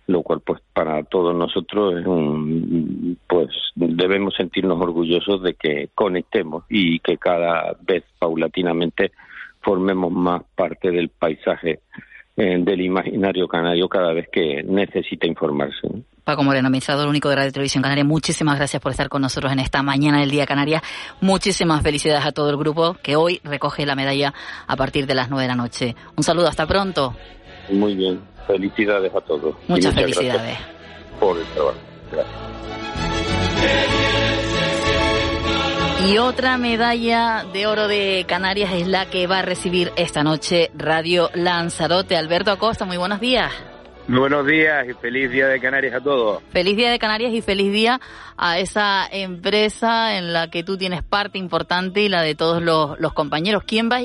lo 0.07 0.23
cual 0.23 0.41
pues 0.41 0.61
para 0.73 1.03
todos 1.03 1.35
nosotros 1.35 1.99
es 1.99 2.05
un 2.05 3.17
pues 3.27 3.49
debemos 3.75 4.35
sentirnos 4.35 4.79
orgullosos 4.81 5.41
de 5.43 5.53
que 5.53 5.89
conectemos 5.95 6.65
y 6.69 6.99
que 6.99 7.17
cada 7.17 7.75
vez 7.81 8.03
paulatinamente 8.19 9.11
formemos 9.61 10.11
más 10.11 10.43
parte 10.55 10.91
del 10.91 11.09
paisaje 11.09 11.79
eh, 12.37 12.57
del 12.59 12.81
imaginario 12.81 13.47
canario 13.47 13.89
cada 13.89 14.13
vez 14.13 14.27
que 14.31 14.63
necesita 14.63 15.27
informarse. 15.27 15.87
Paco 16.23 16.43
Moreno, 16.43 16.67
administrador 16.67 17.07
único 17.07 17.29
de 17.29 17.35
Radio 17.35 17.51
Televisión 17.51 17.83
Canaria, 17.83 18.05
muchísimas 18.05 18.57
gracias 18.57 18.81
por 18.81 18.91
estar 18.91 19.09
con 19.09 19.21
nosotros 19.21 19.51
en 19.51 19.59
esta 19.59 19.83
mañana 19.83 20.21
del 20.21 20.31
Día 20.31 20.45
Canaria. 20.45 20.81
Muchísimas 21.19 21.81
felicidades 21.81 22.25
a 22.25 22.31
todo 22.31 22.49
el 22.49 22.57
grupo 22.57 22.95
que 23.03 23.15
hoy 23.15 23.41
recoge 23.43 23.85
la 23.85 23.95
medalla 23.95 24.33
a 24.65 24.75
partir 24.75 25.07
de 25.07 25.15
las 25.15 25.29
nueve 25.29 25.43
de 25.43 25.49
la 25.49 25.55
noche. 25.55 25.95
Un 26.15 26.23
saludo, 26.23 26.47
hasta 26.47 26.65
pronto. 26.65 27.15
Muy 27.69 27.95
bien, 27.95 28.21
felicidades 28.47 29.13
a 29.13 29.21
todos. 29.21 29.55
Muchas, 29.67 29.93
felicidades. 29.93 30.57
Por 31.19 31.37
el 31.37 31.45
trabajo. 31.47 31.77
Gracias. 32.11 32.51
Y 36.07 36.17
otra 36.17 36.57
medalla 36.57 37.45
de 37.53 37.67
oro 37.67 37.87
de 37.87 38.25
Canarias 38.27 38.73
es 38.73 38.87
la 38.87 39.09
que 39.09 39.27
va 39.27 39.39
a 39.39 39.41
recibir 39.43 39.91
esta 39.95 40.23
noche 40.23 40.71
Radio 40.75 41.29
Lanzarote. 41.35 42.17
Alberto 42.17 42.51
Acosta, 42.51 42.85
muy 42.85 42.97
buenos 42.97 43.19
días. 43.19 43.51
Buenos 44.07 44.47
días 44.47 44.89
y 44.89 44.93
feliz 44.93 45.29
día 45.29 45.47
de 45.47 45.59
Canarias 45.61 45.93
a 45.93 46.01
todos. 46.01 46.41
Feliz 46.51 46.75
día 46.75 46.89
de 46.89 46.97
Canarias 46.97 47.31
y 47.33 47.41
feliz 47.41 47.71
día 47.71 47.99
a 48.35 48.57
esa 48.57 49.07
empresa 49.11 50.17
en 50.17 50.33
la 50.33 50.49
que 50.49 50.63
tú 50.63 50.75
tienes 50.75 51.03
parte 51.03 51.37
importante 51.37 52.01
y 52.01 52.09
la 52.09 52.23
de 52.23 52.33
todos 52.33 52.63
los, 52.63 52.99
los 52.99 53.13
compañeros. 53.13 53.63
¿Quién, 53.63 53.89
va, 53.89 53.99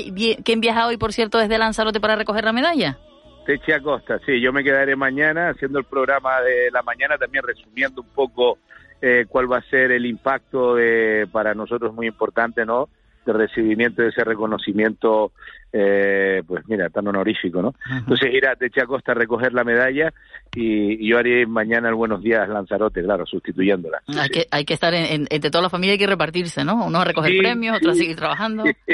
¿Quién 0.44 0.60
viaja 0.60 0.86
hoy, 0.86 0.98
por 0.98 1.14
cierto, 1.14 1.38
desde 1.38 1.56
Lanzarote 1.56 1.98
para 1.98 2.14
recoger 2.14 2.44
la 2.44 2.52
medalla? 2.52 2.98
Teche 3.46 3.72
Acosta, 3.72 4.18
sí, 4.26 4.40
yo 4.40 4.52
me 4.52 4.62
quedaré 4.62 4.96
mañana 4.96 5.50
haciendo 5.50 5.78
el 5.78 5.84
programa 5.84 6.40
de 6.42 6.70
la 6.72 6.82
mañana, 6.82 7.16
también 7.16 7.44
resumiendo 7.44 8.02
un 8.02 8.08
poco 8.08 8.58
eh, 9.02 9.26
cuál 9.28 9.50
va 9.50 9.58
a 9.58 9.62
ser 9.62 9.92
el 9.92 10.06
impacto 10.06 10.74
de, 10.74 11.28
para 11.30 11.54
nosotros 11.54 11.94
muy 11.94 12.06
importante, 12.06 12.64
¿no? 12.64 12.88
De 13.26 13.32
recibimiento 13.32 14.02
de 14.02 14.08
ese 14.08 14.22
reconocimiento, 14.24 15.32
eh, 15.72 16.42
pues 16.46 16.66
mira, 16.68 16.88
tan 16.90 17.08
honorífico, 17.08 17.60
¿no? 17.60 17.74
Entonces 17.90 18.32
ir 18.32 18.46
a 18.46 18.54
Teche 18.54 18.80
Acosta 18.80 19.12
a 19.12 19.16
recoger 19.16 19.52
la 19.52 19.64
medalla 19.64 20.12
y, 20.54 21.06
yo 21.06 21.18
haré 21.18 21.44
mañana 21.46 21.88
el 21.88 21.94
Buenos 21.96 22.22
Días 22.22 22.48
Lanzarote, 22.48 23.02
claro, 23.02 23.26
sustituyéndola. 23.26 24.00
hay, 24.06 24.28
Que, 24.28 24.46
hay 24.50 24.64
que 24.64 24.74
estar 24.74 24.94
en, 24.94 25.26
entre 25.28 25.50
toda 25.50 25.62
la 25.62 25.70
familia, 25.70 25.92
hay 25.94 25.98
que 25.98 26.06
repartirse, 26.06 26.64
¿no? 26.64 26.86
Uno 26.86 27.00
a 27.00 27.04
recoger 27.04 27.36
premios, 27.36 27.76
otro 27.76 27.90
a 27.90 27.94
seguir 27.96 28.16
trabajando. 28.16 28.64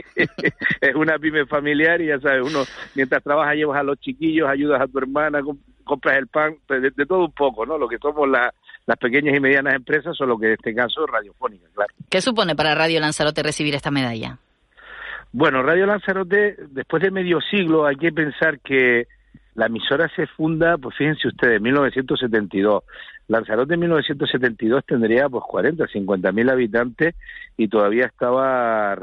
es 0.80 0.94
una 0.94 1.18
pyme 1.18 1.46
familiar 1.46 2.00
y 2.00 2.06
ya 2.06 2.18
sabes, 2.18 2.42
uno 2.42 2.64
mientras 2.94 3.22
trabaja 3.22 3.54
llevas 3.54 3.78
a 3.78 3.82
los 3.82 4.00
chiquillos, 4.00 4.48
ayudas 4.48 4.80
a 4.80 4.86
tu 4.86 4.98
hermana, 4.98 5.40
compras 5.84 6.16
el 6.16 6.26
pan, 6.26 6.56
pues, 6.66 6.80
de, 6.82 6.90
de 6.90 7.06
todo 7.06 7.26
un 7.26 7.32
poco, 7.32 7.66
¿no? 7.66 7.76
Lo 7.76 7.86
que 7.86 7.98
somos 7.98 8.28
la, 8.28 8.52
las 8.86 8.98
pequeñas 8.98 9.36
y 9.36 9.40
medianas 9.40 9.74
empresas, 9.74 10.16
solo 10.16 10.38
que 10.38 10.46
en 10.46 10.52
este 10.52 10.74
caso 10.74 11.06
radiofónicas, 11.06 11.70
claro. 11.74 11.94
¿Qué 12.10 12.20
supone 12.20 12.56
para 12.56 12.74
Radio 12.74 13.00
Lanzarote 13.00 13.42
recibir 13.42 13.74
esta 13.74 13.90
medalla? 13.90 14.38
Bueno, 15.32 15.62
Radio 15.62 15.86
Lanzarote, 15.86 16.56
después 16.70 17.02
de 17.02 17.10
medio 17.10 17.40
siglo, 17.40 17.86
hay 17.86 17.96
que 17.96 18.12
pensar 18.12 18.60
que 18.60 19.06
la 19.54 19.66
emisora 19.66 20.10
se 20.14 20.26
funda, 20.26 20.76
pues 20.78 20.96
fíjense 20.96 21.28
ustedes, 21.28 21.56
en 21.56 21.62
1972. 21.62 22.84
Lanzarote 23.28 23.74
en 23.74 23.80
1972 23.80 24.84
tendría 24.84 25.28
pues 25.28 25.44
40, 25.46 25.86
50 25.86 26.32
mil 26.32 26.50
habitantes 26.50 27.14
y 27.56 27.68
todavía 27.68 28.06
estaba 28.06 28.96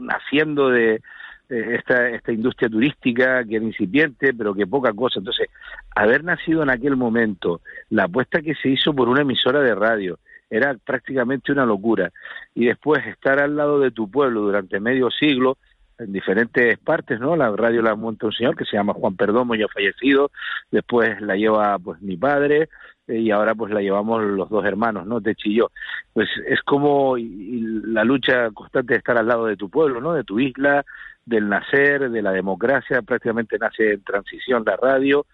naciendo 0.00 0.70
de, 0.70 1.02
esta, 1.48 2.08
esta 2.08 2.32
industria 2.32 2.68
turística 2.68 3.44
que 3.44 3.56
era 3.56 3.64
incipiente, 3.64 4.32
pero 4.34 4.54
que 4.54 4.66
poca 4.66 4.92
cosa. 4.92 5.18
Entonces, 5.18 5.48
haber 5.94 6.24
nacido 6.24 6.62
en 6.62 6.70
aquel 6.70 6.96
momento, 6.96 7.60
la 7.90 8.04
apuesta 8.04 8.40
que 8.40 8.54
se 8.54 8.70
hizo 8.70 8.94
por 8.94 9.08
una 9.08 9.22
emisora 9.22 9.60
de 9.60 9.74
radio, 9.74 10.18
era 10.50 10.74
prácticamente 10.74 11.52
una 11.52 11.66
locura. 11.66 12.10
Y 12.54 12.66
después 12.66 13.04
estar 13.06 13.40
al 13.40 13.56
lado 13.56 13.80
de 13.80 13.90
tu 13.90 14.10
pueblo 14.10 14.42
durante 14.42 14.80
medio 14.80 15.10
siglo, 15.10 15.58
en 15.98 16.12
diferentes 16.12 16.78
partes, 16.78 17.20
¿no? 17.20 17.36
La 17.36 17.50
radio 17.54 17.80
la 17.82 17.94
monta 17.94 18.26
un 18.26 18.32
señor 18.32 18.56
que 18.56 18.64
se 18.64 18.76
llama 18.76 18.94
Juan 18.94 19.16
Perdomo, 19.16 19.54
ya 19.54 19.66
fallecido, 19.68 20.30
después 20.70 21.20
la 21.20 21.36
lleva 21.36 21.78
pues 21.78 22.00
mi 22.02 22.16
padre, 22.16 22.68
eh, 23.06 23.18
y 23.18 23.30
ahora 23.30 23.54
pues 23.54 23.72
la 23.72 23.80
llevamos 23.80 24.22
los 24.22 24.48
dos 24.48 24.64
hermanos, 24.64 25.06
¿no? 25.06 25.20
Techi 25.20 25.50
y 25.50 25.56
yo. 25.58 25.70
Pues 26.12 26.28
es 26.48 26.60
como 26.62 27.16
la 27.16 28.04
lucha 28.04 28.50
constante 28.50 28.94
de 28.94 28.98
estar 28.98 29.16
al 29.18 29.28
lado 29.28 29.46
de 29.46 29.56
tu 29.56 29.68
pueblo, 29.68 30.00
¿no? 30.00 30.14
De 30.14 30.24
tu 30.24 30.40
isla, 30.40 30.84
del 31.26 31.48
nacer, 31.48 32.10
de 32.10 32.22
la 32.22 32.32
democracia, 32.32 33.02
prácticamente 33.02 33.58
nace 33.58 33.92
en 33.92 34.02
transición 34.02 34.62
la 34.64 34.76
radio. 34.76 35.26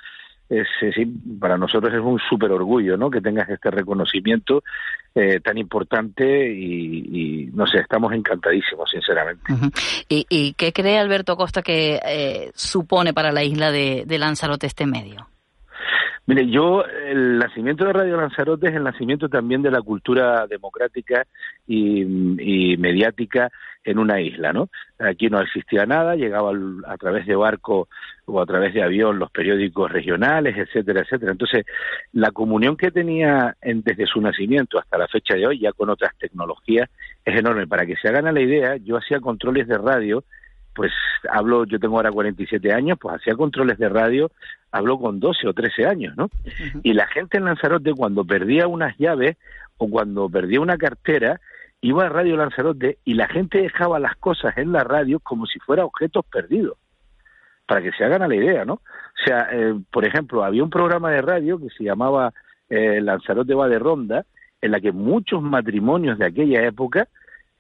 Es, 0.49 0.67
para 1.39 1.57
nosotros 1.57 1.95
es 1.95 2.01
un 2.01 2.19
súper 2.19 2.51
orgullo 2.51 2.97
¿no? 2.97 3.09
que 3.09 3.21
tengas 3.21 3.49
este 3.49 3.71
reconocimiento 3.71 4.65
eh, 5.15 5.39
tan 5.39 5.57
importante 5.59 6.53
y, 6.53 7.49
no 7.55 7.69
sé, 7.69 7.79
estamos 7.79 8.13
encantadísimos, 8.13 8.91
sinceramente. 8.91 9.45
¿Y, 10.09 10.27
¿Y, 10.29 10.55
qué 10.55 10.73
cree 10.73 10.99
Alberto 10.99 11.37
Costa 11.37 11.63
que 11.63 12.01
eh, 12.05 12.51
supone 12.55 13.15
para 13.15 13.31
la 13.31 13.45
isla 13.45 13.71
de 13.71 14.19
Lanzarote 14.19 14.67
este 14.67 14.87
medio? 14.87 15.30
Mire, 16.27 16.49
yo, 16.49 16.85
el 16.85 17.39
nacimiento 17.39 17.85
de 17.85 17.93
Radio 17.93 18.17
Lanzarote 18.17 18.69
es 18.69 18.75
el 18.75 18.85
nacimiento 18.85 19.29
también 19.29 19.63
de 19.63 19.71
la 19.71 19.83
cultura 19.83 20.47
democrática 20.47 21.27
y, 21.67 22.03
y 22.73 22.77
mediática 22.77 23.51
en 23.85 23.99
una 23.99 24.21
isla, 24.21 24.53
¿no? 24.53 24.69
Aquí 24.99 25.29
no 25.29 25.41
existía 25.41 25.87
nada, 25.87 26.15
llegaba 26.15 26.53
a 26.87 26.97
través 26.99 27.27
de 27.27 27.35
barco 27.35 27.89
o 28.27 28.41
a 28.41 28.47
través 28.47 28.75
de 28.75 28.83
avión 28.83 29.19
los 29.19 29.31
periódicos 29.31 29.91
regionales, 29.91 30.57
etcétera, 30.57 31.01
etcétera. 31.01 31.33
Entonces, 31.33 31.65
la 32.13 32.31
comunión 32.31 32.77
que 32.77 32.91
tenía 32.91 33.57
en, 33.61 33.83
desde 33.83 34.07
su 34.07 34.21
nacimiento 34.21 34.79
hasta 34.79 34.99
la 34.99 35.09
fecha 35.09 35.35
de 35.35 35.47
hoy, 35.47 35.61
ya 35.61 35.73
con 35.73 35.89
otras 35.89 36.17
tecnologías, 36.19 36.89
es 37.25 37.39
enorme. 37.39 37.67
Para 37.67 37.87
que 37.87 37.97
se 37.97 38.09
hagan 38.09 38.27
a 38.27 38.33
la 38.33 38.41
idea, 38.41 38.77
yo 38.77 38.97
hacía 38.97 39.21
controles 39.21 39.67
de 39.67 39.79
radio 39.79 40.25
pues 40.81 40.95
hablo, 41.31 41.67
yo 41.67 41.79
tengo 41.79 41.97
ahora 41.97 42.11
47 42.11 42.73
años, 42.73 42.97
pues 42.99 43.17
hacía 43.17 43.35
controles 43.35 43.77
de 43.77 43.91
radio, 43.91 44.31
hablo 44.73 44.99
con 44.99 45.21
12 45.21 45.49
o 45.49 45.53
13 45.53 45.85
años, 45.85 46.17
¿no? 46.17 46.31
Y 46.83 46.95
la 46.95 47.07
gente 47.07 47.37
en 47.37 47.45
Lanzarote 47.45 47.93
cuando 47.93 48.25
perdía 48.25 48.67
unas 48.67 48.97
llaves 48.97 49.37
o 49.77 49.91
cuando 49.91 50.31
perdía 50.31 50.59
una 50.59 50.79
cartera, 50.79 51.39
iba 51.83 52.07
a 52.07 52.09
Radio 52.09 52.39
Lanzarote 52.39 52.97
y 53.05 53.13
la 53.13 53.29
gente 53.29 53.61
dejaba 53.61 53.99
las 53.99 54.17
cosas 54.17 54.57
en 54.57 54.73
la 54.73 54.83
radio 54.83 55.21
como 55.21 55.45
si 55.45 55.59
fueran 55.59 55.85
objetos 55.85 56.25
perdidos, 56.25 56.79
para 57.67 57.83
que 57.83 57.93
se 57.93 58.03
hagan 58.03 58.23
a 58.23 58.29
la 58.29 58.37
idea, 58.37 58.65
¿no? 58.65 58.73
O 58.73 59.23
sea, 59.23 59.51
eh, 59.53 59.75
por 59.93 60.07
ejemplo, 60.07 60.43
había 60.45 60.65
un 60.65 60.71
programa 60.71 61.11
de 61.11 61.21
radio 61.21 61.59
que 61.59 61.69
se 61.77 61.85
llamaba 61.85 62.33
eh, 62.71 63.03
Lanzarote 63.03 63.53
va 63.53 63.69
de 63.69 63.79
ronda, 63.79 64.25
en 64.63 64.71
la 64.71 64.81
que 64.81 64.93
muchos 64.93 65.43
matrimonios 65.43 66.17
de 66.17 66.25
aquella 66.25 66.63
época 66.67 67.07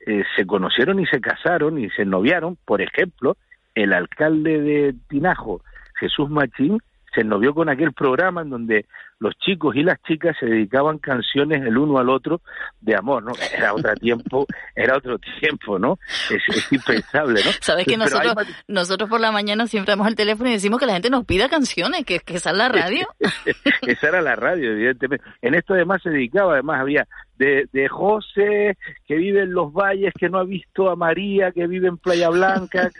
eh, 0.06 0.24
se 0.36 0.46
conocieron 0.46 1.00
y 1.00 1.06
se 1.06 1.20
casaron 1.20 1.78
y 1.78 1.90
se 1.90 2.04
noviaron, 2.04 2.56
por 2.64 2.80
ejemplo, 2.80 3.36
el 3.74 3.92
alcalde 3.92 4.60
de 4.60 4.94
Tinajo, 5.08 5.62
Jesús 5.98 6.30
Machín, 6.30 6.78
se 7.14 7.24
novió 7.24 7.54
con 7.54 7.68
aquel 7.68 7.92
programa 7.92 8.42
en 8.42 8.50
donde 8.50 8.86
los 9.20 9.36
chicos 9.38 9.76
y 9.76 9.82
las 9.82 10.02
chicas 10.02 10.34
se 10.40 10.46
dedicaban 10.46 10.98
canciones 10.98 11.62
el 11.62 11.76
uno 11.76 11.98
al 11.98 12.08
otro 12.08 12.40
de 12.80 12.96
amor, 12.96 13.22
¿no? 13.22 13.32
Era 13.54 13.74
otro 13.74 13.94
tiempo, 14.00 14.46
era 14.74 14.96
otro 14.96 15.18
tiempo, 15.18 15.78
¿no? 15.78 15.98
Es, 16.30 16.72
impensable, 16.72 17.42
¿no? 17.44 17.50
Sabes 17.60 17.86
que 17.86 17.98
nosotros, 17.98 18.34
nosotros 18.66 19.10
por 19.10 19.20
la 19.20 19.30
mañana 19.30 19.66
siempre 19.66 19.92
damos 19.92 20.08
el 20.08 20.16
teléfono 20.16 20.48
y 20.48 20.54
decimos 20.54 20.80
que 20.80 20.86
la 20.86 20.94
gente 20.94 21.10
nos 21.10 21.26
pida 21.26 21.50
canciones, 21.50 22.04
que, 22.04 22.20
que 22.20 22.36
esa 22.36 22.50
es 22.50 22.56
la 22.56 22.68
radio. 22.70 23.06
esa 23.86 24.08
era 24.08 24.22
la 24.22 24.36
radio, 24.36 24.72
evidentemente. 24.72 25.24
En 25.42 25.54
esto 25.54 25.74
además 25.74 26.00
se 26.02 26.10
dedicaba, 26.10 26.54
además 26.54 26.80
había 26.80 27.06
de, 27.36 27.68
de 27.72 27.88
José, 27.88 28.76
que 29.06 29.16
vive 29.16 29.42
en 29.42 29.52
los 29.52 29.72
valles, 29.72 30.12
que 30.18 30.28
no 30.28 30.38
ha 30.38 30.44
visto 30.44 30.90
a 30.90 30.96
María, 30.96 31.52
que 31.52 31.66
vive 31.66 31.88
en 31.88 31.96
Playa 31.96 32.28
Blanca, 32.28 32.90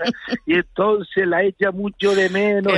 y 0.47 0.55
entonces 0.55 1.27
la 1.27 1.43
echa 1.43 1.71
mucho 1.71 2.15
de 2.15 2.29
menos. 2.31 2.73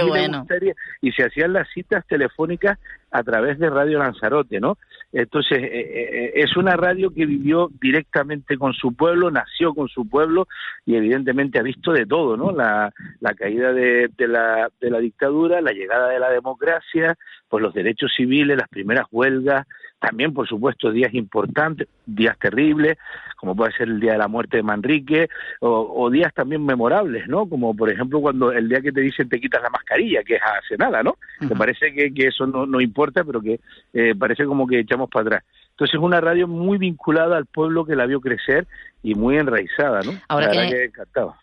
y, 1.00 1.08
y 1.08 1.12
se 1.12 1.24
hacían 1.24 1.52
las 1.52 1.68
citas 1.72 2.04
telefónicas 2.08 2.78
a 3.12 3.22
través 3.22 3.58
de 3.58 3.70
Radio 3.70 3.98
Lanzarote, 3.98 4.58
¿no? 4.60 4.78
Entonces, 5.12 5.58
eh, 5.58 5.68
eh, 5.72 6.32
es 6.36 6.56
una 6.56 6.74
radio 6.74 7.12
que 7.12 7.26
vivió 7.26 7.70
directamente 7.80 8.56
con 8.56 8.72
su 8.72 8.94
pueblo, 8.94 9.30
nació 9.30 9.74
con 9.74 9.88
su 9.88 10.08
pueblo 10.08 10.48
y 10.86 10.96
evidentemente 10.96 11.58
ha 11.58 11.62
visto 11.62 11.92
de 11.92 12.06
todo, 12.06 12.36
¿no? 12.36 12.50
La, 12.50 12.92
la 13.20 13.34
caída 13.34 13.72
de, 13.72 14.08
de, 14.16 14.28
la, 14.28 14.70
de 14.80 14.90
la 14.90 14.98
dictadura, 14.98 15.60
la 15.60 15.72
llegada 15.72 16.08
de 16.08 16.18
la 16.18 16.30
democracia, 16.30 17.16
pues 17.48 17.62
los 17.62 17.74
derechos 17.74 18.12
civiles, 18.16 18.56
las 18.56 18.68
primeras 18.68 19.06
huelgas, 19.10 19.66
también, 20.02 20.34
por 20.34 20.48
supuesto, 20.48 20.90
días 20.90 21.14
importantes, 21.14 21.86
días 22.04 22.36
terribles, 22.36 22.98
como 23.36 23.54
puede 23.54 23.72
ser 23.72 23.88
el 23.88 24.00
día 24.00 24.12
de 24.12 24.18
la 24.18 24.26
muerte 24.26 24.56
de 24.56 24.64
Manrique, 24.64 25.28
o, 25.60 26.10
días 26.10 26.34
también 26.34 26.66
memorables, 26.66 27.28
¿no? 27.28 27.48
Como, 27.48 27.74
por 27.74 27.88
ejemplo, 27.88 28.20
cuando 28.20 28.50
el 28.50 28.68
día 28.68 28.80
que 28.80 28.90
te 28.90 29.00
dicen 29.00 29.28
te 29.28 29.40
quitas 29.40 29.62
la 29.62 29.70
mascarilla, 29.70 30.24
que 30.24 30.34
es 30.34 30.42
hace 30.42 30.76
nada, 30.76 31.04
¿no? 31.04 31.16
Me 31.40 31.54
parece 31.54 31.92
que, 31.92 32.12
que, 32.12 32.26
eso 32.26 32.46
no, 32.46 32.66
no 32.66 32.80
importa, 32.80 33.22
pero 33.22 33.40
que 33.40 33.60
eh, 33.92 34.14
parece 34.18 34.44
como 34.44 34.66
que 34.66 34.80
echamos 34.80 35.01
para 35.10 35.26
atrás. 35.26 35.44
Entonces, 35.70 35.94
es 35.94 36.00
una 36.00 36.20
radio 36.20 36.46
muy 36.46 36.78
vinculada 36.78 37.36
al 37.36 37.46
pueblo 37.46 37.84
que 37.84 37.96
la 37.96 38.06
vio 38.06 38.20
crecer 38.20 38.66
y 39.02 39.14
muy 39.14 39.38
enraizada, 39.38 40.02
¿no? 40.02 40.12
Ahora 40.28 40.50
que, 40.50 40.92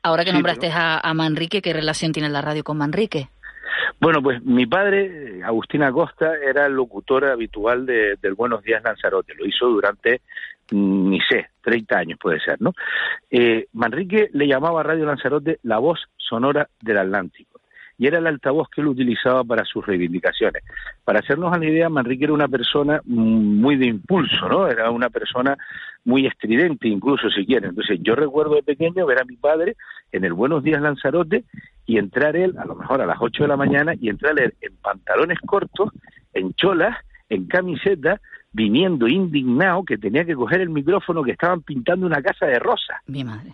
ahora 0.04 0.24
que 0.24 0.32
nombraste 0.32 0.72
a, 0.72 1.00
a 1.00 1.14
Manrique, 1.14 1.62
¿qué 1.62 1.74
relación 1.74 2.12
tiene 2.12 2.30
la 2.30 2.42
radio 2.42 2.64
con 2.64 2.78
Manrique? 2.78 3.30
Bueno, 4.00 4.22
pues 4.22 4.42
mi 4.44 4.66
padre, 4.66 5.42
Agustina 5.44 5.92
Costa, 5.92 6.34
era 6.36 6.68
el 6.68 6.74
locutor 6.74 7.26
habitual 7.26 7.86
de, 7.86 8.16
del 8.22 8.34
Buenos 8.36 8.64
Días 8.64 8.84
Lanzarote. 8.84 9.34
Lo 9.36 9.46
hizo 9.46 9.68
durante, 9.68 10.22
mm, 10.72 11.10
ni 11.10 11.20
sé, 11.22 11.50
30 11.62 11.98
años 11.98 12.20
puede 12.22 12.40
ser, 12.40 12.62
¿no? 12.62 12.74
Eh, 13.30 13.68
Manrique 13.74 14.30
le 14.34 14.48
llamaba 14.48 14.82
a 14.82 14.84
Radio 14.84 15.06
Lanzarote 15.06 15.60
la 15.64 15.80
voz 15.80 16.00
sonora 16.18 16.70
del 16.82 16.98
Atlántico 16.98 17.49
y 18.00 18.08
era 18.08 18.18
el 18.18 18.28
altavoz 18.28 18.70
que 18.70 18.80
él 18.80 18.88
utilizaba 18.88 19.44
para 19.44 19.66
sus 19.66 19.86
reivindicaciones. 19.86 20.64
Para 21.04 21.20
hacernos 21.20 21.56
una 21.56 21.68
idea, 21.68 21.90
Manrique 21.90 22.24
era 22.24 22.34
una 22.34 22.48
persona 22.48 23.02
muy 23.06 23.76
de 23.76 23.88
impulso, 23.88 24.48
¿no? 24.48 24.68
Era 24.68 24.90
una 24.90 25.10
persona 25.10 25.58
muy 26.06 26.26
estridente, 26.26 26.88
incluso 26.88 27.30
si 27.30 27.46
quieren. 27.46 27.72
Entonces, 27.72 28.00
yo 28.02 28.16
recuerdo 28.16 28.56
de 28.56 28.64
pequeño 28.64 29.06
ver 29.06 29.22
a 29.22 29.26
mi 29.26 29.36
padre 29.36 29.76
en 30.14 30.24
el 30.24 30.32
Buenos 30.32 30.64
Días 30.64 30.82
Lanzarote 30.82 31.44
y 31.86 31.98
entrar 31.98 32.38
él, 32.38 32.56
a 32.58 32.66
lo 32.66 32.76
mejor 32.76 33.02
a 33.02 33.06
las 33.06 33.18
8 33.20 33.44
de 33.44 33.50
la 33.50 33.58
mañana, 33.58 33.94
y 34.00 34.08
entrar 34.08 34.40
él 34.40 34.54
en 34.62 34.78
pantalones 34.78 35.38
cortos, 35.46 35.90
en 36.34 36.54
cholas, 36.54 36.98
en 37.28 37.48
camiseta, 37.48 38.22
viniendo 38.54 39.10
indignado 39.10 39.84
que 39.84 39.98
tenía 39.98 40.24
que 40.24 40.36
coger 40.36 40.62
el 40.62 40.70
micrófono 40.70 41.22
que 41.22 41.32
estaban 41.32 41.62
pintando 41.64 42.08
una 42.08 42.22
casa 42.22 42.46
de 42.46 42.60
rosa. 42.60 43.02
Mi 43.08 43.26
madre 43.26 43.52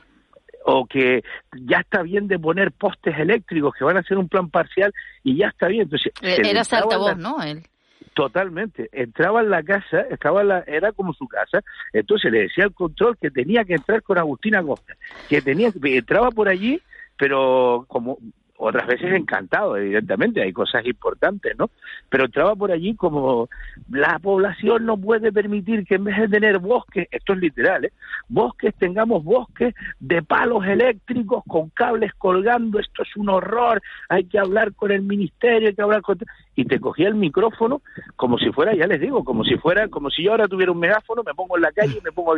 o 0.67 0.85
que 0.87 1.23
ya 1.53 1.79
está 1.79 2.01
bien 2.01 2.27
de 2.27 2.39
poner 2.39 2.71
postes 2.71 3.17
eléctricos 3.17 3.73
que 3.77 3.83
van 3.83 3.97
a 3.97 3.99
hacer 3.99 4.17
un 4.17 4.27
plan 4.27 4.49
parcial 4.49 4.93
y 5.23 5.37
ya 5.37 5.47
está 5.47 5.67
bien. 5.67 5.83
Entonces, 5.83 6.11
eh, 6.21 6.41
era 6.43 6.63
voz, 6.97 7.17
¿no? 7.17 7.41
Él. 7.41 7.63
Totalmente. 8.15 8.89
Entraba 8.91 9.41
en 9.41 9.49
la 9.49 9.61
casa, 9.61 10.01
estaba 10.09 10.43
la, 10.43 10.59
era 10.65 10.91
como 10.91 11.13
su 11.13 11.27
casa, 11.27 11.61
entonces 11.93 12.31
le 12.31 12.43
decía 12.43 12.63
al 12.63 12.73
control 12.73 13.17
que 13.17 13.29
tenía 13.29 13.63
que 13.63 13.75
entrar 13.75 14.01
con 14.01 14.17
Agustina 14.17 14.63
Costa, 14.63 14.95
que 15.29 15.41
tenía 15.41 15.71
entraba 15.83 16.31
por 16.31 16.47
allí, 16.49 16.81
pero 17.17 17.85
como 17.87 18.17
otras 18.57 18.87
veces 18.87 19.13
encantado, 19.13 19.75
evidentemente, 19.75 20.41
hay 20.41 20.53
cosas 20.53 20.85
importantes, 20.85 21.57
¿no? 21.57 21.69
Pero 22.09 22.25
entraba 22.25 22.55
por 22.55 22.71
allí 22.71 22.95
como 22.95 23.49
la 23.89 24.17
población 24.19 24.85
no 24.85 24.97
puede 24.97 25.31
permitir 25.31 25.85
que 25.85 25.95
en 25.95 26.05
vez 26.05 26.17
de 26.17 26.29
tener 26.29 26.59
bosques, 26.59 27.07
esto 27.11 27.33
es 27.33 27.39
literal, 27.39 27.85
¿eh? 27.85 27.91
bosques 28.29 28.73
tengamos 28.75 29.23
bosques 29.23 29.73
de 29.99 30.21
palos 30.21 30.65
eléctricos 30.65 31.43
con 31.47 31.69
cables 31.69 32.13
colgando, 32.17 32.79
esto 32.79 33.03
es 33.03 33.15
un 33.17 33.29
horror, 33.29 33.81
hay 34.09 34.25
que 34.25 34.39
hablar 34.39 34.73
con 34.73 34.91
el 34.91 35.01
ministerio, 35.01 35.69
hay 35.69 35.75
que 35.75 35.81
hablar 35.81 36.01
con... 36.01 36.17
Y 36.55 36.65
te 36.65 36.79
cogía 36.79 37.09
el 37.09 37.15
micrófono 37.15 37.81
como 38.15 38.37
si 38.37 38.51
fuera, 38.51 38.73
ya 38.73 38.87
les 38.87 39.01
digo, 39.01 39.25
como 39.25 39.43
si 39.43 39.57
fuera, 39.57 39.89
como 39.89 40.09
si 40.09 40.23
yo 40.23 40.31
ahora 40.31 40.47
tuviera 40.47 40.71
un 40.71 40.79
megáfono, 40.79 41.23
me 41.23 41.33
pongo 41.33 41.57
en 41.57 41.63
la 41.63 41.71
calle 41.73 41.97
y 41.97 42.01
me 42.01 42.13
pongo 42.13 42.35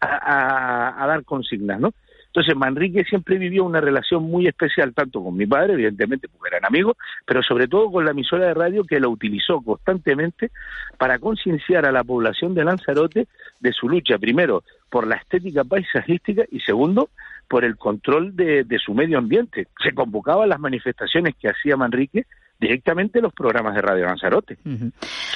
a, 0.00 1.04
a 1.04 1.06
dar 1.06 1.24
consignas, 1.24 1.78
¿no? 1.78 1.92
Entonces, 2.28 2.56
Manrique 2.56 3.04
siempre 3.04 3.38
vivió 3.38 3.64
una 3.64 3.80
relación 3.80 4.22
muy 4.22 4.46
especial, 4.46 4.92
tanto 4.94 5.22
con 5.24 5.36
mi 5.36 5.46
padre, 5.46 5.72
evidentemente, 5.72 6.28
porque 6.28 6.54
eran 6.54 6.66
amigos, 6.66 6.96
pero 7.26 7.42
sobre 7.42 7.68
todo 7.68 7.90
con 7.90 8.04
la 8.04 8.10
emisora 8.10 8.46
de 8.46 8.54
radio 8.54 8.84
que 8.84 9.00
la 9.00 9.08
utilizó 9.08 9.60
constantemente 9.62 10.50
para 10.98 11.18
concienciar 11.18 11.86
a 11.86 11.92
la 11.92 12.04
población 12.04 12.54
de 12.54 12.64
Lanzarote 12.64 13.26
de 13.60 13.72
su 13.72 13.88
lucha, 13.88 14.18
primero, 14.18 14.62
por 14.90 15.06
la 15.06 15.16
estética 15.16 15.64
paisajística 15.64 16.44
y 16.50 16.60
segundo, 16.60 17.08
por 17.48 17.64
el 17.64 17.76
control 17.76 18.36
de, 18.36 18.64
de 18.64 18.78
su 18.78 18.92
medio 18.92 19.18
ambiente. 19.18 19.68
Se 19.82 19.92
convocaban 19.92 20.50
las 20.50 20.60
manifestaciones 20.60 21.34
que 21.36 21.48
hacía 21.48 21.76
Manrique 21.76 22.26
directamente 22.60 23.20
los 23.20 23.32
programas 23.32 23.74
de 23.74 23.82
Radio 23.82 24.06
Lanzarote, 24.06 24.58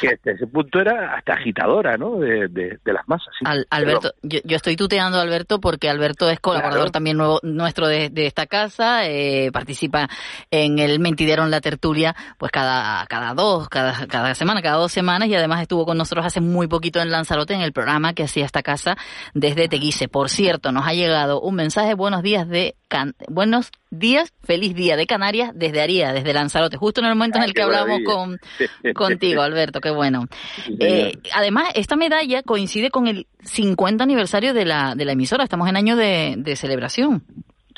que 0.01 0.09
hasta 0.09 0.33
ese 0.33 0.47
punto 0.47 0.81
era 0.81 1.15
hasta 1.15 1.35
agitadora 1.35 1.97
¿no? 1.97 2.19
de, 2.19 2.49
de, 2.49 2.79
las 2.93 3.07
masas. 3.07 3.33
Alberto, 3.71 4.13
yo, 4.23 4.41
estoy 4.45 4.77
tuteando 4.77 5.19
a 5.19 5.23
Alberto 5.23 5.61
porque 5.61 5.89
Alberto 5.89 6.29
es 6.29 6.41
colaborador 6.41 6.91
también 6.91 7.17
nuevo, 7.17 7.39
nuestro 7.43 7.87
de, 7.87 8.11
esta 8.15 8.47
casa, 8.47 9.07
eh, 9.07 9.51
participa 9.53 10.09
en 10.51 10.79
el 10.79 10.99
Mentidero 10.99 11.45
en 11.45 11.51
la 11.51 11.61
tertulia 11.61 12.15
pues 12.39 12.51
cada, 12.51 13.07
cada 13.07 13.35
dos, 13.35 13.69
cada, 13.69 14.07
cada 14.07 14.35
semana, 14.35 14.61
cada 14.61 14.77
dos 14.77 14.93
semanas 14.93 15.29
y 15.29 15.35
además 15.35 15.63
estuvo 15.63 15.87
con 15.87 15.99
nosotros 15.99 16.27
hace 16.27 16.41
muy 16.41 16.67
poquito 16.67 17.01
en 17.01 17.11
Lanzarote 17.11 17.55
en 17.55 17.61
el 17.61 17.73
programa 17.73 18.15
que 18.15 18.25
hacía 18.25 18.45
esta 18.45 18.63
casa 18.63 18.97
desde 19.33 19.69
Teguise. 19.69 20.09
Por 20.09 20.29
cierto, 20.29 20.73
nos 20.73 20.87
ha 20.87 20.93
llegado 20.93 21.41
un 21.41 21.55
mensaje, 21.55 21.95
buenos 21.95 22.23
días 22.23 22.49
de 22.49 22.75
buenos 23.29 23.71
días, 23.93 24.33
feliz 24.43 24.75
día 24.75 24.97
de 24.97 25.07
Canarias 25.07 25.53
desde 25.55 25.83
Aría, 25.83 26.13
desde 26.13 26.33
Lanzarote, 26.33 26.79
justo 26.79 27.01
en 27.01 27.09
el 27.09 27.15
momento 27.15 27.39
en 27.39 27.45
el 27.45 27.53
que 27.53 27.63
hablamos 27.63 28.01
con, 28.05 28.39
contigo, 28.95 29.43
Alberto, 29.43 29.81
qué 29.81 29.91
bueno. 29.91 30.25
Eh, 30.81 31.13
además, 31.35 31.69
esta 31.75 31.95
medalla 31.95 32.43
coincide 32.43 32.91
con 32.91 33.07
el 33.07 33.27
50 33.41 34.03
aniversario 34.03 34.55
de 34.55 34.65
la, 34.65 34.95
de 34.95 35.05
la 35.05 35.13
emisora, 35.13 35.45
estamos 35.45 35.69
en 35.69 35.77
año 35.77 35.95
de, 35.95 36.35
de 36.39 36.57
celebración. 36.57 37.23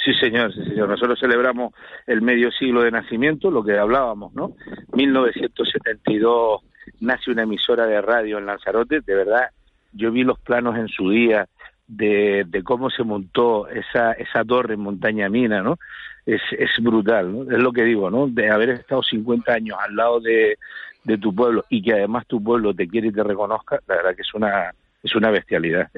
Sí, 0.04 0.12
señor, 0.20 0.52
sí, 0.54 0.62
señor. 0.64 0.88
Nosotros 0.88 1.18
celebramos 1.18 1.72
el 2.06 2.20
medio 2.20 2.50
siglo 2.52 2.82
de 2.82 2.90
nacimiento, 2.90 3.50
lo 3.50 3.64
que 3.64 3.78
hablábamos, 3.78 4.34
¿no? 4.34 4.52
1972 4.92 6.60
nace 7.00 7.30
una 7.30 7.42
emisora 7.42 7.86
de 7.86 8.00
radio 8.00 8.38
en 8.38 8.46
Lanzarote, 8.46 9.00
de 9.00 9.14
verdad, 9.14 9.48
yo 9.92 10.12
vi 10.12 10.22
los 10.22 10.38
planos 10.40 10.76
en 10.76 10.88
su 10.88 11.10
día, 11.10 11.48
de, 11.86 12.44
de, 12.46 12.62
cómo 12.62 12.90
se 12.90 13.02
montó 13.02 13.68
esa, 13.68 14.12
esa 14.12 14.44
torre 14.44 14.74
en 14.74 14.80
Montaña 14.80 15.28
Mina, 15.28 15.62
¿no? 15.62 15.78
Es, 16.26 16.40
es 16.58 16.70
brutal, 16.80 17.32
¿no? 17.32 17.42
Es 17.50 17.62
lo 17.62 17.72
que 17.72 17.84
digo, 17.84 18.10
¿no? 18.10 18.26
De 18.26 18.50
haber 18.50 18.70
estado 18.70 19.02
50 19.02 19.52
años 19.52 19.76
al 19.80 19.94
lado 19.94 20.20
de, 20.20 20.58
de 21.04 21.18
tu 21.18 21.34
pueblo 21.34 21.64
y 21.68 21.82
que 21.82 21.92
además 21.92 22.26
tu 22.26 22.42
pueblo 22.42 22.74
te 22.74 22.88
quiere 22.88 23.08
y 23.08 23.12
te 23.12 23.22
reconozca, 23.22 23.80
la 23.86 23.96
verdad 23.96 24.16
que 24.16 24.22
es 24.22 24.34
una, 24.34 24.72
es 25.04 25.14
una 25.14 25.30
bestialidad. 25.30 25.90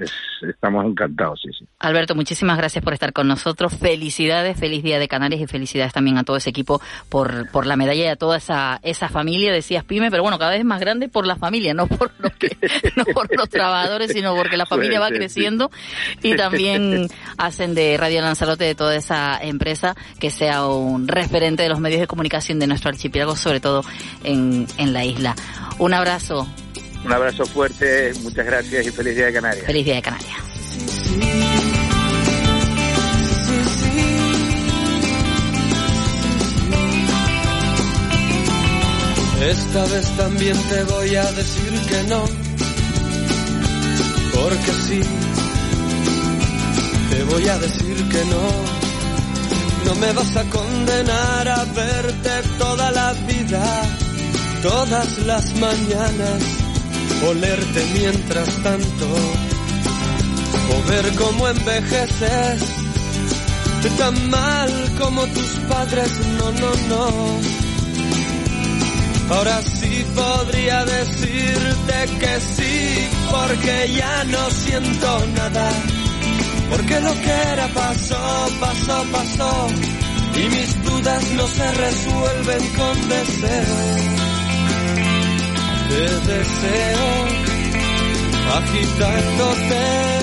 estamos 0.42 0.84
encantados, 0.84 1.40
sí, 1.40 1.48
sí. 1.56 1.64
Alberto, 1.78 2.16
muchísimas 2.16 2.58
gracias 2.58 2.82
por 2.82 2.92
estar 2.92 3.12
con 3.12 3.28
nosotros. 3.28 3.72
Felicidades, 3.72 4.58
feliz 4.58 4.82
Día 4.82 4.98
de 4.98 5.06
Canarias 5.06 5.40
y 5.40 5.46
felicidades 5.46 5.92
también 5.92 6.18
a 6.18 6.24
todo 6.24 6.36
ese 6.36 6.50
equipo 6.50 6.82
por, 7.08 7.48
por 7.52 7.66
la 7.66 7.76
medalla 7.76 8.04
y 8.04 8.08
a 8.08 8.16
toda 8.16 8.36
esa, 8.36 8.80
esa 8.82 9.08
familia, 9.08 9.52
decías 9.52 9.84
Pyme, 9.84 10.10
pero 10.10 10.24
bueno, 10.24 10.40
cada 10.40 10.50
vez 10.50 10.64
más 10.64 10.80
grande 10.80 11.08
por 11.08 11.24
la 11.24 11.36
familia, 11.36 11.72
no 11.72 11.86
por, 11.86 12.10
los 12.18 12.32
no 12.96 13.04
por 13.04 13.34
los 13.36 13.48
trabajadores, 13.48 14.12
sino 14.12 14.34
porque 14.34 14.56
la 14.56 14.66
familia 14.66 14.98
va 14.98 15.08
creciendo 15.10 15.70
y 16.22 16.34
también 16.34 17.06
hacen 17.38 17.74
de 17.76 17.96
Radio 17.96 18.22
Lanzarote, 18.22 18.64
de 18.64 18.74
toda 18.74 18.96
esa 18.96 19.38
empresa, 19.40 19.94
que 20.18 20.30
sea 20.30 20.66
un 20.66 21.06
referente 21.06 21.62
de 21.62 21.68
los 21.68 21.78
medios 21.78 22.00
de 22.00 22.08
comunicación 22.08 22.58
de 22.58 22.66
nuestro 22.66 22.90
archipiélago, 22.90 23.36
sobre 23.36 23.60
todo 23.60 23.84
en, 24.24 24.66
en 24.78 24.92
la 24.92 25.04
isla. 25.04 25.36
Un 25.78 25.94
abrazo. 25.94 26.48
Un 27.06 27.12
abrazo 27.12 27.46
fuerte, 27.46 28.12
muchas 28.22 28.44
gracias 28.44 28.84
y 28.84 28.90
feliz 28.90 29.14
día 29.14 29.26
de 29.26 29.32
Canarias. 29.32 29.64
Feliz 29.64 29.84
día 29.84 29.94
de 29.94 30.02
Canarias. 30.02 30.36
Esta 39.40 39.84
vez 39.84 40.16
también 40.16 40.56
te 40.68 40.82
voy 40.82 41.14
a 41.14 41.30
decir 41.30 41.80
que 41.88 42.02
no, 42.08 42.24
porque 44.34 44.72
sí, 44.88 45.00
te 47.10 47.22
voy 47.22 47.48
a 47.48 47.58
decir 47.58 48.08
que 48.08 48.24
no. 48.24 48.86
No 49.84 49.94
me 49.94 50.12
vas 50.12 50.36
a 50.36 50.42
condenar 50.50 51.48
a 51.48 51.64
verte 51.66 52.30
toda 52.58 52.90
la 52.90 53.12
vida, 53.12 53.82
todas 54.60 55.18
las 55.18 55.54
mañanas, 55.60 56.65
olerte 57.24 57.86
mientras 57.94 58.48
tanto, 58.62 59.06
o 60.72 60.88
ver 60.90 61.14
cómo 61.16 61.48
envejeces, 61.48 62.62
tan 63.98 64.30
mal 64.30 64.92
como 64.98 65.26
tus 65.28 65.50
padres, 65.68 66.10
no, 66.38 66.50
no, 66.50 66.74
no 66.88 67.66
Ahora 69.28 69.60
sí 69.60 70.06
podría 70.14 70.84
decirte 70.84 72.18
que 72.20 72.40
sí, 72.40 73.08
porque 73.28 73.92
ya 73.96 74.24
no 74.24 74.50
siento 74.50 75.26
nada. 75.34 75.68
Porque 76.70 77.00
lo 77.00 77.12
que 77.12 77.32
era 77.52 77.66
pasó, 77.68 78.48
pasó, 78.60 79.04
pasó. 79.10 79.66
Y 80.36 80.48
mis 80.48 80.84
dudas 80.84 81.30
no 81.32 81.46
se 81.48 81.72
resuelven 81.72 82.68
con 82.76 83.08
deseo. 83.08 84.15
Te 85.88 86.32
deseo 86.32 87.06
agitándote 88.54 90.16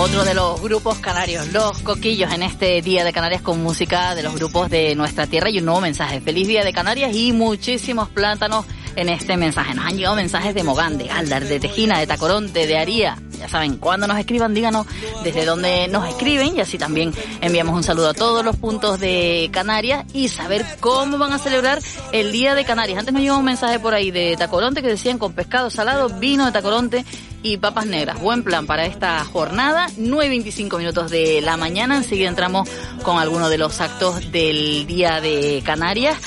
Otro 0.00 0.24
de 0.24 0.32
los 0.32 0.62
grupos 0.62 0.98
canarios, 0.98 1.52
los 1.52 1.80
coquillos, 1.80 2.32
en 2.32 2.44
este 2.44 2.80
Día 2.82 3.02
de 3.02 3.12
Canarias 3.12 3.42
con 3.42 3.60
música 3.60 4.14
de 4.14 4.22
los 4.22 4.32
grupos 4.36 4.70
de 4.70 4.94
nuestra 4.94 5.26
tierra 5.26 5.50
y 5.50 5.58
un 5.58 5.64
nuevo 5.64 5.80
mensaje. 5.80 6.20
Feliz 6.20 6.46
Día 6.46 6.62
de 6.62 6.72
Canarias 6.72 7.12
y 7.16 7.32
muchísimos 7.32 8.08
plátanos 8.08 8.64
en 8.94 9.08
este 9.08 9.36
mensaje. 9.36 9.74
Nos 9.74 9.86
han 9.86 9.96
llegado 9.96 10.14
mensajes 10.14 10.54
de 10.54 10.62
Mogán, 10.62 10.98
de 10.98 11.08
Galdar, 11.08 11.44
de 11.44 11.58
Tejina, 11.58 11.98
de 11.98 12.06
Tacoronte, 12.06 12.68
de 12.68 12.78
Aría. 12.78 13.18
Ya 13.38 13.48
saben, 13.48 13.76
cuando 13.76 14.06
nos 14.06 14.18
escriban, 14.18 14.54
díganos 14.54 14.86
desde 15.22 15.44
dónde 15.44 15.88
nos 15.88 16.08
escriben 16.08 16.56
y 16.56 16.60
así 16.60 16.78
también 16.78 17.12
enviamos 17.40 17.74
un 17.74 17.82
saludo 17.82 18.08
a 18.10 18.14
todos 18.14 18.44
los 18.44 18.56
puntos 18.56 18.98
de 19.00 19.48
Canarias 19.52 20.04
y 20.12 20.28
saber 20.28 20.64
cómo 20.80 21.18
van 21.18 21.32
a 21.32 21.38
celebrar 21.38 21.80
el 22.12 22.32
Día 22.32 22.54
de 22.54 22.64
Canarias. 22.64 22.98
Antes 22.98 23.14
nos 23.14 23.22
llegó 23.22 23.38
un 23.38 23.44
mensaje 23.44 23.78
por 23.78 23.94
ahí 23.94 24.10
de 24.10 24.36
Tacoronte 24.36 24.82
que 24.82 24.88
decían 24.88 25.18
con 25.18 25.32
pescado 25.32 25.70
salado, 25.70 26.08
vino 26.08 26.46
de 26.46 26.52
Tacoronte 26.52 27.04
y 27.42 27.56
papas 27.58 27.86
negras. 27.86 28.20
Buen 28.20 28.42
plan 28.42 28.66
para 28.66 28.86
esta 28.86 29.24
jornada. 29.24 29.86
9.25 29.96 30.78
minutos 30.78 31.10
de 31.10 31.40
la 31.40 31.56
mañana. 31.56 31.96
Enseguida 31.96 32.28
entramos 32.28 32.68
con 33.02 33.18
algunos 33.18 33.50
de 33.50 33.58
los 33.58 33.80
actos 33.80 34.32
del 34.32 34.86
Día 34.86 35.20
de 35.20 35.62
Canarias. 35.64 36.18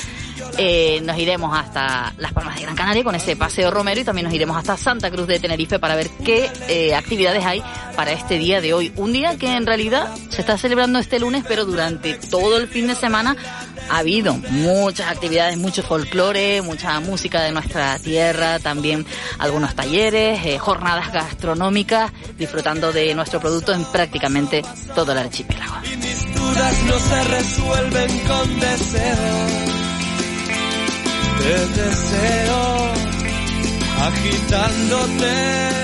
Eh, 0.57 1.01
nos 1.03 1.17
iremos 1.17 1.57
hasta 1.57 2.13
Las 2.17 2.33
Palmas 2.33 2.55
de 2.55 2.63
Gran 2.63 2.75
Canaria 2.75 3.03
con 3.03 3.15
ese 3.15 3.35
paseo 3.35 3.71
romero 3.71 4.01
y 4.01 4.03
también 4.03 4.25
nos 4.25 4.33
iremos 4.33 4.57
hasta 4.57 4.77
Santa 4.77 5.09
Cruz 5.09 5.27
de 5.27 5.39
Tenerife 5.39 5.79
para 5.79 5.95
ver 5.95 6.09
qué 6.23 6.49
eh, 6.67 6.95
actividades 6.95 7.45
hay 7.45 7.63
para 7.95 8.11
este 8.11 8.37
día 8.37 8.61
de 8.61 8.73
hoy. 8.73 8.91
Un 8.95 9.13
día 9.13 9.37
que 9.37 9.55
en 9.55 9.65
realidad 9.65 10.13
se 10.29 10.41
está 10.41 10.57
celebrando 10.57 10.99
este 10.99 11.19
lunes, 11.19 11.43
pero 11.47 11.65
durante 11.65 12.13
todo 12.15 12.57
el 12.57 12.67
fin 12.67 12.87
de 12.87 12.95
semana 12.95 13.35
ha 13.89 13.97
habido 13.97 14.33
muchas 14.33 15.11
actividades, 15.11 15.57
mucho 15.57 15.83
folclore, 15.83 16.61
mucha 16.61 16.99
música 16.99 17.41
de 17.41 17.51
nuestra 17.51 17.99
tierra, 17.99 18.59
también 18.59 19.05
algunos 19.39 19.75
talleres, 19.75 20.45
eh, 20.45 20.57
jornadas 20.57 21.11
gastronómicas, 21.11 22.11
disfrutando 22.37 22.91
de 22.91 23.13
nuestro 23.15 23.39
producto 23.39 23.73
en 23.73 23.83
prácticamente 23.85 24.63
todo 24.95 25.11
el 25.11 25.17
archipiélago. 25.17 25.75
Te 31.41 31.81
deseo 31.81 32.93
agitándote 33.99 35.80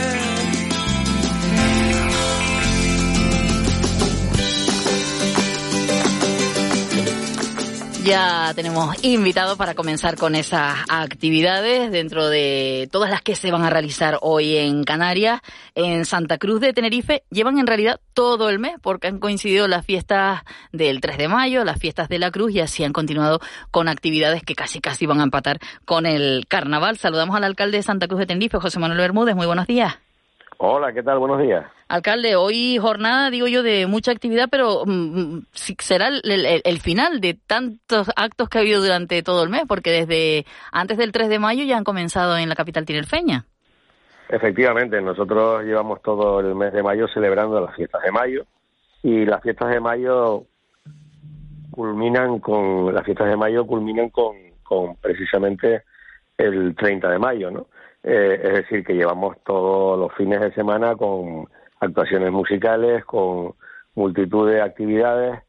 Ya 8.08 8.54
tenemos 8.56 9.04
invitado 9.04 9.58
para 9.58 9.76
comenzar 9.76 10.15
con 10.15 10.34
esas 10.34 10.78
actividades 10.88 11.91
dentro 11.91 12.30
de 12.30 12.88
todas 12.89 13.10
las 13.10 13.22
que 13.22 13.36
se 13.36 13.52
van 13.52 13.65
a 13.65 13.70
realizar 13.70 14.17
hoy 14.22 14.56
en 14.56 14.86
Canarias, 14.86 15.41
en 15.76 16.06
Santa 16.06 16.38
Cruz 16.38 16.62
de 16.62 16.72
Tenerife. 16.72 17.24
Llevan 17.32 17.60
en 17.60 17.67
realidad 17.67 18.00
todo 18.13 18.50
el 18.50 18.60
mes 18.60 18.76
porque 18.82 19.08
han 19.08 19.20
coincidido 19.20 19.67
las 19.67 19.86
fiestas 19.86 20.43
del 20.72 21.02
3 21.02 21.17
de 21.17 21.28
mayo, 21.28 21.65
las 21.65 21.80
fiestas 21.80 22.08
de 22.08 22.17
la 22.17 22.32
Cruz 22.32 22.54
y 22.54 22.62
así 22.62 22.86
han 22.86 22.93
continuado 22.93 23.41
con 23.72 23.89
actividades 23.89 24.41
que 24.41 24.56
casi 24.56 24.80
casi 24.80 25.06
van 25.06 25.20
a 25.20 25.24
empatar 25.24 25.60
con 25.84 26.06
el 26.06 26.46
carnaval. 26.48 26.96
Saludamos 26.96 27.36
al 27.36 27.43
alcalde 27.43 27.76
de 27.76 27.84
Santa 27.84 28.08
Cruz 28.08 28.22
de 28.22 28.28
Tenerife, 28.28 28.58
José 28.58 28.80
Manuel 28.80 29.02
Bermúdez. 29.02 29.36
Muy 29.36 29.48
buenos 29.48 29.67
días. 29.67 30.00
Hola, 30.60 30.93
¿qué 30.93 31.04
tal? 31.04 31.20
Buenos 31.20 31.41
días. 31.41 31.65
Alcalde, 31.89 32.36
hoy 32.36 32.78
jornada, 32.78 33.30
digo 33.30 33.47
yo, 33.47 33.63
de 33.63 33.88
mucha 33.88 34.12
actividad, 34.12 34.50
pero 34.52 34.84
mm, 34.86 34.91
mm, 34.91 35.45
será 35.54 36.10
el, 36.10 36.80
final 36.80 37.21
de 37.21 37.34
tantos 37.34 38.10
actos 38.17 38.50
que 38.50 38.58
ha 38.58 38.62
habido 38.62 38.82
durante 38.82 39.23
todo 39.23 39.43
el 39.43 39.50
mes, 39.50 39.63
porque 39.67 39.91
desde 39.91 40.45
antes 40.71 40.97
del 40.97 41.13
3 41.13 41.30
de 41.30 41.39
mayo 41.39 41.63
ya 41.63 41.78
han 41.78 41.86
comenzado 41.86 42.38
en 42.38 42.50
la 42.50 42.56
capital 42.56 42.86
tinerfeña. 42.86 43.45
Efectivamente, 44.28 45.00
nosotros 45.02 45.63
llevamos 45.63 46.02
todo 46.02 46.41
el 46.41 46.54
mes 46.56 46.73
de 46.73 46.84
mayo 46.84 47.08
celebrando 47.08 47.62
las 47.62 47.73
fiestas 47.76 48.02
de 48.04 48.12
mayo 48.12 48.45
y 49.02 49.26
las 49.26 49.41
fiestas 49.41 49.69
de 49.69 49.80
mayo 49.80 50.43
culminan 51.71 52.39
con 52.39 52.93
las 52.93 53.06
fiestas 53.06 53.30
de 53.30 53.38
mayo 53.38 53.65
culminan 53.65 54.10
con, 54.10 54.36
con 54.63 54.97
precisamente 54.97 55.84
el 56.38 56.76
30 56.76 57.10
de 57.10 57.19
mayo, 57.19 57.52
¿no? 57.52 57.67
Eh, 58.04 58.41
es 58.43 58.54
decir, 58.54 58.84
que 58.84 58.93
llevamos 58.93 59.38
todos 59.45 59.97
los 59.97 60.13
fines 60.15 60.41
de 60.41 60.54
semana 60.54 60.95
con 60.95 61.47
actuaciones 61.80 62.32
musicales, 62.32 63.06
con 63.06 63.54
multitud 63.96 64.50
de 64.50 64.62
actividades 64.62 65.42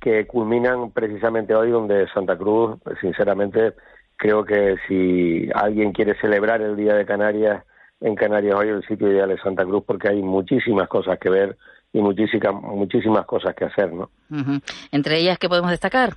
que 0.00 0.26
culminan 0.26 0.90
precisamente 0.92 1.54
hoy 1.54 1.70
donde 1.70 2.06
Santa 2.08 2.36
Cruz, 2.36 2.78
sinceramente, 3.00 3.72
creo 4.16 4.44
que 4.44 4.76
si 4.86 5.48
alguien 5.54 5.92
quiere 5.92 6.18
celebrar 6.20 6.62
el 6.62 6.76
Día 6.76 6.94
de 6.94 7.06
Canarias 7.06 7.64
en 8.00 8.14
Canarias 8.14 8.54
hoy, 8.56 8.68
el 8.68 8.86
sitio 8.86 9.10
ideal 9.10 9.30
es 9.30 9.40
Santa 9.40 9.64
Cruz 9.64 9.82
porque 9.86 10.08
hay 10.08 10.22
muchísimas 10.22 10.88
cosas 10.88 11.18
que 11.18 11.30
ver 11.30 11.56
y 11.92 12.00
muchísimas, 12.00 12.54
muchísimas 12.54 13.24
cosas 13.24 13.54
que 13.54 13.64
hacer, 13.64 13.92
¿no? 13.92 14.10
Entre 14.92 15.18
ellas, 15.18 15.38
¿qué 15.38 15.48
podemos 15.48 15.70
destacar? 15.70 16.14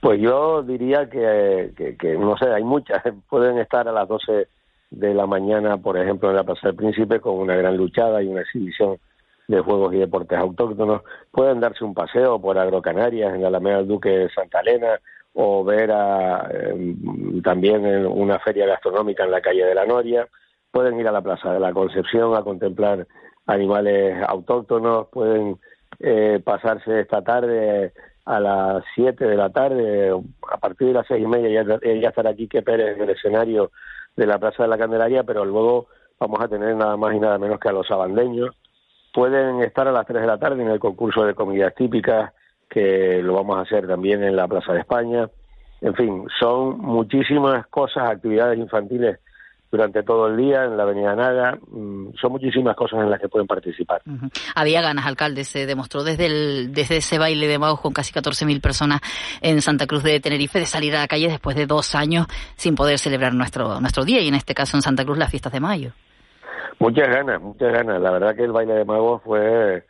Pues 0.00 0.20
yo 0.20 0.62
diría 0.62 1.08
que, 1.08 1.72
que, 1.98 2.14
no 2.14 2.36
sé, 2.36 2.50
hay 2.50 2.64
muchas. 2.64 3.02
Pueden 3.28 3.58
estar 3.58 3.86
a 3.88 3.92
las 3.92 4.08
12 4.08 4.48
de 4.92 5.14
la 5.14 5.26
mañana, 5.26 5.78
por 5.78 5.96
ejemplo, 5.98 6.30
en 6.30 6.36
la 6.36 6.44
Plaza 6.44 6.68
del 6.68 6.76
Príncipe 6.76 7.20
con 7.20 7.34
una 7.38 7.56
gran 7.56 7.76
luchada 7.76 8.22
y 8.22 8.28
una 8.28 8.42
exhibición 8.42 8.98
de 9.48 9.60
juegos 9.60 9.94
y 9.94 9.98
deportes 9.98 10.38
autóctonos. 10.38 11.02
Pueden 11.30 11.60
darse 11.60 11.84
un 11.84 11.94
paseo 11.94 12.40
por 12.40 12.58
Agrocanarias 12.58 13.34
en 13.34 13.42
la 13.42 13.48
Alameda 13.48 13.78
del 13.78 13.88
Duque 13.88 14.10
de 14.10 14.30
Santa 14.30 14.60
Elena 14.60 15.00
o 15.34 15.64
ver 15.64 15.90
a, 15.90 16.46
em, 16.50 17.42
también 17.42 17.86
en 17.86 18.06
una 18.06 18.38
feria 18.38 18.66
gastronómica 18.66 19.24
en 19.24 19.30
la 19.30 19.40
calle 19.40 19.64
de 19.64 19.74
la 19.74 19.86
Noria. 19.86 20.28
Pueden 20.70 21.00
ir 21.00 21.08
a 21.08 21.12
la 21.12 21.22
Plaza 21.22 21.52
de 21.52 21.60
la 21.60 21.72
Concepción 21.72 22.36
a 22.36 22.42
contemplar 22.42 23.06
animales 23.46 24.22
autóctonos. 24.26 25.08
Pueden 25.08 25.58
eh, 26.00 26.40
pasarse 26.44 27.00
esta 27.00 27.22
tarde 27.22 27.92
a 28.24 28.40
las 28.40 28.84
7 28.94 29.24
de 29.24 29.36
la 29.36 29.50
tarde, 29.50 30.12
a 30.50 30.58
partir 30.58 30.88
de 30.88 30.94
las 30.94 31.06
seis 31.08 31.24
y 31.24 31.26
media 31.26 31.64
ya, 31.64 31.80
ya 31.82 32.08
estará 32.08 32.30
aquí 32.30 32.46
que 32.46 32.62
Pérez 32.62 32.96
en 32.96 33.02
el 33.02 33.10
escenario 33.10 33.72
de 34.16 34.26
la 34.26 34.38
Plaza 34.38 34.62
de 34.62 34.68
la 34.68 34.78
Candelaria, 34.78 35.24
pero 35.24 35.44
luego 35.44 35.86
vamos 36.18 36.40
a 36.40 36.48
tener 36.48 36.74
nada 36.76 36.96
más 36.96 37.14
y 37.14 37.20
nada 37.20 37.38
menos 37.38 37.58
que 37.58 37.68
a 37.68 37.72
los 37.72 37.90
abandeños. 37.90 38.54
Pueden 39.12 39.62
estar 39.62 39.86
a 39.88 39.92
las 39.92 40.06
3 40.06 40.22
de 40.22 40.26
la 40.26 40.38
tarde 40.38 40.62
en 40.62 40.70
el 40.70 40.80
concurso 40.80 41.24
de 41.24 41.34
comidas 41.34 41.74
típicas, 41.74 42.32
que 42.68 43.20
lo 43.22 43.34
vamos 43.34 43.58
a 43.58 43.62
hacer 43.62 43.86
también 43.86 44.22
en 44.22 44.36
la 44.36 44.48
Plaza 44.48 44.72
de 44.72 44.80
España. 44.80 45.28
En 45.80 45.94
fin, 45.94 46.26
son 46.38 46.78
muchísimas 46.78 47.66
cosas, 47.66 48.08
actividades 48.10 48.58
infantiles 48.58 49.18
durante 49.72 50.02
todo 50.02 50.26
el 50.26 50.36
día 50.36 50.64
en 50.64 50.76
la 50.76 50.82
Avenida 50.82 51.16
Naga. 51.16 51.58
Mm, 51.68 52.12
son 52.20 52.32
muchísimas 52.32 52.76
cosas 52.76 53.00
en 53.00 53.10
las 53.10 53.18
que 53.18 53.28
pueden 53.28 53.46
participar. 53.46 54.02
Había 54.54 54.82
ganas, 54.82 55.06
alcalde, 55.06 55.44
se 55.44 55.64
demostró 55.64 56.04
desde, 56.04 56.26
el, 56.26 56.74
desde 56.74 56.98
ese 56.98 57.18
baile 57.18 57.48
de 57.48 57.58
magos 57.58 57.80
con 57.80 57.94
casi 57.94 58.12
14.000 58.12 58.60
personas 58.60 59.00
en 59.40 59.62
Santa 59.62 59.86
Cruz 59.86 60.02
de 60.02 60.20
Tenerife 60.20 60.58
de 60.58 60.66
salir 60.66 60.94
a 60.94 61.00
la 61.00 61.08
calle 61.08 61.28
después 61.28 61.56
de 61.56 61.64
dos 61.66 61.94
años 61.94 62.26
sin 62.54 62.74
poder 62.74 62.98
celebrar 62.98 63.32
nuestro, 63.32 63.80
nuestro 63.80 64.04
día 64.04 64.20
y 64.20 64.28
en 64.28 64.34
este 64.34 64.54
caso 64.54 64.76
en 64.76 64.82
Santa 64.82 65.06
Cruz 65.06 65.16
las 65.16 65.30
fiestas 65.30 65.52
de 65.54 65.60
mayo. 65.60 65.92
Muchas 66.78 67.08
ganas, 67.08 67.40
muchas 67.40 67.72
ganas. 67.72 68.00
La 68.02 68.10
verdad 68.10 68.36
que 68.36 68.44
el 68.44 68.52
baile 68.52 68.74
de 68.74 68.84
magos 68.84 69.22
fue 69.22 69.86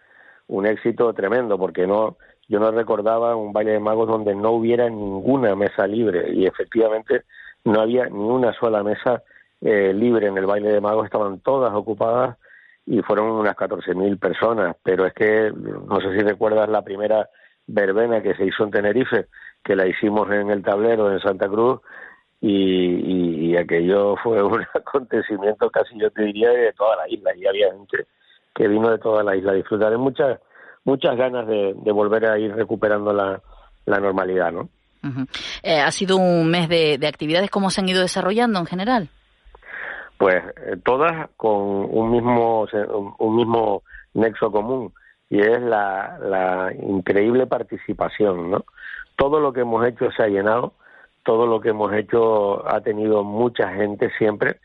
un 0.46 0.64
éxito 0.64 1.12
tremendo 1.12 1.58
porque 1.58 1.88
no 1.88 2.16
yo 2.48 2.60
no 2.60 2.70
recordaba 2.70 3.34
un 3.34 3.52
baile 3.52 3.72
de 3.72 3.80
magos 3.80 4.06
donde 4.06 4.34
no 4.34 4.52
hubiera 4.52 4.88
ninguna 4.88 5.56
mesa 5.56 5.86
libre 5.86 6.32
y 6.34 6.46
efectivamente 6.46 7.22
no 7.64 7.80
había 7.80 8.06
ni 8.06 8.18
una 8.18 8.52
sola 8.52 8.82
mesa 8.82 9.22
eh, 9.62 9.92
libre 9.94 10.26
en 10.26 10.36
el 10.36 10.46
baile 10.46 10.72
de 10.72 10.80
magos 10.80 11.04
estaban 11.04 11.38
todas 11.38 11.72
ocupadas 11.72 12.36
y 12.84 13.00
fueron 13.02 13.30
unas 13.30 13.54
14.000 13.54 14.18
personas, 14.18 14.76
pero 14.82 15.06
es 15.06 15.14
que 15.14 15.52
no 15.52 16.00
sé 16.00 16.12
si 16.16 16.18
recuerdas 16.18 16.68
la 16.68 16.82
primera 16.82 17.28
verbena 17.66 18.20
que 18.22 18.34
se 18.34 18.44
hizo 18.44 18.64
en 18.64 18.72
Tenerife, 18.72 19.26
que 19.62 19.76
la 19.76 19.86
hicimos 19.86 20.28
en 20.32 20.50
el 20.50 20.64
tablero 20.64 21.12
en 21.12 21.20
Santa 21.20 21.48
Cruz 21.48 21.80
y, 22.40 23.54
aquello 23.56 24.16
fue 24.16 24.42
un 24.42 24.66
acontecimiento 24.74 25.70
casi 25.70 25.96
yo 25.96 26.10
te 26.10 26.22
diría 26.24 26.50
de 26.50 26.72
toda 26.72 26.96
la 26.96 27.08
isla 27.08 27.36
y 27.36 27.46
había 27.46 27.70
gente 27.70 28.06
que 28.54 28.66
vino 28.66 28.90
de 28.90 28.98
toda 28.98 29.22
la 29.22 29.36
isla 29.36 29.52
a 29.52 29.54
disfrutar. 29.54 29.92
Hay 29.92 29.98
muchas, 29.98 30.40
muchas 30.84 31.16
ganas 31.16 31.46
de, 31.46 31.92
volver 31.92 32.26
a 32.26 32.38
ir 32.38 32.52
recuperando 32.52 33.12
la, 33.12 33.40
normalidad, 33.86 34.50
¿no? 34.50 34.68
Eh, 35.62 35.80
¿Ha 35.80 35.90
sido 35.92 36.16
un 36.16 36.50
mes 36.50 36.68
de, 36.68 36.98
de 36.98 37.06
actividades? 37.06 37.50
¿Cómo 37.50 37.70
se 37.70 37.80
han 37.80 37.88
ido 37.88 38.02
desarrollando 38.02 38.58
en 38.58 38.66
general? 38.66 39.08
Pues 40.22 40.40
eh, 40.66 40.76
todas 40.84 41.30
con 41.36 41.52
un 41.90 42.12
mismo, 42.12 42.64
un 43.18 43.34
mismo 43.34 43.82
nexo 44.14 44.52
común 44.52 44.92
y 45.28 45.40
es 45.40 45.60
la, 45.60 46.16
la 46.20 46.72
increíble 46.80 47.48
participación, 47.48 48.52
¿no? 48.52 48.64
Todo 49.16 49.40
lo 49.40 49.52
que 49.52 49.62
hemos 49.62 49.84
hecho 49.84 50.12
se 50.12 50.22
ha 50.22 50.28
llenado, 50.28 50.74
todo 51.24 51.48
lo 51.48 51.60
que 51.60 51.70
hemos 51.70 51.92
hecho 51.92 52.64
ha 52.72 52.80
tenido 52.82 53.24
mucha 53.24 53.72
gente 53.72 54.12
siempre 54.16 54.60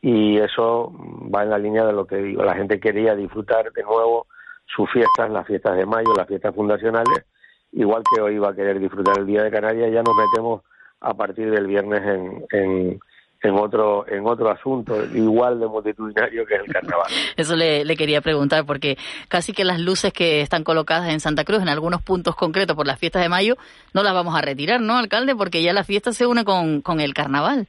y 0.00 0.38
eso 0.38 0.90
va 1.30 1.42
en 1.42 1.50
la 1.50 1.58
línea 1.58 1.84
de 1.84 1.92
lo 1.92 2.06
que 2.06 2.16
digo. 2.16 2.42
La 2.42 2.54
gente 2.54 2.80
quería 2.80 3.14
disfrutar 3.14 3.70
de 3.70 3.82
nuevo 3.82 4.28
sus 4.64 4.90
fiestas, 4.92 5.28
las 5.28 5.46
fiestas 5.46 5.76
de 5.76 5.84
mayo, 5.84 6.14
las 6.16 6.26
fiestas 6.26 6.54
fundacionales, 6.54 7.26
igual 7.72 8.02
que 8.14 8.22
hoy 8.22 8.38
va 8.38 8.52
a 8.52 8.56
querer 8.56 8.80
disfrutar 8.80 9.18
el 9.18 9.26
Día 9.26 9.42
de 9.42 9.50
Canarias, 9.50 9.92
ya 9.92 10.02
nos 10.02 10.16
metemos 10.16 10.62
a 11.00 11.12
partir 11.12 11.50
del 11.50 11.66
viernes 11.66 12.00
en, 12.00 12.46
en 12.50 13.00
otro 13.50 14.06
en 14.08 14.26
otro 14.26 14.50
asunto 14.50 15.04
igual 15.14 15.58
de 15.58 15.66
multitudinario 15.66 16.46
que 16.46 16.54
es 16.54 16.60
el 16.60 16.72
carnaval. 16.72 17.06
Eso 17.36 17.56
le, 17.56 17.96
quería 17.96 18.20
preguntar 18.20 18.64
porque 18.64 18.96
casi 19.28 19.52
que 19.52 19.64
las 19.64 19.80
luces 19.80 20.12
que 20.12 20.40
están 20.40 20.64
colocadas 20.64 21.08
en 21.10 21.20
Santa 21.20 21.44
Cruz 21.44 21.62
en 21.62 21.68
algunos 21.68 22.02
puntos 22.02 22.36
concretos 22.36 22.76
por 22.76 22.86
las 22.86 22.98
fiestas 22.98 23.22
de 23.22 23.28
mayo 23.28 23.56
no 23.92 24.02
las 24.02 24.14
vamos 24.14 24.36
a 24.36 24.42
retirar, 24.42 24.80
¿no, 24.80 24.96
alcalde? 24.96 25.34
Porque 25.34 25.62
ya 25.62 25.72
la 25.72 25.84
fiesta 25.84 26.12
se 26.12 26.26
une 26.26 26.44
con, 26.44 26.80
con 26.80 27.00
el 27.00 27.14
carnaval. 27.14 27.66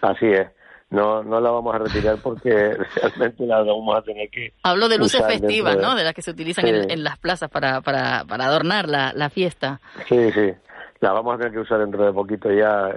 Así 0.00 0.26
es. 0.26 0.48
No, 0.90 1.22
no 1.22 1.38
la 1.40 1.50
vamos 1.50 1.74
a 1.74 1.78
retirar 1.78 2.16
porque 2.22 2.50
realmente 2.96 3.44
la 3.44 3.62
vamos 3.62 3.96
a 3.96 4.02
tener 4.02 4.30
que. 4.30 4.52
Hablo 4.62 4.88
de 4.88 4.96
luces 4.96 5.22
festivas, 5.26 5.76
¿no? 5.76 5.94
De 5.94 6.04
las 6.04 6.14
que 6.14 6.22
se 6.22 6.30
utilizan 6.30 6.66
en, 6.66 7.04
las 7.04 7.18
plazas 7.18 7.50
para, 7.50 7.82
para, 7.82 8.24
para 8.24 8.46
adornar 8.46 8.88
la, 8.88 9.12
la 9.12 9.28
fiesta. 9.28 9.80
Sí, 10.08 10.30
sí. 10.32 10.52
La 11.00 11.12
vamos 11.12 11.34
a 11.34 11.38
tener 11.38 11.52
que 11.52 11.60
usar 11.60 11.78
dentro 11.78 12.04
de 12.04 12.12
poquito 12.12 12.50
ya. 12.50 12.90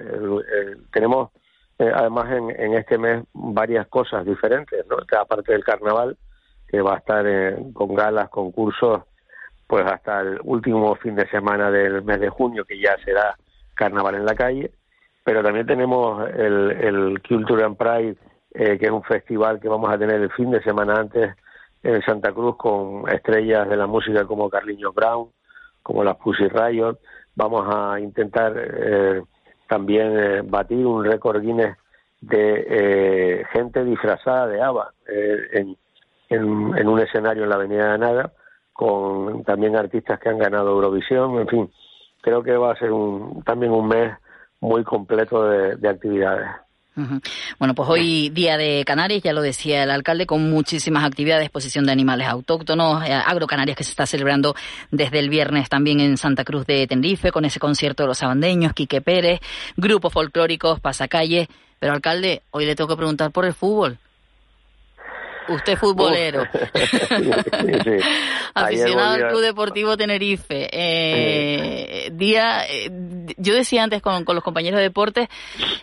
tenemos 0.92 1.30
eh, 1.82 1.92
además 1.96 2.32
en, 2.32 2.74
este 2.76 3.00
mes 3.00 3.24
varias 3.34 3.88
cosas 3.88 4.24
diferentes, 4.24 4.86
¿no? 4.88 4.98
aparte 5.20 5.52
del 5.52 5.64
carnaval, 5.64 6.16
que 6.68 6.80
va 6.80 6.94
a 6.94 6.98
estar 7.00 7.26
con 7.74 7.96
galas, 7.96 8.30
concursos, 8.30 9.02
pues 9.66 9.84
hasta 9.86 10.22
el 10.22 10.40
último 10.44 10.94
fin 10.96 11.16
de 11.16 11.28
semana 11.30 11.72
del 11.72 12.04
mes 12.04 12.20
de 12.20 12.30
junio, 12.30 12.66
que 12.66 12.80
ya 12.80 12.96
será 13.04 13.36
carnaval 13.74 14.14
en 14.14 14.26
la 14.26 14.36
calle, 14.36 14.72
pero 15.24 15.42
también 15.42 15.66
tenemos 15.66 16.30
el, 16.30 16.72
el 16.72 17.22
Culture 17.28 17.64
and 17.64 17.78
Pride, 17.78 18.18
eh, 18.54 18.78
que 18.78 18.86
es 18.86 18.92
un 18.92 19.04
festival 19.04 19.60
que 19.60 19.68
vamos 19.68 19.92
a 19.92 19.98
tener 19.98 20.22
el 20.22 20.32
fin 20.34 20.52
de 20.52 20.62
semana 20.62 20.94
antes 21.00 21.36
en 21.82 22.02
Santa 22.04 22.32
Cruz 22.32 22.58
con 22.58 23.10
estrellas 23.10 23.68
de 23.68 23.78
la 23.78 23.88
música 23.88 24.26
como 24.26 24.52
Carliños 24.52 24.94
Brown, 24.94 25.30
como 25.82 26.04
las 26.04 26.18
Pussy 26.18 26.48
Riot. 26.48 27.00
Vamos 27.34 27.66
a 27.74 28.00
intentar 28.00 28.54
eh, 28.56 29.24
también 29.72 30.20
eh, 30.20 30.42
batir 30.44 30.86
un 30.86 31.06
récord 31.06 31.42
Guinness 31.42 31.78
de 32.20 32.66
eh, 32.68 33.46
gente 33.54 33.86
disfrazada 33.86 34.46
de 34.48 34.62
ABBA 34.62 34.94
eh, 35.08 35.38
en, 35.54 35.78
en, 36.28 36.88
un 36.90 37.00
escenario 37.00 37.44
en 37.44 37.50
la 37.50 37.56
Avenida 37.56 37.94
de 37.94 37.98
Nada, 37.98 38.34
con 38.74 39.46
también 39.46 39.78
artistas 39.78 40.20
que 40.20 40.28
han 40.28 40.40
ganado 40.40 40.72
Eurovisión, 40.72 41.40
en 41.40 41.48
fin, 41.48 41.72
creo 42.20 42.44
que 42.44 42.58
va 42.58 42.74
a 42.74 42.80
ser 42.80 42.92
un, 42.92 43.44
también 43.46 43.72
un 43.72 43.88
mes 43.88 44.12
muy 44.60 44.84
completo 44.84 45.48
de 45.50 45.88
actividades. 45.88 46.50
Bueno, 47.60 47.76
pues 47.76 47.90
hoy 47.90 48.30
día 48.30 48.58
de 48.58 48.84
Canarias, 48.86 49.24
ya 49.24 49.34
lo 49.34 49.42
decía 49.42 49.84
el 49.84 49.92
alcalde, 49.92 50.26
con 50.26 50.50
muchísimas 50.50 51.04
actividades, 51.04 51.46
exposición 51.46 51.86
de 51.86 51.92
animales 51.92 52.28
autóctonos, 52.28 53.04
eh, 53.04 53.14
agrocanarias 53.14 53.78
que 53.78 53.84
se 53.84 53.92
está 53.92 54.06
celebrando 54.06 54.56
desde 54.92 55.20
el 55.20 55.30
viernes 55.30 55.70
también 55.70 56.00
en 56.00 56.18
Santa 56.18 56.44
Cruz 56.44 56.66
de 56.66 56.88
Tenerife, 56.88 57.32
con 57.32 57.46
ese 57.46 57.60
concierto 57.60 58.04
de 58.04 58.08
los 58.08 58.22
abandeños, 58.24 58.74
Quique 58.74 59.02
Pérez, 59.02 59.40
grupos 59.78 60.14
folclóricos, 60.14 60.80
pasacalle. 60.80 61.48
Pero 61.80 61.94
alcalde, 61.94 62.44
hoy 62.52 62.66
le 62.66 62.76
tengo 62.76 62.88
que 62.90 62.98
preguntar 62.98 63.32
por 63.32 63.46
el 63.46 63.54
fútbol. 63.54 63.98
Usted 65.48 65.78
futbolero. 65.78 66.44
Aficionado 68.54 69.14
al 69.14 69.28
Club 69.30 69.42
Deportivo 69.42 69.98
Tenerife. 69.98 70.70
Eh, 70.72 72.10
día, 72.12 72.66
eh, 72.70 72.90
yo 73.38 73.54
decía 73.54 73.84
antes 73.84 74.02
con, 74.02 74.26
los 74.26 74.44
compañeros 74.44 74.78
de 74.78 74.84
deportes 74.84 75.30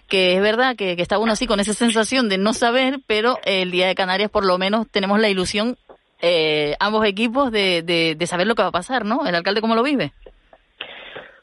que 0.09 0.37
es 0.37 0.43
verdad 0.43 0.77
que, 0.77 0.97
que 0.97 1.03
está 1.03 1.19
uno 1.19 1.33
así 1.33 1.47
con 1.47 1.61
esa 1.61 1.73
sensación 1.73 2.29
de 2.29 2.39
no 2.39 2.53
saber, 2.53 3.01
pero 3.07 3.39
el 3.45 3.71
día 3.71 3.87
de 3.87 3.95
Canarias 3.95 4.31
por 4.31 4.47
lo 4.47 4.59
menos 4.59 4.89
tenemos 4.91 5.21
la 5.21 5.29
ilusión, 5.29 5.77
eh, 6.23 6.75
ambos 6.81 7.05
equipos, 7.05 7.53
de, 7.53 7.83
de, 7.83 8.27
saber 8.27 8.47
lo 8.47 8.55
que 8.55 8.63
va 8.63 8.69
a 8.69 8.73
pasar, 8.73 9.05
¿no? 9.05 9.27
¿El 9.27 9.35
alcalde 9.35 9.61
cómo 9.61 9.75
lo 9.75 9.83
vive? 9.83 10.13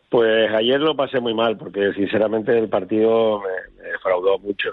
Pues 0.10 0.52
ayer 0.54 0.80
lo 0.80 0.96
pasé 0.96 1.20
muy 1.20 1.34
mal 1.34 1.58
porque 1.58 1.94
sinceramente 1.94 2.58
el 2.58 2.70
partido 2.70 3.40
me, 3.40 3.84
me 3.84 3.90
defraudó 3.90 4.40
mucho, 4.40 4.70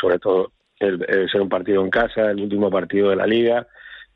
sobre 0.00 0.18
todo 0.18 0.50
ser 0.78 1.40
un 1.40 1.48
partido 1.48 1.82
en 1.82 1.90
casa, 1.90 2.30
el 2.30 2.40
último 2.40 2.70
partido 2.70 3.10
de 3.10 3.16
la 3.16 3.26
liga, 3.26 3.66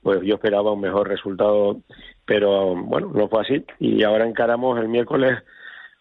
pues 0.03 0.21
yo 0.23 0.35
esperaba 0.35 0.73
un 0.73 0.81
mejor 0.81 1.09
resultado, 1.09 1.81
pero 2.25 2.75
bueno, 2.75 3.11
no 3.15 3.29
fue 3.29 3.43
así. 3.43 3.65
Y 3.79 4.03
ahora 4.03 4.27
encaramos 4.27 4.79
el 4.81 4.89
miércoles 4.89 5.39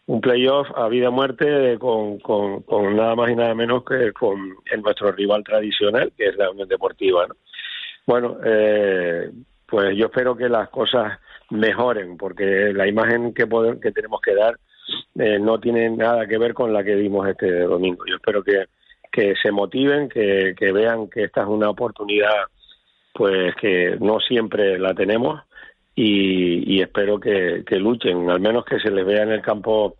un 0.07 0.19
playoff 0.19 0.67
a 0.75 0.87
vida 0.89 1.09
muerte 1.09 1.77
con, 1.79 2.19
nada 2.95 3.15
más 3.15 3.29
y 3.29 3.35
nada 3.35 3.53
menos 3.55 3.83
que 3.85 4.11
con 4.11 4.55
nuestro 4.83 5.11
rival 5.11 5.43
tradicional, 5.43 6.11
que 6.17 6.27
es 6.27 6.35
la 6.35 6.49
Unión 6.51 6.67
Deportiva. 6.67 7.27
Bueno, 8.05 8.37
eh, 8.43 9.31
pues 9.67 9.95
yo 9.95 10.07
espero 10.07 10.35
que 10.35 10.49
las 10.49 10.69
cosas 10.69 11.19
mejoren, 11.51 12.17
porque 12.17 12.73
la 12.73 12.87
imagen 12.87 13.33
que, 13.33 13.47
que 13.81 13.91
tenemos 13.91 14.19
que 14.21 14.35
dar 14.35 14.57
eh, 15.15 15.39
no 15.39 15.59
tiene 15.59 15.89
nada 15.89 16.25
que 16.25 16.37
ver 16.37 16.53
con 16.53 16.73
la 16.73 16.83
que 16.83 16.95
dimos 16.95 17.27
este 17.27 17.61
domingo. 17.61 18.03
Yo 18.07 18.15
espero 18.15 18.43
que 18.43 18.65
que 19.11 19.35
se 19.41 19.51
motiven, 19.51 20.09
que, 20.09 20.71
vean 20.73 21.09
que 21.09 21.25
esta 21.25 21.41
es 21.41 21.47
una 21.47 21.69
oportunidad 21.69 22.45
pues 23.13 23.53
que 23.55 23.97
no 23.99 24.19
siempre 24.19 24.79
la 24.79 24.93
tenemos 24.93 25.41
y, 25.93 26.81
espero 26.81 27.19
que, 27.19 27.63
luchen, 27.71 28.29
al 28.29 28.39
menos 28.39 28.63
que 28.65 28.79
se 28.79 28.89
les 28.89 29.05
vea 29.05 29.23
en 29.23 29.31
el 29.31 29.41
campo 29.41 29.95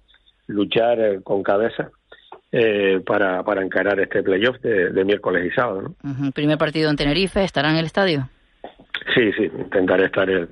luchar 0.47 0.99
eh, 0.99 1.19
con 1.21 1.43
cabeza 1.43 1.91
eh, 2.51 3.01
para, 3.05 3.43
para 3.43 3.61
encarar 3.61 3.99
este 3.99 4.23
playoff 4.23 4.59
de, 4.61 5.03
miércoles 5.03 5.45
y 5.45 5.51
sábado. 5.51 5.93
Primer 6.33 6.57
partido 6.57 6.89
en 6.89 6.95
Tenerife, 6.95 7.43
¿estará 7.43 7.69
en 7.69 7.77
el 7.77 7.85
estadio? 7.85 8.29
Sí, 9.13 9.31
sí, 9.33 9.43
intentaré 9.43 10.05
estar 10.05 10.29
el, 10.29 10.49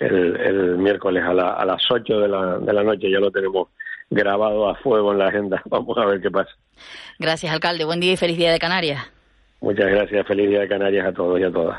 el, 0.00 0.78
miércoles 0.78 1.22
a, 1.22 1.32
la, 1.32 1.52
a 1.52 1.64
las 1.64 1.82
8 1.88 2.20
de 2.20 2.28
la, 2.28 2.58
de 2.58 2.72
la 2.72 2.82
noche, 2.82 3.10
ya 3.10 3.20
lo 3.20 3.30
tenemos 3.30 3.68
grabado 4.10 4.68
a 4.68 4.74
fuego 4.76 5.12
en 5.12 5.18
la 5.18 5.28
agenda. 5.28 5.62
Vamos 5.70 5.96
a 5.96 6.04
ver 6.06 6.20
qué 6.20 6.30
pasa. 6.30 6.50
Gracias, 7.18 7.52
alcalde. 7.52 7.84
Buen 7.84 8.00
día 8.00 8.12
y 8.12 8.16
feliz 8.16 8.36
día 8.36 8.52
de 8.52 8.58
Canarias. 8.58 9.10
Muchas 9.60 9.86
gracias. 9.86 10.26
Feliz 10.26 10.48
día 10.48 10.60
de 10.60 10.68
Canarias 10.68 11.06
a 11.06 11.12
todos 11.12 11.38
y 11.38 11.44
a 11.44 11.50
todas. 11.50 11.78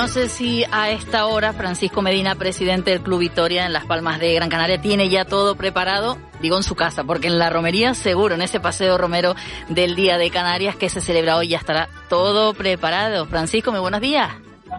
No 0.00 0.08
sé 0.08 0.30
si 0.30 0.64
a 0.72 0.88
esta 0.88 1.26
hora 1.26 1.52
Francisco 1.52 2.00
Medina, 2.00 2.34
presidente 2.34 2.90
del 2.90 3.02
Club 3.02 3.20
Victoria 3.20 3.66
en 3.66 3.74
Las 3.74 3.84
Palmas 3.84 4.18
de 4.18 4.32
Gran 4.32 4.48
Canaria, 4.48 4.80
tiene 4.80 5.10
ya 5.10 5.26
todo 5.26 5.56
preparado, 5.56 6.16
digo 6.40 6.56
en 6.56 6.62
su 6.62 6.74
casa, 6.74 7.04
porque 7.04 7.26
en 7.26 7.38
la 7.38 7.50
romería 7.50 7.92
seguro, 7.92 8.34
en 8.34 8.40
ese 8.40 8.60
paseo 8.60 8.96
romero 8.96 9.34
del 9.68 9.94
Día 9.96 10.16
de 10.16 10.30
Canarias 10.30 10.74
que 10.74 10.88
se 10.88 11.02
celebra 11.02 11.36
hoy 11.36 11.48
ya 11.48 11.58
estará 11.58 11.90
todo 12.08 12.54
preparado. 12.54 13.26
Francisco, 13.26 13.72
muy 13.72 13.80
buenos 13.80 14.00
días. 14.00 14.30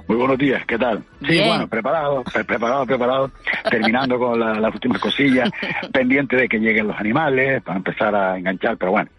Muy 0.08 0.18
buenos 0.18 0.40
días, 0.40 0.66
¿qué 0.66 0.80
tal? 0.80 1.04
Sí, 1.24 1.40
bueno, 1.46 1.68
preparado, 1.68 2.24
preparado, 2.24 2.86
preparado, 2.88 3.32
terminando 3.70 4.18
con 4.18 4.40
las 4.40 4.74
últimas 4.74 5.00
cosillas, 5.00 5.52
pendiente 5.94 6.36
de 6.36 6.50
que 6.50 6.58
lleguen 6.58 6.88
los 6.88 6.98
animales 6.98 7.62
para 7.62 7.78
empezar 7.78 8.16
a 8.16 8.40
enganchar, 8.40 8.76
pero 8.76 8.90
bueno, 8.90 9.12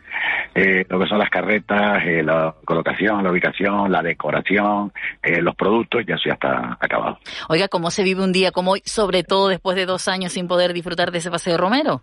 eh, 0.55 0.85
lo 0.89 0.99
que 0.99 1.07
son 1.07 1.19
las 1.19 1.31
carretas, 1.31 2.03
eh, 2.05 2.23
la 2.23 2.55
colocación, 2.65 3.23
la 3.23 3.31
ubicación, 3.31 3.91
la 3.91 4.03
decoración, 4.03 4.93
eh, 5.23 5.41
los 5.41 5.55
productos, 5.55 6.05
ya 6.07 6.15
eso 6.15 6.25
ya 6.27 6.35
está 6.35 6.77
acabado. 6.81 7.19
Oiga, 7.49 7.69
¿cómo 7.69 7.91
se 7.91 8.03
vive 8.03 8.23
un 8.23 8.33
día 8.33 8.53
como 8.53 8.73
hoy, 8.73 8.83
sobre 8.85 9.25
todo 9.25 9.49
después 9.49 9.77
de 9.77 9.87
dos 9.87 10.09
años 10.09 10.33
sin 10.33 10.49
poder 10.49 10.73
disfrutar 10.73 11.11
de 11.11 11.19
ese 11.19 11.31
paseo 11.31 11.57
romero? 11.57 12.03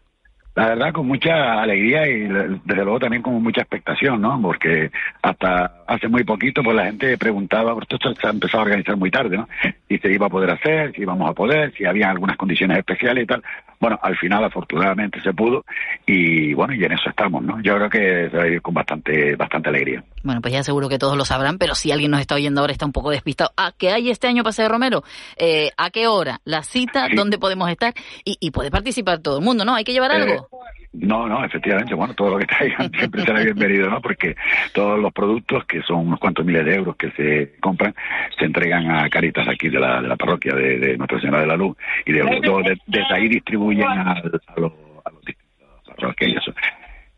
la 0.59 0.67
verdad 0.69 0.91
con 0.91 1.07
mucha 1.07 1.61
alegría 1.61 2.05
y 2.07 2.27
desde 2.27 2.83
luego 2.83 2.99
también 2.99 3.21
con 3.21 3.41
mucha 3.41 3.61
expectación, 3.61 4.19
¿no? 4.19 4.41
Porque 4.41 4.91
hasta 5.21 5.83
hace 5.87 6.09
muy 6.09 6.25
poquito 6.25 6.61
pues 6.61 6.75
la 6.75 6.85
gente 6.85 7.17
preguntaba, 7.17 7.75
esto 7.81 7.97
se 8.13 8.27
ha 8.27 8.31
empezado 8.31 8.63
a 8.63 8.65
organizar 8.65 8.97
muy 8.97 9.09
tarde, 9.09 9.37
¿no? 9.37 9.47
Si 9.87 9.97
se 9.99 10.11
iba 10.11 10.25
a 10.25 10.29
poder 10.29 10.51
hacer, 10.51 10.91
si 10.93 11.03
íbamos 11.03 11.29
a 11.29 11.33
poder, 11.33 11.73
si 11.77 11.85
había 11.85 12.09
algunas 12.09 12.35
condiciones 12.35 12.77
especiales 12.77 13.23
y 13.23 13.27
tal. 13.27 13.43
Bueno, 13.79 13.97
al 14.01 14.17
final 14.17 14.43
afortunadamente 14.43 15.21
se 15.21 15.33
pudo 15.33 15.63
y 16.05 16.53
bueno, 16.53 16.73
y 16.73 16.83
en 16.83 16.91
eso 16.91 17.09
estamos, 17.09 17.41
¿no? 17.43 17.61
Yo 17.61 17.75
creo 17.75 17.89
que 17.89 18.29
se 18.29 18.37
va 18.37 18.43
a 18.43 18.47
ir 18.47 18.61
con 18.61 18.73
bastante, 18.73 19.35
bastante 19.35 19.69
alegría. 19.69 20.03
Bueno, 20.23 20.41
pues 20.41 20.53
ya 20.53 20.63
seguro 20.63 20.89
que 20.89 20.99
todos 20.99 21.15
lo 21.15 21.23
sabrán, 21.23 21.57
pero 21.57 21.75
si 21.75 21.91
alguien 21.91 22.11
nos 22.11 22.19
está 22.19 22.35
oyendo 22.35 22.59
ahora 22.61 22.73
está 22.73 22.85
un 22.85 22.91
poco 22.91 23.09
despistado. 23.09 23.51
¿A 23.55 23.71
qué 23.71 23.91
hay 23.91 24.09
este 24.09 24.27
año 24.27 24.43
Paseo 24.43 24.67
Romero? 24.67 25.03
Eh, 25.37 25.71
¿A 25.77 25.91
qué 25.91 26.07
hora? 26.07 26.41
¿La 26.43 26.63
cita? 26.63 27.07
¿Dónde 27.15 27.37
podemos 27.37 27.69
estar? 27.69 27.93
Y, 28.25 28.37
y 28.39 28.51
puede 28.51 28.69
participar 28.69 29.19
todo 29.19 29.39
el 29.39 29.45
mundo, 29.45 29.63
¿no? 29.63 29.75
¿Hay 29.75 29.85
que 29.85 29.93
llevar 29.93 30.11
algo? 30.11 30.49
No, 30.91 31.27
no, 31.27 31.45
efectivamente, 31.45 31.93
bueno, 31.93 32.15
todo 32.15 32.31
lo 32.31 32.39
que 32.39 32.47
traigan 32.47 32.91
siempre 32.97 33.21
será 33.21 33.41
bienvenido, 33.41 33.89
¿no? 33.89 34.01
Porque 34.01 34.35
todos 34.73 34.99
los 34.99 35.13
productos, 35.13 35.65
que 35.65 35.81
son 35.83 36.07
unos 36.07 36.19
cuantos 36.19 36.45
miles 36.45 36.65
de 36.65 36.75
euros 36.75 36.95
que 36.95 37.11
se 37.11 37.59
compran, 37.59 37.93
se 38.37 38.45
entregan 38.45 38.89
a 38.89 39.09
Caritas 39.09 39.47
aquí 39.47 39.69
de 39.69 39.79
la, 39.79 40.01
de 40.01 40.07
la 40.07 40.15
parroquia 40.15 40.55
de, 40.55 40.79
de 40.79 40.97
Nuestra 40.97 41.19
Señora 41.19 41.41
de 41.41 41.47
la 41.47 41.57
Luz 41.57 41.77
y 42.05 42.13
de, 42.13 42.79
desde 42.87 43.13
ahí 43.13 43.27
distribuyen 43.27 43.87
a, 43.87 44.13
a 44.13 44.59
los, 44.59 44.73
a 45.05 45.11
los 45.11 46.15
eso. 46.19 46.53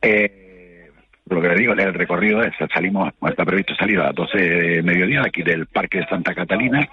Eh, 0.02 0.90
lo 1.30 1.42
que 1.42 1.48
le 1.48 1.56
digo, 1.56 1.74
el 1.74 1.94
recorrido 1.94 2.44
es, 2.44 2.54
salimos, 2.74 3.14
está 3.26 3.46
previsto 3.46 3.74
salir 3.76 4.00
a 4.00 4.08
las 4.08 4.16
12 4.16 4.38
de 4.38 4.84
mediodía 4.84 5.22
aquí 5.22 5.44
del 5.44 5.66
Parque 5.68 6.00
de 6.00 6.08
Santa 6.08 6.34
Catalina, 6.34 6.88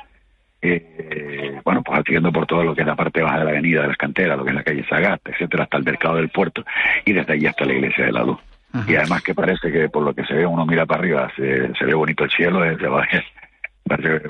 eh, 0.60 1.60
bueno, 1.64 1.82
pues 1.82 2.02
siguiendo 2.04 2.32
por 2.32 2.46
todo 2.46 2.64
lo 2.64 2.74
que 2.74 2.80
es 2.82 2.86
la 2.86 2.96
parte 2.96 3.22
baja 3.22 3.38
de 3.38 3.44
la 3.44 3.50
avenida 3.50 3.82
de 3.82 3.88
las 3.88 3.96
canteras, 3.96 4.36
lo 4.36 4.44
que 4.44 4.50
es 4.50 4.56
la 4.56 4.62
calle 4.64 4.84
Sagasta, 4.88 5.30
etcétera, 5.30 5.64
hasta 5.64 5.76
el 5.76 5.84
mercado 5.84 6.16
del 6.16 6.28
puerto 6.30 6.64
y 7.04 7.12
desde 7.12 7.34
allí 7.34 7.46
hasta 7.46 7.64
la 7.64 7.74
iglesia 7.74 8.06
de 8.06 8.12
la 8.12 8.24
luz. 8.24 8.38
Y 8.86 8.96
además 8.96 9.22
que 9.22 9.34
parece 9.34 9.72
que 9.72 9.88
por 9.88 10.02
lo 10.02 10.14
que 10.14 10.24
se 10.24 10.34
ve, 10.34 10.46
uno 10.46 10.66
mira 10.66 10.84
para 10.84 11.00
arriba, 11.00 11.32
se, 11.34 11.72
se 11.74 11.84
ve 11.84 11.94
bonito 11.94 12.24
el 12.24 12.30
cielo, 12.30 12.60
se 12.78 12.86
va, 12.86 13.06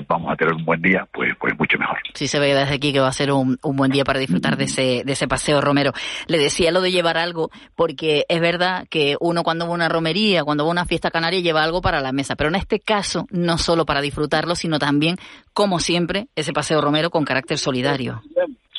vamos 0.07 0.31
a 0.31 0.35
tener 0.35 0.53
un 0.53 0.65
buen 0.65 0.81
día, 0.81 1.07
pues, 1.11 1.33
pues 1.39 1.57
mucho 1.57 1.77
mejor. 1.77 1.97
Sí, 2.13 2.27
se 2.27 2.39
ve 2.39 2.53
desde 2.53 2.73
aquí 2.73 2.93
que 2.93 2.99
va 2.99 3.07
a 3.07 3.13
ser 3.13 3.31
un, 3.31 3.57
un 3.61 3.75
buen 3.75 3.91
día 3.91 4.03
para 4.03 4.19
disfrutar 4.19 4.57
de 4.57 4.65
ese, 4.65 5.03
de 5.05 5.11
ese 5.11 5.27
paseo 5.27 5.61
romero. 5.61 5.91
Le 6.27 6.37
decía 6.37 6.71
lo 6.71 6.81
de 6.81 6.91
llevar 6.91 7.17
algo, 7.17 7.49
porque 7.75 8.25
es 8.27 8.39
verdad 8.39 8.87
que 8.89 9.15
uno 9.19 9.43
cuando 9.43 9.65
va 9.65 9.71
a 9.71 9.75
una 9.75 9.89
romería, 9.89 10.43
cuando 10.43 10.63
va 10.63 10.69
a 10.69 10.71
una 10.71 10.85
fiesta 10.85 11.11
canaria, 11.11 11.41
lleva 11.41 11.63
algo 11.63 11.81
para 11.81 12.01
la 12.01 12.11
mesa, 12.11 12.35
pero 12.35 12.49
en 12.49 12.55
este 12.55 12.79
caso, 12.79 13.25
no 13.31 13.57
solo 13.57 13.85
para 13.85 14.01
disfrutarlo, 14.01 14.55
sino 14.55 14.79
también, 14.79 15.17
como 15.53 15.79
siempre, 15.79 16.27
ese 16.35 16.53
paseo 16.53 16.81
romero 16.81 17.09
con 17.09 17.25
carácter 17.25 17.57
solidario. 17.57 18.21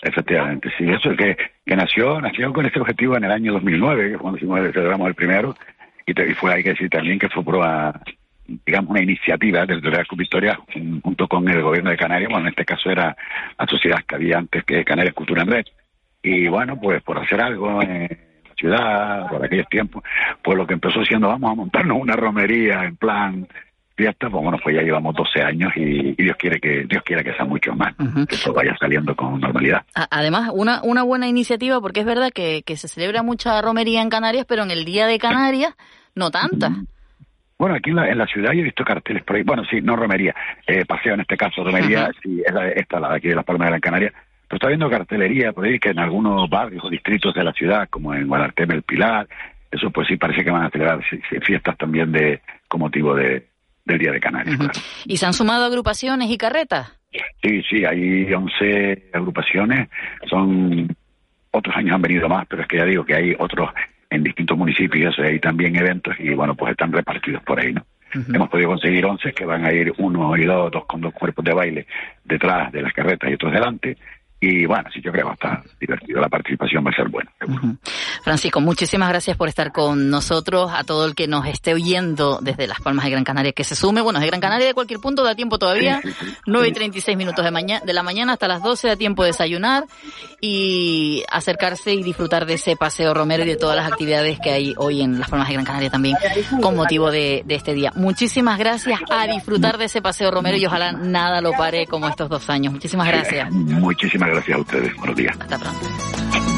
Efectivamente, 0.03 0.71
sí, 0.79 0.85
eso 0.89 1.11
es 1.11 1.19
que, 1.19 1.37
que 1.67 1.77
nació, 1.77 2.21
nació 2.21 2.53
con 2.53 2.65
este 2.65 2.81
objetivo 2.81 3.17
en 3.17 3.25
el 3.25 3.33
año 3.33 3.53
2009, 3.53 4.13
que 4.13 4.19
cuando 4.19 4.39
celebramos 4.39 5.09
el 5.09 5.15
primero, 5.15 5.55
y, 6.07 6.13
y 6.19 6.35
fue, 6.35 6.55
hay 6.55 6.63
que 6.63 6.71
decir 6.71 6.89
también 6.89 7.19
que 7.19 7.29
fue 7.29 7.45
prueba 7.45 8.01
digamos, 8.65 8.91
una 8.91 9.03
iniciativa 9.03 9.67
del 9.67 9.83
Real 9.83 10.07
Victoria 10.17 10.59
junto 11.03 11.29
con 11.29 11.49
el 11.49 11.63
gobierno 11.63 11.91
de 11.91 11.97
Canarias, 11.97 12.31
bueno, 12.31 12.47
en 12.47 12.51
este 12.51 12.65
caso 12.65 12.91
era 12.91 13.17
la 13.59 13.67
sociedad 13.67 14.05
que 14.07 14.15
había 14.15 14.39
antes 14.39 14.65
que 14.65 14.85
Canarias 14.85 15.15
Cultura 15.15 15.43
en 15.43 15.49
Red. 15.49 15.65
Y 16.23 16.49
bueno, 16.49 16.79
pues 16.79 17.03
por 17.03 17.19
hacer 17.19 17.41
algo 17.41 17.83
en 17.83 18.09
la 18.45 18.55
ciudad, 18.57 19.29
por 19.29 19.45
aquellos 19.45 19.69
tiempos, 19.69 20.03
pues 20.43 20.57
lo 20.57 20.67
que 20.67 20.75
empezó 20.75 21.05
siendo, 21.05 21.29
vamos 21.29 21.53
a 21.53 21.55
montarnos 21.55 21.99
una 21.99 22.17
romería 22.17 22.85
en 22.85 22.97
plan 22.97 23.49
fiesta, 23.97 24.31
pues 24.31 24.43
bueno, 24.43 24.59
pues 24.63 24.75
ya 24.75 24.83
llevamos 24.83 25.15
12 25.15 25.43
años 25.43 25.73
y, 25.77 26.15
Dios 26.15 26.37
quiere 26.39 26.59
que 26.59 26.85
Dios 26.89 27.03
quiere 27.05 27.23
que 27.23 27.35
sea 27.35 27.45
mucho 27.45 27.75
más, 27.75 27.95
que 28.29 28.37
todo 28.39 28.55
vaya 28.55 28.75
saliendo 28.79 29.15
con 29.15 29.39
normalidad. 29.41 29.83
Además, 29.95 30.51
una, 30.55 30.83
una 30.83 31.03
buena 31.03 31.29
iniciativa, 31.29 31.81
porque 31.81 32.01
es 32.01 32.07
verdad 32.07 32.31
que, 32.33 32.63
que 32.65 32.77
se 32.77 32.89
celebra 32.89 33.23
mucha 33.23 33.61
romería 33.61 34.01
en 34.01 34.09
Canarias, 34.09 34.47
pero 34.49 34.63
en 34.63 34.71
el 34.71 34.87
Día 34.87 35.07
de 35.07 35.19
Canarias 35.19 35.75
no 36.15 36.31
tanta. 36.31 36.73
Bueno, 37.61 37.75
aquí 37.75 37.91
en 37.91 37.97
la, 37.97 38.09
en 38.09 38.17
la 38.17 38.27
ciudad 38.27 38.53
yo 38.53 38.61
he 38.61 38.65
visto 38.65 38.83
carteles 38.87 39.23
por 39.23 39.37
ahí. 39.37 39.43
Bueno, 39.43 39.67
sí, 39.67 39.83
no 39.83 39.95
romería. 39.95 40.35
Eh, 40.67 40.87
paseo 40.87 41.13
en 41.13 41.21
este 41.21 41.37
caso, 41.37 41.63
romería, 41.63 42.11
sí, 42.23 42.43
es 42.43 42.55
la, 42.55 42.71
esta, 42.71 42.99
la 42.99 43.11
de 43.11 43.17
aquí 43.17 43.29
de 43.29 43.35
las 43.35 43.45
Palmas 43.45 43.67
de 43.67 43.71
Gran 43.73 43.81
Canaria. 43.83 44.13
Pero 44.49 44.57
está 44.57 44.69
viendo 44.69 44.89
cartelería 44.89 45.53
por 45.53 45.67
ahí 45.67 45.79
que 45.79 45.91
en 45.91 45.99
algunos 45.99 46.49
barrios 46.49 46.83
o 46.83 46.89
distritos 46.89 47.35
de 47.35 47.45
la 47.45 47.53
ciudad, 47.53 47.87
como 47.91 48.15
en 48.15 48.29
Guadalteme, 48.29 48.73
El 48.73 48.83
Pilar, 48.83 49.29
eso 49.71 49.91
pues 49.91 50.09
sí 50.09 50.17
parece 50.17 50.43
que 50.43 50.51
van 50.51 50.65
a 50.65 50.71
celebrar 50.71 51.05
fiestas 51.45 51.77
también 51.77 52.11
de 52.13 52.41
con 52.67 52.81
motivo 52.81 53.15
de, 53.15 53.47
del 53.85 53.99
Día 53.99 54.13
de 54.13 54.21
Canarias. 54.21 54.59
¿Y 55.05 55.19
se 55.19 55.27
han 55.27 55.35
sumado 55.35 55.67
agrupaciones 55.67 56.31
y 56.31 56.39
carretas? 56.39 56.99
Sí, 57.43 57.63
sí, 57.69 57.85
hay 57.85 58.33
11 58.33 59.11
agrupaciones. 59.13 59.91
Son 60.31 60.89
otros 61.51 61.77
años 61.77 61.95
han 61.95 62.01
venido 62.01 62.27
más, 62.27 62.47
pero 62.49 62.63
es 62.63 62.69
que 62.69 62.79
ya 62.79 62.87
digo 62.87 63.05
que 63.05 63.17
hay 63.17 63.37
otros 63.39 63.69
en 64.11 64.25
distintos 64.25 64.59
municipios 64.59 65.19
hay 65.19 65.39
también 65.39 65.77
eventos 65.77 66.15
y 66.19 66.35
bueno, 66.35 66.55
pues 66.55 66.73
están 66.73 66.93
repartidos 66.93 67.43
por 67.45 67.61
ahí, 67.61 67.73
¿no? 67.73 67.87
Hemos 68.13 68.49
podido 68.49 68.71
conseguir 68.71 69.07
11 69.07 69.33
que 69.33 69.45
van 69.45 69.65
a 69.65 69.73
ir 69.73 69.93
uno 69.99 70.37
y 70.37 70.45
dos, 70.45 70.73
dos 70.73 70.85
con 70.87 71.01
dos 71.01 71.15
cuerpos 71.15 71.45
de 71.45 71.55
baile 71.55 71.87
detrás 72.25 72.73
de 72.73 72.83
las 72.83 72.93
carretas 72.93 73.31
y 73.31 73.35
otros 73.35 73.53
delante 73.53 73.97
y 74.43 74.65
bueno, 74.65 74.89
sí, 74.93 75.03
yo 75.03 75.13
creo 75.13 75.27
que 75.27 75.33
está 75.35 75.63
divertido. 75.79 76.19
La 76.19 76.29
participación 76.29 76.85
va 76.85 76.91
a 76.91 76.95
ser 76.95 77.09
buena, 77.09 77.31
Francisco, 78.25 78.61
muchísimas 78.61 79.11
gracias 79.11 79.37
por 79.37 79.49
estar 79.49 79.71
con 79.71 80.09
nosotros. 80.09 80.71
A 80.75 80.83
todo 80.85 81.05
el 81.05 81.15
que 81.15 81.29
nos 81.29 81.47
esté 81.47 81.75
oyendo 81.75 82.39
desde 82.41 82.67
Las 82.67 82.81
Palmas 82.81 83.05
de 83.05 83.11
Gran 83.11 83.25
Canaria, 83.25 83.53
que 83.53 83.65
se 83.65 83.75
sume. 83.75 84.01
Bueno, 84.01 84.19
de 84.19 84.27
Gran 84.27 84.41
Canaria 84.41 84.67
de 84.67 84.75
cualquier 84.75 84.99
punto 84.99 85.23
da 85.23 85.35
tiempo 85.35 85.59
todavía. 85.59 86.01
9 86.47 86.69
y 86.69 86.73
36 86.73 87.19
minutos 87.19 87.45
de, 87.45 87.51
mañana, 87.51 87.85
de 87.85 87.93
la 87.93 88.03
mañana 88.03 88.33
hasta 88.33 88.49
las 88.49 88.63
12 88.63 88.89
da 88.89 88.97
tiempo 88.97 89.25
de 89.25 89.29
desayunar 89.29 89.85
y 90.41 91.23
acercarse 91.31 91.93
y 91.93 92.03
disfrutar 92.03 92.47
de 92.47 92.55
ese 92.55 92.77
paseo 92.77 93.13
romero 93.13 93.45
y 93.45 93.47
de 93.47 93.57
todas 93.57 93.77
las 93.77 93.93
actividades 93.93 94.39
que 94.41 94.51
hay 94.51 94.75
hoy 94.79 95.03
en 95.03 95.19
Las 95.19 95.29
Palmas 95.29 95.49
de 95.49 95.55
Gran 95.55 95.67
Canaria 95.67 95.91
también 95.91 96.17
con 96.63 96.77
motivo 96.77 97.11
de, 97.11 97.43
de 97.45 97.55
este 97.55 97.75
día. 97.75 97.93
Muchísimas 97.95 98.59
gracias 98.59 99.01
a 99.11 99.27
disfrutar 99.27 99.77
de 99.77 99.85
ese 99.85 100.01
paseo 100.01 100.31
romero 100.31 100.57
y 100.57 100.65
ojalá 100.65 100.93
nada 100.93 101.43
lo 101.43 101.53
pare 101.53 101.87
como 101.87 102.09
estos 102.09 102.31
dos 102.31 102.49
años. 102.49 102.73
Muchísimas 102.73 103.07
gracias. 103.07 103.51
Muchísimas 103.51 104.30
gracias 104.33 104.57
a 104.57 104.61
ustedes. 104.61 104.97
Buenos 104.97 105.17
días. 105.17 105.37
Hasta 105.41 105.59
pronto. 105.59 106.50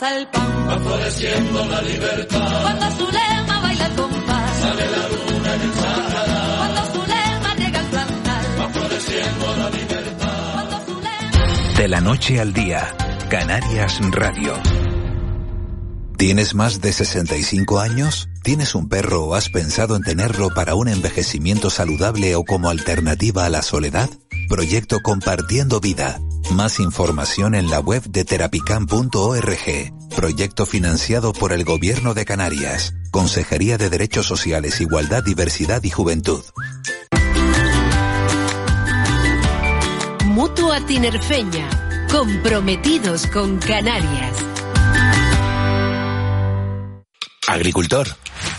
El 0.00 0.26
pan, 0.28 0.68
Va 0.68 0.78
floreciendo 0.78 1.64
la 1.66 1.82
libertad. 1.82 2.62
cuando 2.62 2.90
Zulema 2.92 3.60
baila 3.62 3.86
el 3.86 3.94
compás, 3.94 4.56
Sale 4.60 4.84
la 4.90 5.08
luna 5.08 5.54
en 5.54 5.60
el 5.62 5.72
Sahara. 5.74 6.56
cuando 6.58 6.80
Zulema 6.92 7.54
llega 7.56 7.80
al 7.80 7.86
plantar, 7.86 8.44
Va 8.60 8.68
floreciendo 8.68 9.56
la 9.56 9.70
libertad. 9.70 10.52
cuando 10.52 10.78
Zulema... 10.86 11.76
De 11.78 11.88
la 11.88 12.00
noche 12.00 12.40
al 12.40 12.52
día, 12.52 12.94
Canarias 13.28 13.98
Radio. 14.12 14.54
¿Tienes 16.16 16.54
más 16.54 16.80
de 16.80 16.92
65 16.92 17.78
años? 17.80 18.28
¿Tienes 18.42 18.74
un 18.74 18.88
perro 18.88 19.24
o 19.24 19.34
has 19.34 19.48
pensado 19.48 19.94
en 19.96 20.02
tenerlo 20.02 20.50
para 20.50 20.74
un 20.74 20.88
envejecimiento 20.88 21.70
saludable 21.70 22.34
o 22.36 22.44
como 22.44 22.70
alternativa 22.70 23.44
a 23.44 23.50
la 23.50 23.62
soledad? 23.62 24.08
Proyecto 24.48 25.00
Compartiendo 25.00 25.80
Vida. 25.80 26.20
Más 26.52 26.80
información 26.80 27.54
en 27.54 27.70
la 27.70 27.80
web 27.80 28.02
de 28.04 28.24
terapicam.org. 28.24 29.92
Proyecto 30.16 30.66
financiado 30.66 31.32
por 31.32 31.52
el 31.52 31.64
Gobierno 31.64 32.14
de 32.14 32.24
Canarias. 32.24 32.94
Consejería 33.10 33.78
de 33.78 33.90
Derechos 33.90 34.26
Sociales, 34.26 34.80
Igualdad, 34.80 35.22
Diversidad 35.22 35.82
y 35.84 35.90
Juventud. 35.90 36.42
Mutua 40.24 40.84
Tinerfeña, 40.86 42.06
comprometidos 42.10 43.26
con 43.26 43.58
Canarias. 43.58 44.36
Agricultor. 47.46 48.08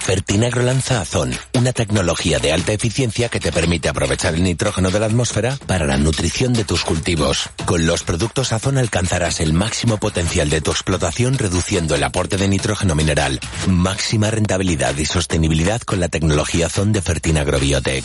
Fertinagro 0.09 0.63
lanza 0.63 1.01
Azón, 1.01 1.31
una 1.53 1.71
tecnología 1.71 2.39
de 2.39 2.51
alta 2.51 2.73
eficiencia 2.73 3.29
que 3.29 3.39
te 3.39 3.51
permite 3.51 3.89
aprovechar 3.89 4.33
el 4.33 4.41
nitrógeno 4.41 4.89
de 4.89 4.99
la 4.99 5.05
atmósfera 5.05 5.55
para 5.67 5.85
la 5.85 5.97
nutrición 5.97 6.51
de 6.51 6.63
tus 6.63 6.83
cultivos. 6.83 7.51
Con 7.65 7.85
los 7.85 8.01
productos 8.01 8.51
Azón 8.51 8.79
alcanzarás 8.79 9.39
el 9.39 9.53
máximo 9.53 9.97
potencial 9.97 10.49
de 10.49 10.61
tu 10.61 10.71
explotación 10.71 11.37
reduciendo 11.37 11.93
el 11.93 12.03
aporte 12.03 12.37
de 12.37 12.47
nitrógeno 12.47 12.95
mineral. 12.95 13.39
Máxima 13.67 14.31
rentabilidad 14.31 14.97
y 14.97 15.05
sostenibilidad 15.05 15.81
con 15.81 15.99
la 15.99 16.07
tecnología 16.07 16.65
Azón 16.65 16.91
de 16.91 17.03
Fertinagro 17.03 17.59
Biotech. 17.59 18.03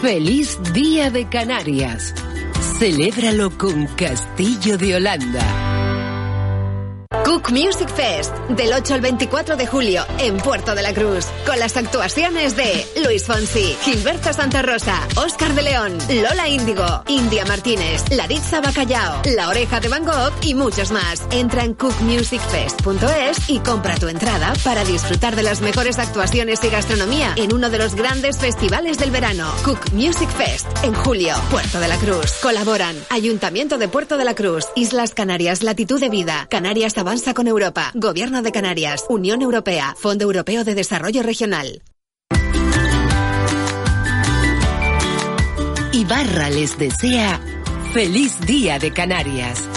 Feliz 0.00 0.60
Día 0.72 1.10
de 1.10 1.28
Canarias. 1.28 2.14
Celébralo 2.78 3.58
con 3.58 3.88
Castillo 3.96 4.78
de 4.78 4.94
Holanda. 4.94 5.64
Cook 7.44 7.52
Music 7.52 7.88
Fest, 7.94 8.34
del 8.50 8.72
8 8.72 8.94
al 8.94 9.00
24 9.00 9.56
de 9.56 9.66
julio, 9.66 10.04
en 10.18 10.36
Puerto 10.38 10.74
de 10.74 10.82
la 10.82 10.94
Cruz, 10.94 11.26
con 11.46 11.58
las 11.58 11.76
actuaciones 11.76 12.56
de 12.56 12.86
Luis 13.04 13.24
Fonsi, 13.24 13.76
Gilberto 13.82 14.32
Santa 14.32 14.62
Rosa, 14.62 15.06
Oscar 15.16 15.52
de 15.54 15.62
León, 15.62 15.98
Lola 16.08 16.48
Índigo, 16.48 17.02
India 17.08 17.44
Martínez, 17.44 18.02
Laritza 18.10 18.60
Bacallao, 18.60 19.22
La 19.36 19.48
Oreja 19.48 19.80
de 19.80 19.88
Van 19.88 20.04
Gogh 20.04 20.32
y 20.42 20.54
muchos 20.54 20.90
más. 20.90 21.22
Entra 21.32 21.64
en 21.64 21.74
cookmusicfest.es 21.74 23.50
y 23.50 23.58
compra 23.58 23.96
tu 23.96 24.08
entrada 24.08 24.52
para 24.64 24.84
disfrutar 24.84 25.36
de 25.36 25.42
las 25.42 25.60
mejores 25.60 25.98
actuaciones 25.98 26.64
y 26.64 26.68
gastronomía 26.68 27.34
en 27.36 27.52
uno 27.52 27.68
de 27.68 27.78
los 27.78 27.94
grandes 27.94 28.38
festivales 28.38 28.98
del 28.98 29.10
verano. 29.10 29.52
Cook 29.64 29.92
Music 29.92 30.30
Fest, 30.30 30.66
en 30.82 30.94
julio, 30.94 31.34
Puerto 31.50 31.78
de 31.78 31.88
la 31.88 31.96
Cruz. 31.98 32.32
Colaboran 32.40 32.96
Ayuntamiento 33.10 33.76
de 33.76 33.88
Puerto 33.88 34.16
de 34.16 34.24
la 34.24 34.34
Cruz, 34.34 34.66
Islas 34.76 35.12
Canarias, 35.12 35.62
Latitud 35.62 36.00
de 36.00 36.08
Vida, 36.08 36.46
Canarias 36.48 36.96
Avanza 36.96 37.33
con 37.34 37.48
Europa, 37.48 37.90
Gobierno 37.94 38.42
de 38.42 38.52
Canarias, 38.52 39.04
Unión 39.08 39.42
Europea, 39.42 39.94
Fondo 39.98 40.24
Europeo 40.24 40.64
de 40.64 40.74
Desarrollo 40.74 41.22
Regional. 41.22 41.82
Ibarra 45.92 46.50
les 46.50 46.76
desea 46.76 47.40
feliz 47.92 48.40
día 48.40 48.78
de 48.78 48.90
Canarias. 48.92 49.68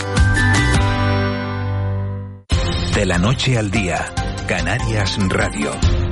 De 2.95 3.05
la 3.05 3.19
noche 3.19 3.57
al 3.57 3.69
día, 3.69 4.11
Canarias 4.47 5.17
Radio. 5.29 6.06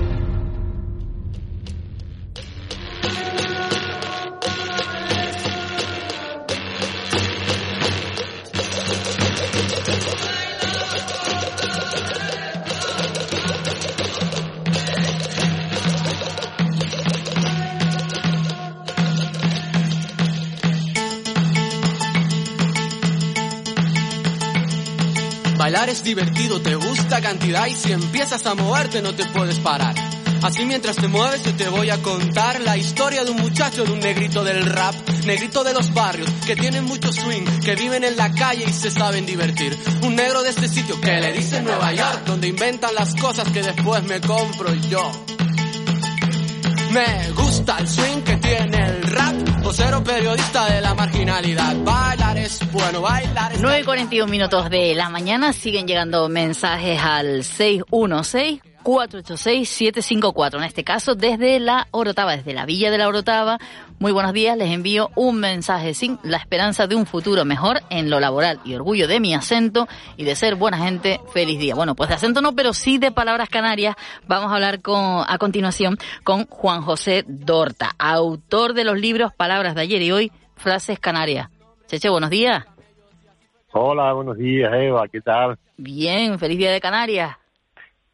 Es 25.76 26.04
divertido, 26.04 26.62
te 26.62 26.74
gusta 26.74 27.22
cantidad 27.22 27.68
y 27.68 27.76
si 27.76 27.92
empiezas 27.92 28.44
a 28.48 28.56
moverte 28.56 29.02
no 29.02 29.14
te 29.14 29.26
puedes 29.26 29.60
parar. 29.60 29.94
Así 30.42 30.66
mientras 30.66 30.96
te 30.96 31.08
mueves 31.08 31.44
yo 31.44 31.54
te 31.54 31.68
voy 31.68 31.90
a 31.90 32.02
contar 32.02 32.62
la 32.62 32.78
historia 32.78 33.24
de 33.24 33.32
un 33.32 33.38
muchacho, 33.38 33.84
de 33.84 33.92
un 33.92 34.00
negrito 34.00 34.44
del 34.44 34.66
rap, 34.66 34.96
negrito 35.26 35.64
de 35.64 35.74
los 35.74 35.94
barrios, 35.94 36.30
que 36.48 36.56
tienen 36.56 36.86
mucho 36.86 37.12
swing, 37.12 37.44
que 37.64 37.76
viven 37.76 38.04
en 38.04 38.16
la 38.16 38.32
calle 38.32 38.66
y 38.68 38.74
se 38.74 38.90
saben 38.90 39.26
divertir. 39.26 39.78
Un 40.02 40.16
negro 40.16 40.42
de 40.44 40.50
este 40.50 40.70
sitio 40.70 41.00
que 41.02 41.20
le 41.20 41.34
dicen 41.34 41.66
Nueva 41.66 41.94
York, 41.94 42.24
donde 42.26 42.48
inventan 42.48 42.96
las 42.96 43.14
cosas 43.16 43.48
que 43.50 43.62
después 43.62 44.02
me 44.06 44.22
compro 44.22 44.74
yo. 44.74 45.12
Me 46.92 47.32
gusta 47.34 47.78
el 47.80 47.88
swing 47.88 48.22
que 48.22 48.38
tiene 48.38 48.64
vocero 49.76 50.02
periodista 50.06 50.74
de 50.74 50.80
la 50.80 50.94
marginalidad. 50.94 51.76
Bailar 51.84 52.38
es 52.38 52.60
bueno, 52.72 53.02
bailar 53.02 53.52
es... 53.52 53.60
9 53.60 53.82
y 53.82 53.84
41 53.84 54.32
minutos 54.32 54.70
de 54.70 54.96
la 54.96 55.10
mañana 55.10 55.52
siguen 55.52 55.86
llegando 55.86 56.30
mensajes 56.30 56.98
al 57.02 57.44
616 57.44 58.62
486-754. 58.86 60.58
En 60.58 60.64
este 60.64 60.84
caso, 60.84 61.16
desde 61.16 61.60
la 61.60 61.88
Orotava, 61.92 62.38
desde 62.38 62.54
la 62.54 62.66
Villa 62.66 62.92
de 62.92 63.00
la 63.00 63.08
Orotava. 63.08 63.58
Muy 63.98 64.12
buenos 64.12 64.34
días, 64.34 64.56
les 64.58 64.72
envío 64.72 65.10
un 65.16 65.40
mensaje 65.40 65.94
sin 65.94 66.20
la 66.24 66.38
esperanza 66.38 66.86
de 66.86 66.96
un 66.96 67.06
futuro 67.06 67.46
mejor 67.46 67.80
en 67.90 68.10
lo 68.10 68.20
laboral 68.20 68.60
y 68.64 68.76
orgullo 68.76 69.08
de 69.08 69.20
mi 69.20 69.34
acento 69.34 69.88
y 70.18 70.24
de 70.24 70.36
ser 70.36 70.56
buena 70.56 70.78
gente. 70.78 71.20
Feliz 71.34 71.58
día. 71.60 71.74
Bueno, 71.74 71.96
pues 71.96 72.10
de 72.10 72.16
acento 72.16 72.42
no, 72.42 72.54
pero 72.54 72.74
sí 72.74 73.00
de 73.00 73.12
palabras 73.12 73.50
canarias. 73.50 73.96
Vamos 74.28 74.52
a 74.52 74.56
hablar 74.56 74.82
con, 74.82 75.24
a 75.28 75.38
continuación 75.40 75.98
con 76.24 76.46
Juan 76.46 76.82
José 76.82 77.24
Dorta, 77.28 77.92
autor 77.98 78.74
de 78.74 78.84
los 78.84 79.00
libros 79.00 79.34
Palabras 79.34 79.74
de 79.74 79.82
ayer 79.82 80.02
y 80.04 80.12
hoy, 80.12 80.32
Frases 80.56 81.00
Canarias. 81.00 81.50
Cheche, 81.88 82.10
buenos 82.10 82.30
días. 82.30 82.66
Hola, 83.72 84.14
buenos 84.14 84.38
días, 84.38 84.72
Eva, 84.74 85.08
¿qué 85.08 85.22
tal? 85.22 85.58
Bien, 85.78 86.38
feliz 86.38 86.58
día 86.58 86.72
de 86.72 86.80
Canarias. 86.80 87.38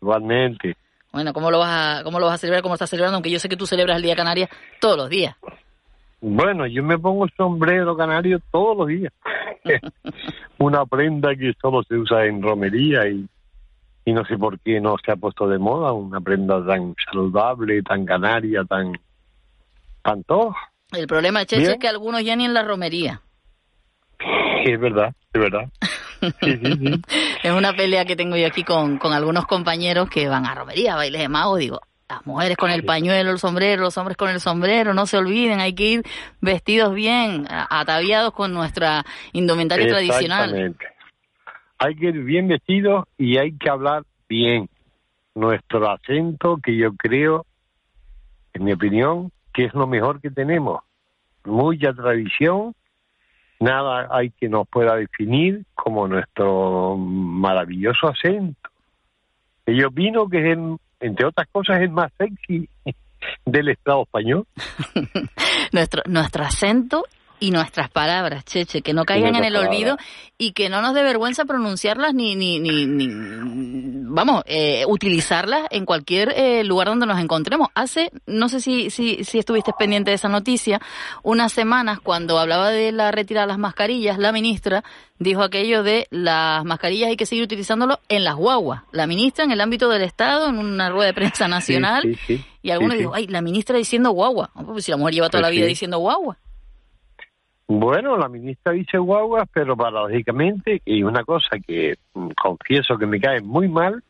Igualmente. 0.02 0.76
Bueno, 1.12 1.34
¿cómo 1.34 1.52
lo 1.52 1.60
vas 1.60 2.00
a, 2.00 2.04
cómo 2.04 2.20
lo 2.20 2.26
vas 2.26 2.36
a 2.36 2.38
celebrar? 2.38 2.64
¿Cómo 2.64 2.76
estás 2.76 2.90
celebrando? 2.90 3.18
Aunque 3.18 3.30
yo 3.32 3.40
sé 3.40 3.50
que 3.50 3.58
tú 3.58 3.66
celebras 3.68 3.98
el 3.98 4.04
Día 4.04 4.16
Canarias 4.16 4.50
todos 4.80 4.98
los 4.98 5.10
días. 5.10 5.36
Bueno, 6.22 6.68
yo 6.68 6.84
me 6.84 6.98
pongo 6.98 7.26
el 7.26 7.32
sombrero 7.36 7.98
canario 7.98 8.40
todos 8.52 8.78
los 8.78 8.88
días. 8.88 9.14
Una 10.60 10.86
prenda 10.86 11.36
que 11.36 11.54
solo 11.62 11.84
se 11.84 11.96
usa 11.96 12.26
en 12.26 12.42
romería 12.42 13.08
y, 13.08 13.28
y 14.06 14.14
no 14.14 14.24
sé 14.26 14.38
por 14.38 14.60
qué 14.60 14.80
no 14.80 14.96
se 15.04 15.12
ha 15.12 15.16
puesto 15.16 15.48
de 15.48 15.58
moda. 15.58 15.92
Una 15.92 16.22
prenda 16.22 16.66
tan 16.66 16.96
saludable, 17.06 17.82
tan 17.84 18.06
canaria, 18.06 18.64
tan... 18.64 18.94
tan 20.04 20.24
todo. 20.24 20.56
El 20.92 21.08
problema, 21.08 21.46
Cheche, 21.46 21.62
Bien. 21.62 21.72
es 21.74 21.80
que 21.80 21.88
algunos 21.88 22.24
ya 22.24 22.36
ni 22.36 22.46
en 22.46 22.54
la 22.54 22.64
romería. 22.64 23.22
Es 24.66 24.80
verdad, 24.80 25.14
es 25.34 25.42
verdad. 25.42 25.70
Sí, 26.22 26.60
sí, 26.64 26.74
sí. 26.78 27.02
Es 27.44 27.52
una 27.52 27.74
pelea 27.74 28.06
que 28.06 28.16
tengo 28.16 28.36
yo 28.36 28.48
aquí 28.48 28.64
con, 28.64 28.98
con 28.98 29.14
algunos 29.14 29.46
compañeros 29.46 30.10
que 30.10 30.28
van 30.28 30.46
a 30.46 30.54
romería, 30.54 30.96
bailes 30.96 31.22
de 31.22 31.28
mago. 31.28 31.58
Digo, 31.58 31.82
las 32.12 32.26
mujeres 32.26 32.58
con 32.58 32.70
el 32.70 32.84
pañuelo, 32.84 33.32
el 33.32 33.40
sombrero, 33.40 33.84
los 33.84 33.98
hombres 33.98 34.18
con 34.18 34.30
el 34.30 34.40
sombrero, 34.40 34.94
no 34.94 35.06
se 35.06 35.18
olviden, 35.18 35.60
hay 35.60 35.74
que 35.74 35.84
ir 35.86 36.04
vestidos 36.42 36.94
bien, 36.94 37.48
ataviados 37.50 38.34
con 38.34 38.54
nuestra 38.54 39.04
indumentaria 39.32 39.88
tradicional. 39.88 40.76
Hay 41.80 41.96
que 41.96 42.08
ir 42.08 42.24
bien 42.24 42.48
vestidos 42.48 43.06
y 43.18 43.38
hay 43.38 43.58
que 43.58 43.70
hablar 43.70 44.04
bien. 44.28 44.70
Nuestro 45.34 45.90
acento, 45.90 46.60
que 46.62 46.76
yo 46.76 46.94
creo, 46.96 47.46
en 48.54 48.66
mi 48.66 48.74
opinión, 48.74 49.32
que 49.54 49.66
es 49.66 49.74
lo 49.74 49.88
mejor 49.88 50.20
que 50.20 50.30
tenemos. 50.30 50.84
Mucha 51.46 51.94
tradición, 51.94 52.76
nada 53.62 54.08
hay 54.12 54.32
que 54.32 54.50
nos 54.50 54.68
pueda 54.68 54.96
definir 54.96 55.64
como 55.76 56.08
nuestro 56.08 56.98
maravilloso 56.98 58.08
acento. 58.08 58.70
Yo 59.68 59.88
opino 59.88 60.28
que 60.28 60.52
es, 60.52 60.58
entre 61.00 61.26
otras 61.26 61.48
cosas, 61.52 61.80
el 61.80 61.92
más 61.92 62.12
sexy 62.18 62.68
del 63.46 63.70
Estado 63.70 64.04
español. 64.04 64.46
nuestro, 65.72 66.02
nuestro 66.08 66.44
acento 66.44 67.06
y 67.42 67.50
nuestras 67.50 67.90
palabras, 67.90 68.46
Cheche, 68.46 68.84
que 68.84 68.94
no 68.94 69.04
caigan 69.04 69.36
en 69.36 69.44
el 69.44 69.56
olvido 69.56 69.98
y 70.38 70.52
que 70.52 70.70
no 70.70 70.82
nos 70.84 70.94
dé 70.94 71.02
vergüenza 71.02 71.44
pronunciarlas 71.44 72.14
ni, 72.14 72.36
ni, 72.36 72.60
ni, 72.60 72.86
ni 72.86 73.08
vamos, 74.04 74.44
eh, 74.46 74.86
utilizarlas 74.88 75.64
en 75.72 75.86
cualquier 75.86 76.34
eh, 76.38 76.64
lugar 76.64 76.88
donde 76.90 77.08
nos 77.08 77.20
encontremos. 77.20 77.70
Hace, 77.74 78.12
no 78.28 78.48
sé 78.48 78.62
si, 78.62 78.92
si, 78.92 79.24
si 79.24 79.40
estuviste 79.40 79.72
pendiente 79.78 80.12
de 80.12 80.16
esa 80.16 80.30
noticia, 80.30 80.80
unas 81.24 81.52
semanas 81.52 82.00
cuando 82.00 82.38
hablaba 82.38 82.70
de 82.70 82.92
la 82.92 83.10
retirada 83.12 83.48
de 83.48 83.54
las 83.54 83.58
mascarillas, 83.60 84.20
la 84.20 84.32
ministra 84.32 84.84
dijo 85.18 85.42
aquello 85.42 85.82
de 85.82 86.08
las 86.12 86.64
mascarillas 86.64 87.10
hay 87.10 87.18
que 87.18 87.26
seguir 87.26 87.44
utilizándolo 87.46 88.00
en 88.08 88.24
las 88.24 88.36
guaguas. 88.36 88.84
La 88.92 89.08
ministra 89.08 89.46
en 89.46 89.52
el 89.52 89.62
ámbito 89.62 89.90
del 89.90 90.04
Estado, 90.04 90.48
en 90.48 90.60
una 90.60 90.92
rueda 90.92 91.08
de 91.08 91.14
prensa 91.16 91.48
nacional, 91.48 92.04
Sí, 92.04 92.16
sí, 92.28 92.38
sí. 92.38 92.46
y 92.62 92.70
algunos 92.70 93.00
dijo, 93.00 93.16
ay, 93.16 93.26
la 93.26 93.42
ministra 93.42 93.78
diciendo 93.78 94.12
guagua. 94.12 94.52
Oh, 94.54 94.64
pues 94.64 94.86
si 94.86 94.92
la 94.92 94.98
mujer 94.98 95.16
lleva 95.16 95.30
toda 95.30 95.42
Pues 95.42 95.50
la 95.50 95.56
vida 95.56 95.66
diciendo 95.66 95.98
guagua. 95.98 96.38
Bueno, 97.74 98.18
la 98.18 98.28
ministra 98.28 98.74
dice 98.74 98.98
guaguas, 98.98 99.48
pero 99.54 99.78
paradójicamente, 99.78 100.82
y 100.84 101.04
una 101.04 101.24
cosa 101.24 101.58
que 101.58 101.96
mm, 102.14 102.32
confieso 102.32 102.98
que 102.98 103.06
me 103.06 103.22
cae 103.22 103.40
muy 103.40 103.70
mal, 103.70 104.04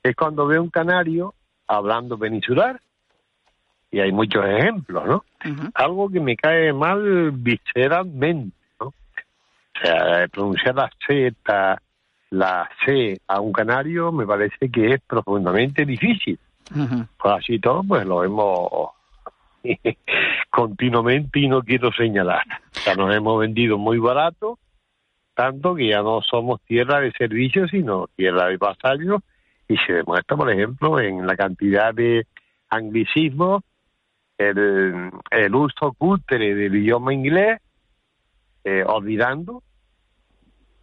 es 0.00 0.14
cuando 0.14 0.46
veo 0.46 0.62
un 0.62 0.70
canario 0.70 1.34
hablando 1.66 2.16
peninsular. 2.16 2.80
Y 3.90 3.98
hay 3.98 4.12
muchos 4.12 4.44
ejemplos, 4.46 5.06
¿no? 5.06 5.24
Algo 5.74 6.08
que 6.08 6.20
me 6.20 6.36
cae 6.36 6.72
mal 6.72 7.32
visceralmente, 7.32 8.56
¿no? 8.78 8.86
O 8.86 8.94
sea, 9.82 10.28
pronunciar 10.28 10.76
la 10.76 10.90
Z, 11.04 11.82
la 12.30 12.70
C 12.84 13.20
a 13.26 13.40
un 13.40 13.52
canario 13.52 14.12
me 14.12 14.24
parece 14.24 14.70
que 14.70 14.94
es 14.94 15.00
profundamente 15.00 15.84
difícil. 15.84 16.38
Pues 16.72 17.34
así 17.34 17.58
todo, 17.58 17.82
pues 17.82 18.06
lo 18.06 18.22
hemos 18.22 18.90
continuamente 20.50 21.40
y 21.40 21.48
no 21.48 21.62
quiero 21.62 21.92
señalar. 21.92 22.44
O 22.76 22.78
sea, 22.80 22.94
nos 22.94 23.14
hemos 23.14 23.40
vendido 23.40 23.78
muy 23.78 23.98
barato, 23.98 24.58
tanto 25.34 25.74
que 25.74 25.88
ya 25.88 26.02
no 26.02 26.20
somos 26.22 26.60
tierra 26.62 27.00
de 27.00 27.12
servicios, 27.12 27.70
sino 27.70 28.08
tierra 28.14 28.46
de 28.48 28.56
vasallos, 28.56 29.22
y 29.66 29.76
se 29.78 29.94
demuestra, 29.94 30.36
por 30.36 30.50
ejemplo, 30.50 31.00
en 31.00 31.26
la 31.26 31.36
cantidad 31.36 31.94
de 31.94 32.26
anglicismos, 32.68 33.62
el, 34.36 35.10
el 35.30 35.54
uso 35.54 35.92
cutre 35.92 36.54
del 36.54 36.74
idioma 36.74 37.14
inglés, 37.14 37.60
eh, 38.64 38.84
olvidando 38.86 39.62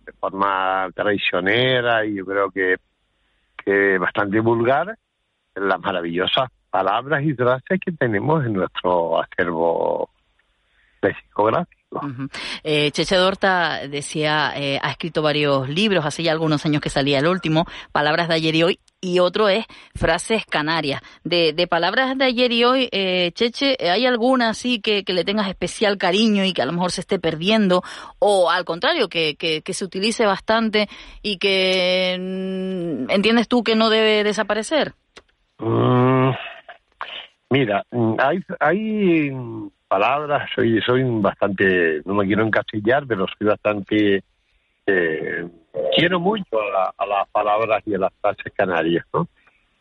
de 0.06 0.14
forma 0.14 0.90
traicionera 0.96 2.06
y 2.06 2.16
yo 2.16 2.26
creo 2.26 2.52
que, 2.52 2.78
que 3.64 3.98
bastante 3.98 4.40
vulgar 4.40 4.98
las 5.56 5.80
maravillosas 5.80 6.50
palabras 6.72 7.24
y 7.24 7.34
frases 7.34 7.80
que 7.86 7.92
tenemos 7.92 8.44
en 8.46 8.54
nuestro 8.54 9.22
acervo 9.22 10.10
lexicográfico. 11.02 11.82
Eh, 12.64 12.90
Cheche 12.92 13.18
Dorta 13.18 13.86
decía, 13.88 14.54
eh, 14.56 14.80
ha 14.82 14.92
escrito 14.92 15.22
varios 15.22 15.68
libros, 15.68 16.06
hace 16.06 16.24
ya 16.24 16.32
algunos 16.32 16.66
años 16.66 16.82
que 16.82 16.90
salía 16.90 17.20
el 17.20 17.28
último, 17.28 17.66
Palabras 17.92 18.30
de 18.30 18.36
ayer 18.36 18.56
y 18.56 18.64
hoy, 18.64 18.80
y 19.02 19.20
otro 19.20 19.50
es 19.50 19.66
Frases 19.94 20.46
Canarias. 20.46 21.02
De, 21.26 21.52
de 21.52 21.68
Palabras 21.68 22.18
de 22.18 22.24
ayer 22.24 22.52
y 22.54 22.64
hoy, 22.64 22.88
eh, 22.94 23.32
Cheche, 23.34 23.76
¿hay 23.82 24.06
alguna 24.06 24.50
así 24.50 24.80
que, 24.80 25.04
que, 25.04 25.14
le 25.14 25.26
tengas 25.26 25.50
especial 25.50 25.98
cariño 25.98 26.46
y 26.46 26.54
que 26.54 26.62
a 26.62 26.66
lo 26.66 26.72
mejor 26.72 26.92
se 26.92 27.02
esté 27.02 27.20
perdiendo? 27.20 27.84
O 28.20 28.50
al 28.50 28.64
contrario, 28.64 29.10
que, 29.10 29.36
que, 29.36 29.62
que 29.62 29.74
se 29.74 29.84
utilice 29.84 30.26
bastante 30.26 30.88
y 31.22 31.40
que 31.40 32.18
mm, 32.18 33.10
entiendes 33.12 33.50
tú 33.50 33.64
que 33.64 33.76
no 33.76 33.90
debe 33.90 34.24
desaparecer? 34.24 34.94
Mm, 35.58 36.01
mira, 37.52 37.86
mm, 37.92 38.16
hay, 38.18 38.40
hay 38.60 39.32
palabras, 39.88 40.50
soy, 40.56 40.82
soy 40.82 41.04
bastante, 41.04 42.02
no 42.06 42.16
me 42.16 42.26
quiero 42.26 42.44
encastillar, 42.44 43.06
pero 43.06 43.28
soy 43.28 43.48
bastante, 43.48 44.24
eh, 44.88 45.48
quiero 45.96 46.20
mucho 46.20 46.60
a, 46.98 47.06
las 47.06 47.28
palabras 47.30 47.84
y 47.86 47.94
a 47.94 48.00
las 48.00 48.14
frases 48.20 48.54
canarias, 48.56 49.06
¿no? 49.14 49.28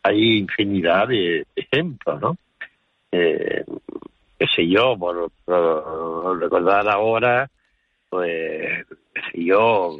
Hay 0.03 0.39
infinidad 0.39 1.07
de 1.07 1.45
ejemplos, 1.55 2.21
¿no? 2.21 2.37
Eh, 3.11 3.63
qué 4.37 4.45
sé 4.53 4.67
yo, 4.67 4.97
por, 4.97 5.31
recordar 6.39 6.89
ahora, 6.89 7.49
pues, 8.09 8.85
qué 9.13 9.21
sé 9.31 9.45
yo, 9.45 9.97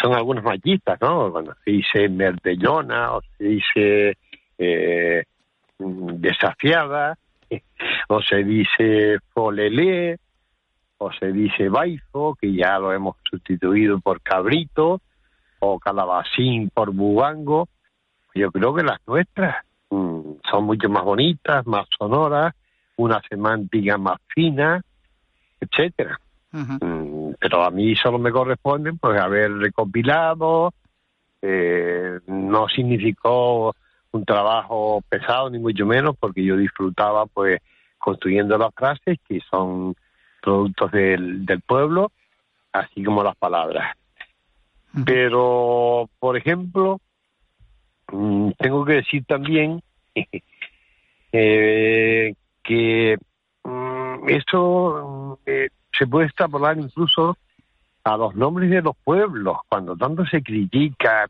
son 0.00 0.14
algunos 0.14 0.44
machistas, 0.44 0.98
¿no? 1.02 1.30
Cuando 1.30 1.54
se 1.64 1.70
dice 1.72 2.08
merdellona 2.08 3.16
o 3.16 3.20
se 3.36 3.44
dice 3.44 4.16
eh, 4.58 5.24
desafiada, 5.78 7.16
o 8.08 8.22
se 8.22 8.44
dice 8.44 9.18
folelé, 9.32 10.18
o 10.98 11.12
se 11.12 11.32
dice 11.32 11.68
baizo, 11.68 12.36
que 12.40 12.52
ya 12.52 12.78
lo 12.78 12.92
hemos 12.92 13.16
sustituido 13.30 14.00
por 14.00 14.20
cabrito, 14.20 15.00
o 15.60 15.78
calabacín 15.78 16.70
por 16.70 16.92
bubango. 16.92 17.68
Yo 18.34 18.50
creo 18.50 18.74
que 18.74 18.82
las 18.82 18.98
nuestras 19.06 19.56
mm, 19.90 20.32
son 20.50 20.64
mucho 20.64 20.88
más 20.88 21.04
bonitas, 21.04 21.66
más 21.66 21.86
sonoras, 21.98 22.54
una 22.96 23.20
semántica 23.28 23.96
más 23.98 24.18
fina, 24.28 24.80
etcétera. 25.60 26.18
Mm, 26.50 27.32
pero 27.38 27.62
a 27.62 27.70
mí 27.70 27.94
solo 27.94 28.18
me 28.18 28.32
corresponde 28.32 28.92
pues 28.94 29.20
haber 29.20 29.52
recopilado, 29.52 30.72
eh, 31.42 32.18
no 32.26 32.68
significó 32.68 33.74
un 34.12 34.24
trabajo 34.24 35.02
pesado 35.08 35.50
ni 35.50 35.58
mucho 35.58 35.86
menos 35.86 36.16
porque 36.18 36.44
yo 36.44 36.56
disfrutaba 36.56 37.26
pues 37.26 37.60
construyendo 37.98 38.56
las 38.56 38.74
frases 38.74 39.18
que 39.28 39.40
son 39.50 39.94
productos 40.40 40.90
del, 40.92 41.44
del 41.44 41.60
pueblo 41.60 42.12
así 42.72 43.02
como 43.02 43.22
las 43.22 43.36
palabras. 43.36 43.96
Pero 45.04 46.08
por 46.18 46.36
ejemplo 46.36 47.00
mm, 48.12 48.50
tengo 48.58 48.84
que 48.84 48.94
decir 48.94 49.24
también 49.26 49.82
eh, 51.32 52.34
que 52.62 53.18
mm, 53.64 54.28
esto 54.28 55.38
eh, 55.46 55.68
se 55.92 56.06
puede 56.06 56.26
extrapolar 56.26 56.78
incluso 56.78 57.36
a 58.04 58.16
los 58.16 58.34
nombres 58.34 58.70
de 58.70 58.80
los 58.80 58.96
pueblos 59.04 59.58
cuando 59.68 59.96
tanto 59.96 60.24
se 60.26 60.42
critica 60.42 61.28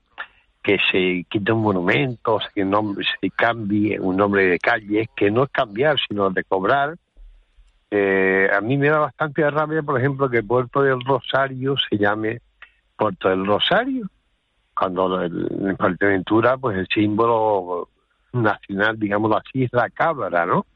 que 0.62 0.78
se 0.90 1.24
quite 1.28 1.52
un 1.52 1.62
monumento, 1.62 2.38
que 2.54 2.64
nombre, 2.64 3.04
se 3.20 3.30
cambie 3.30 3.98
un 3.98 4.16
nombre 4.16 4.46
de 4.46 4.58
calle, 4.58 5.08
que 5.16 5.30
no 5.30 5.44
es 5.44 5.50
cambiar, 5.50 5.96
sino 6.06 6.28
recobrar. 6.30 6.96
Eh, 7.90 8.50
a 8.52 8.60
mí 8.60 8.76
me 8.76 8.88
da 8.88 8.98
bastante 8.98 9.48
rabia, 9.50 9.82
por 9.82 9.98
ejemplo, 9.98 10.28
que 10.28 10.42
Puerto 10.42 10.82
del 10.82 11.00
Rosario 11.04 11.76
se 11.88 11.96
llame 11.96 12.40
Puerto 12.96 13.28
del 13.28 13.46
Rosario, 13.46 14.08
cuando 14.74 15.22
en 15.22 15.76
Fuerteventura, 15.76 16.56
pues 16.58 16.76
el 16.76 16.86
símbolo 16.88 17.88
nacional, 18.32 18.98
digamos 18.98 19.32
así, 19.34 19.64
es 19.64 19.72
la 19.72 19.88
cabra, 19.88 20.44
¿no? 20.44 20.66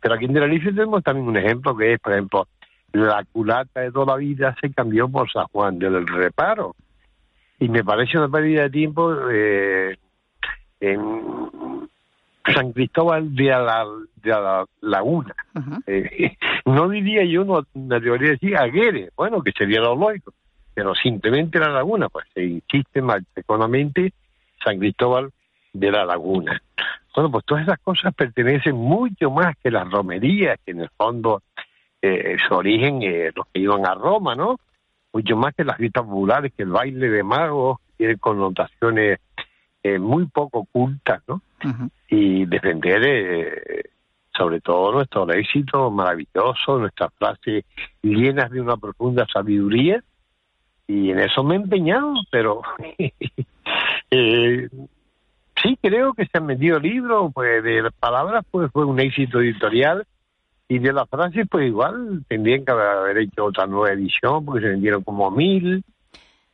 Pero 0.00 0.14
aquí 0.14 0.24
en 0.24 0.34
Tenerife 0.34 0.72
tenemos 0.72 1.02
también 1.04 1.28
un 1.28 1.36
ejemplo 1.36 1.76
que 1.76 1.94
es, 1.94 2.00
por 2.00 2.12
ejemplo, 2.12 2.48
la 2.92 3.24
culata 3.30 3.80
de 3.80 3.92
toda 3.92 4.14
la 4.14 4.16
vida 4.16 4.56
se 4.60 4.72
cambió 4.72 5.08
por 5.08 5.30
San 5.30 5.46
Juan 5.52 5.78
del 5.78 6.06
Reparo 6.06 6.74
y 7.62 7.68
me 7.68 7.84
parece 7.84 8.18
una 8.18 8.28
pérdida 8.28 8.62
de 8.62 8.70
tiempo 8.70 9.14
eh, 9.30 9.96
en 10.80 11.88
San 12.52 12.72
Cristóbal 12.72 13.32
de 13.36 13.44
la, 13.50 13.86
de 14.16 14.30
la 14.30 14.64
Laguna. 14.80 15.32
Eh, 15.86 16.36
no 16.66 16.88
diría 16.88 17.24
yo 17.24 17.42
una, 17.42 17.64
una 17.74 18.00
teoría 18.00 18.30
de 18.30 18.32
decir 18.32 18.56
Aguere, 18.56 19.10
bueno, 19.16 19.40
que 19.42 19.52
sería 19.52 19.78
lo 19.78 19.94
lógico, 19.94 20.32
pero 20.74 20.92
simplemente 20.96 21.60
la 21.60 21.68
Laguna, 21.68 22.08
pues 22.08 22.26
se 22.34 22.42
insiste 22.42 23.00
más 23.00 23.22
económicamente 23.36 24.12
San 24.64 24.80
Cristóbal 24.80 25.30
de 25.72 25.92
la 25.92 26.04
Laguna. 26.04 26.60
Bueno, 27.14 27.30
pues 27.30 27.44
todas 27.44 27.62
esas 27.62 27.78
cosas 27.78 28.12
pertenecen 28.12 28.74
mucho 28.74 29.30
más 29.30 29.54
que 29.62 29.70
las 29.70 29.88
romerías, 29.88 30.58
que 30.66 30.72
en 30.72 30.80
el 30.80 30.90
fondo 30.96 31.42
eh, 32.00 32.36
su 32.48 32.54
origen, 32.54 33.02
eh, 33.02 33.30
los 33.36 33.46
que 33.52 33.60
iban 33.60 33.86
a 33.86 33.94
Roma, 33.94 34.34
¿no? 34.34 34.58
Mucho 35.12 35.36
más 35.36 35.54
que 35.54 35.64
las 35.64 35.76
fiestas 35.76 36.04
populares, 36.04 36.52
que 36.56 36.62
el 36.62 36.70
baile 36.70 37.08
de 37.08 37.22
magos 37.22 37.78
tiene 37.96 38.16
connotaciones 38.16 39.20
eh, 39.82 39.98
muy 39.98 40.26
poco 40.26 40.60
ocultas, 40.60 41.22
¿no? 41.28 41.42
Y 42.08 42.44
defender 42.46 43.02
eh, 43.04 43.82
sobre 44.36 44.60
todo 44.60 44.92
nuestro 44.92 45.30
éxito 45.32 45.90
maravilloso, 45.90 46.78
nuestras 46.78 47.12
frases 47.14 47.64
llenas 48.02 48.50
de 48.50 48.60
una 48.60 48.76
profunda 48.76 49.26
sabiduría, 49.32 50.02
y 50.86 51.10
en 51.10 51.20
eso 51.20 51.44
me 51.44 51.54
he 51.54 51.58
empeñado, 51.58 52.14
pero 52.30 52.62
eh, 54.10 54.68
sí 55.62 55.78
creo 55.80 56.12
que 56.14 56.26
se 56.26 56.38
han 56.38 56.46
vendido 56.46 56.78
libros, 56.78 57.30
pues 57.34 57.62
de 57.62 57.88
palabras 57.98 58.44
pues 58.50 58.70
fue 58.72 58.84
un 58.84 58.98
éxito 59.00 59.40
editorial 59.40 60.06
y 60.72 60.78
de 60.78 60.90
las 60.90 61.06
frases, 61.06 61.46
pues 61.50 61.66
igual 61.66 62.24
tendrían 62.28 62.64
que 62.64 62.72
haber 62.72 63.18
hecho 63.18 63.44
otra 63.44 63.66
nueva 63.66 63.92
edición, 63.92 64.42
porque 64.42 64.62
se 64.62 64.70
vendieron 64.70 65.02
como 65.02 65.30
mil. 65.30 65.84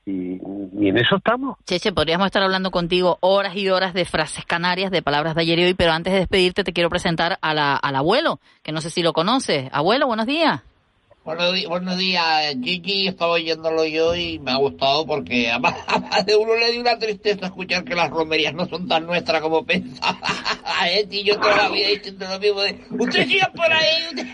Y, 0.05 0.41
en 0.43 0.99
eso 0.99 1.17
estamos. 1.19 1.57
Cheche, 1.67 1.93
podríamos 1.93 2.27
estar 2.27 2.43
hablando 2.43 2.73
contigo 2.73 3.19
horas 3.21 3.55
y 3.55 3.69
horas 3.69 3.95
de 3.95 4.05
frases 4.05 4.45
canarias, 4.45 4.91
de 4.91 5.03
palabras 5.03 5.37
de 5.37 5.43
ayer 5.43 5.59
y 5.61 5.65
hoy, 5.67 5.75
pero 5.75 5.93
antes 5.93 6.13
de 6.13 6.19
despedirte 6.19 6.65
te 6.65 6.73
quiero 6.73 6.91
presentar 6.91 7.39
a 7.41 7.55
la, 7.55 7.77
al 7.77 7.95
abuelo, 7.95 8.41
que 8.65 8.73
no 8.73 8.81
sé 8.81 8.91
si 8.91 9.05
lo 9.05 9.13
conoces. 9.13 9.69
Abuelo, 9.73 10.09
buenos 10.09 10.27
días. 10.27 10.63
Buenos, 11.29 11.53
días, 11.99 12.57
Gigi. 12.63 13.07
Estaba 13.07 13.33
oyéndolo 13.33 13.85
yo 13.85 14.15
y 14.15 14.39
me 14.39 14.51
ha 14.51 14.57
gustado 14.57 15.07
porque 15.07 15.51
a 15.51 15.59
más, 15.59 15.75
de 16.25 16.35
uno 16.35 16.57
le 16.57 16.73
dio 16.73 16.81
una 16.81 16.99
tristeza 16.99 17.45
escuchar 17.45 17.85
que 17.85 17.95
las 17.95 18.09
romerías 18.09 18.55
no 18.55 18.67
son 18.67 18.89
tan 18.89 19.05
nuestras 19.05 19.43
como 19.43 19.67
pensaba. 19.67 20.19
y 21.11 21.25
yo 21.25 21.39
toda 21.39 21.55
la 21.55 21.69
vida 21.69 21.89
diciendo 21.89 22.27
lo 22.27 22.39
mismo 22.39 22.63
de, 22.63 22.81
usted 22.99 23.27
sigue 23.27 23.47
por 23.55 23.71
ahí. 23.71 24.25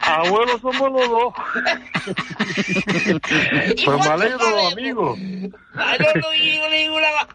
Abuelo, 0.00 0.58
somos 0.58 0.92
los 0.92 1.08
dos. 1.08 1.32
pues 3.86 3.98
me 3.98 4.12
alegro, 4.12 4.68
amigo. 4.70 5.16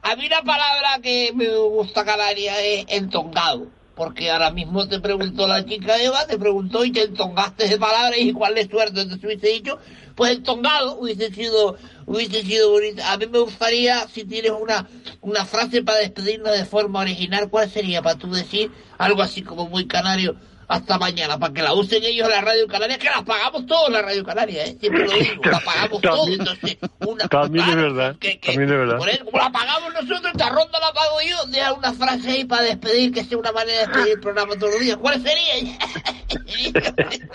A 0.04 0.16
mí 0.16 0.30
la 0.30 0.44
palabra 0.44 1.00
que 1.02 1.32
me 1.34 1.50
gusta 1.50 2.06
Canaria 2.06 2.62
es 2.62 2.86
entongado 2.90 3.70
porque 3.96 4.32
ahora 4.32 4.52
mismo 4.52 4.88
te 4.88 5.00
preguntó 5.00 5.48
la 5.48 5.66
chica 5.66 6.02
Eva, 6.02 6.26
te 6.26 6.38
preguntó 6.38 6.84
y 6.84 6.92
te 6.92 7.04
entongaste 7.04 7.68
de 7.68 7.78
palabras 7.78 8.20
y 8.20 8.34
cuál 8.34 8.58
es 8.58 8.68
suerte, 8.68 9.02
entonces 9.02 9.24
hubiese 9.24 9.48
dicho, 9.48 9.78
pues 10.16 10.32
entongado 10.32 11.00
hubiese 11.00 11.32
sido, 11.32 11.78
hubiese 12.06 12.42
sido 12.44 12.72
bonito. 12.72 13.04
A 13.06 13.18
mí 13.18 13.28
me 13.28 13.40
gustaría, 13.40 14.08
si 14.08 14.26
tienes 14.26 14.52
una, 14.52 14.88
una 15.22 15.46
frase 15.46 15.84
para 15.84 16.00
despedirnos 16.00 16.52
de 16.54 16.66
forma 16.66 17.02
original, 17.02 17.50
¿cuál 17.50 17.70
sería 17.70 18.02
para 18.02 18.18
tú 18.18 18.32
decir 18.32 18.72
algo 18.98 19.22
así 19.22 19.44
como 19.44 19.68
muy 19.68 19.86
canario? 19.86 20.36
Hasta 20.76 20.98
mañana, 20.98 21.38
para 21.40 21.54
que 21.54 21.62
la 21.62 21.74
usen 21.74 22.04
ellos 22.04 22.28
en 22.28 22.34
la 22.34 22.42
Radio 22.42 22.68
Canaria, 22.68 22.98
que 22.98 23.10
la 23.10 23.22
pagamos 23.24 23.66
todos 23.66 23.90
la 23.92 24.02
Radio 24.02 24.24
Canaria, 24.24 24.66
¿eh? 24.66 24.78
Siempre 24.80 25.06
lo 25.06 25.12
digo, 25.12 25.42
la 25.52 25.60
pagamos 25.60 26.02
todos. 26.02 26.28
Entonces, 26.30 26.78
una, 27.00 27.28
También 27.28 27.70
es 27.70 27.76
verdad. 27.76 28.16
que- 28.20 28.40
que- 28.40 28.48
También 28.54 28.70
es 28.72 28.78
verdad. 28.78 28.98
por 28.98 29.10
eso, 29.10 29.26
como 29.26 29.38
la 29.38 29.52
pagamos 29.52 29.94
nosotros, 29.94 30.32
esta 30.34 30.50
ronda 30.50 30.80
la 30.80 30.94
pago 30.94 31.18
yo, 31.28 31.46
deja 31.48 31.74
una 31.74 31.94
frase 31.94 32.32
ahí 32.32 32.46
para 32.46 32.64
despedir, 32.64 33.12
que 33.14 33.24
sea 33.24 33.38
una 33.38 33.52
manera 33.52 33.80
de 33.80 33.86
despedir 33.88 34.14
el 34.14 34.20
programa 34.20 34.56
todos 34.56 34.74
los 34.74 34.80
días. 34.82 34.98
¿Cuál 34.98 35.22
sería? 35.22 35.78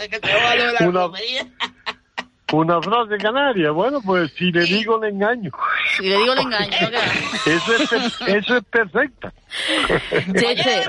que 0.08 0.20
te 0.20 0.86
Una-. 0.86 1.08
Una 2.52 2.80
frase 2.80 3.18
canaria. 3.18 3.70
Bueno, 3.72 4.00
pues 4.04 4.32
si 4.32 4.50
le 4.50 4.64
digo 4.64 4.98
le 4.98 5.10
engaño. 5.10 5.50
Si 5.96 6.08
le 6.08 6.16
digo 6.16 6.34
le 6.34 6.40
engaño. 6.42 6.70
Eso 7.46 7.74
es, 7.76 8.20
eso 8.26 8.56
es 8.56 8.64
perfecta. 8.64 9.32
Cheche, 10.34 10.82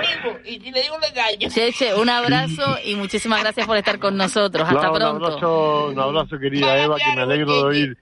Y 0.45 0.59
si 0.59 0.71
le 0.71 0.81
digo 0.81 0.97
le 1.01 1.07
engaño. 1.07 1.49
Cheche, 1.49 1.93
un 1.95 2.09
abrazo 2.09 2.77
y 2.85 2.95
muchísimas 2.95 3.41
gracias 3.41 3.67
por 3.67 3.75
estar 3.77 3.99
con 3.99 4.15
nosotros. 4.15 4.63
Hasta 4.67 4.81
No, 4.87 4.91
un 4.93 4.97
pronto. 4.99 5.25
abrazo, 5.25 5.87
un 5.89 5.99
abrazo 5.99 6.39
querida 6.39 6.77
Eva, 6.81 6.95
que 6.97 7.15
me 7.15 7.21
alegro 7.23 7.53
de 7.55 7.63
oír. 7.63 7.97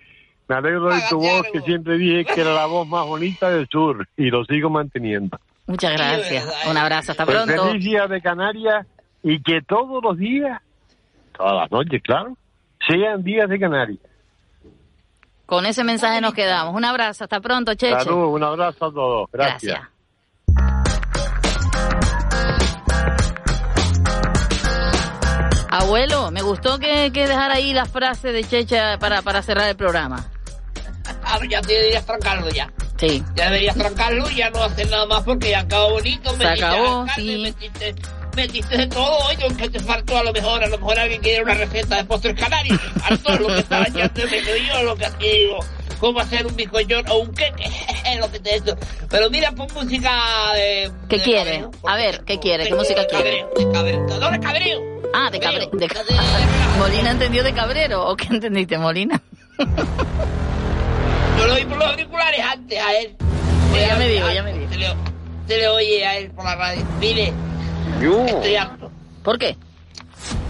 Me 0.47 0.55
alegro 0.55 0.85
de 0.89 0.93
oír 0.95 1.03
tu 1.09 1.19
voz, 1.19 1.43
que 1.51 1.61
siempre 1.61 1.97
dije 1.97 2.25
que 2.25 2.41
era 2.41 2.53
la 2.53 2.65
voz 2.67 2.87
más 2.87 3.05
bonita 3.05 3.49
del 3.49 3.67
sur, 3.69 4.07
y 4.15 4.29
lo 4.29 4.45
sigo 4.45 4.69
manteniendo. 4.69 5.39
Muchas 5.65 5.91
gracias. 5.93 6.47
Un 6.69 6.77
abrazo, 6.77 7.11
hasta 7.11 7.25
Pues 7.25 7.37
pronto. 7.43 7.67
feliz 7.69 7.83
día 7.83 8.07
de 8.07 8.21
Canarias 8.21 8.85
y 9.23 9.41
que 9.41 9.61
todos 9.61 10.01
los 10.03 10.17
días, 10.17 10.61
todas 11.35 11.53
las 11.55 11.71
noches, 11.71 12.01
claro, 12.03 12.37
sean 12.85 13.23
días 13.23 13.49
de 13.49 13.59
Canarias. 13.59 13.99
Con 15.45 15.65
ese 15.65 15.83
mensaje 15.83 16.19
nos 16.19 16.33
quedamos. 16.33 16.75
Un 16.75 16.83
abrazo, 16.83 17.23
hasta 17.23 17.39
pronto, 17.39 17.73
Cheche. 17.73 18.03
Salud, 18.03 18.33
un 18.33 18.43
abrazo 18.43 18.85
a 18.85 18.91
todos. 18.91 19.29
Gracias. 19.31 19.79
Abuelo, 25.69 26.31
me 26.31 26.41
gustó 26.41 26.79
que, 26.79 27.11
que 27.13 27.27
dejara 27.27 27.55
ahí 27.55 27.73
la 27.73 27.85
frase 27.85 28.31
de 28.31 28.43
Checha 28.43 28.97
para, 28.99 29.21
para 29.21 29.41
cerrar 29.41 29.69
el 29.69 29.75
programa. 29.75 30.25
Ah, 31.23 31.39
ya 31.49 31.61
te 31.61 31.73
deberías 31.73 32.05
trancarlo 32.05 32.49
ya. 32.49 32.71
Sí. 32.97 33.23
Ya 33.35 33.45
deberías 33.45 33.75
trancarlo 33.77 34.29
y 34.29 34.35
ya 34.37 34.49
no 34.49 34.63
hacer 34.63 34.89
nada 34.89 35.05
más 35.05 35.23
porque 35.23 35.51
ya 35.51 35.59
acabó 35.59 35.91
bonito. 35.91 36.31
Se 36.31 36.37
metiste 36.37 36.65
acabó, 36.65 37.05
sí. 37.15 37.41
Metiste, 37.43 37.95
metiste 38.37 38.77
de 38.77 38.87
todo 38.87 39.17
hoy, 39.25 39.35
aunque 39.43 39.67
te 39.67 39.79
faltó 39.79 40.17
a 40.17 40.23
lo 40.23 40.31
mejor, 40.31 40.63
a 40.63 40.67
lo 40.67 40.77
mejor 40.77 40.99
alguien 40.99 41.19
quiere 41.21 41.43
una 41.43 41.55
receta 41.55 41.97
de 41.97 42.05
postres 42.05 42.39
canarios. 42.39 42.79
Faltó 43.01 43.35
lo 43.35 43.47
que 43.47 43.59
estaba 43.59 43.83
echando 43.85 44.21
de 44.21 44.27
medio 44.27 44.55
yo, 44.57 44.83
lo 44.83 44.95
que 44.95 45.05
así 45.05 45.27
digo, 45.27 45.59
cómo 45.99 46.19
hacer 46.19 46.45
un 46.45 46.55
bizcochón 46.55 47.03
o 47.09 47.17
un 47.17 47.33
queque, 47.33 47.67
lo 48.19 48.31
que 48.31 48.39
te 48.39 48.55
esto. 48.55 48.77
Pero 49.09 49.29
mira, 49.31 49.51
pon 49.53 49.67
música 49.73 50.11
de... 50.53 50.91
¿Qué 51.09 51.17
de 51.17 51.23
quiere? 51.23 51.61
cabreo, 51.61 51.71
A 51.87 51.95
ver, 51.95 52.23
¿qué 52.25 52.39
quiere? 52.39 52.67
¿Qué 52.67 52.75
música 52.75 53.05
quiere? 53.07 53.45
De 53.57 53.71
cabreo, 53.71 54.05
no, 54.07 54.31
de 54.31 54.39
cabreo. 54.39 54.81
Ah, 55.13 55.29
de 55.31 55.39
cabrero. 55.39 55.71
¿Molina 56.77 57.11
entendió 57.11 57.43
de 57.43 57.53
cabrero 57.53 58.07
o 58.07 58.15
qué 58.15 58.27
entendiste, 58.27 58.77
Molina? 58.77 59.19
Yo 61.39 61.47
lo 61.47 61.53
oí 61.55 61.65
por 61.65 61.77
los 61.77 61.87
auriculares 61.87 62.39
antes 62.45 62.79
a 62.79 62.95
él. 62.97 63.15
Sí, 63.73 63.79
ya 63.79 63.95
me 63.95 64.07
digo, 64.07 64.29
ya 64.31 64.43
me 64.43 64.53
digo. 64.53 64.69
Se 64.71 64.77
le, 64.77 64.87
se 65.47 65.57
le 65.57 65.67
oye 65.69 66.05
a 66.05 66.17
él 66.17 66.31
por 66.31 66.45
la 66.45 66.55
radio. 66.55 66.83
Mire, 66.99 67.33
estoy 67.99 68.55
harto. 68.55 68.91
¿Por 69.23 69.37
qué? 69.37 69.57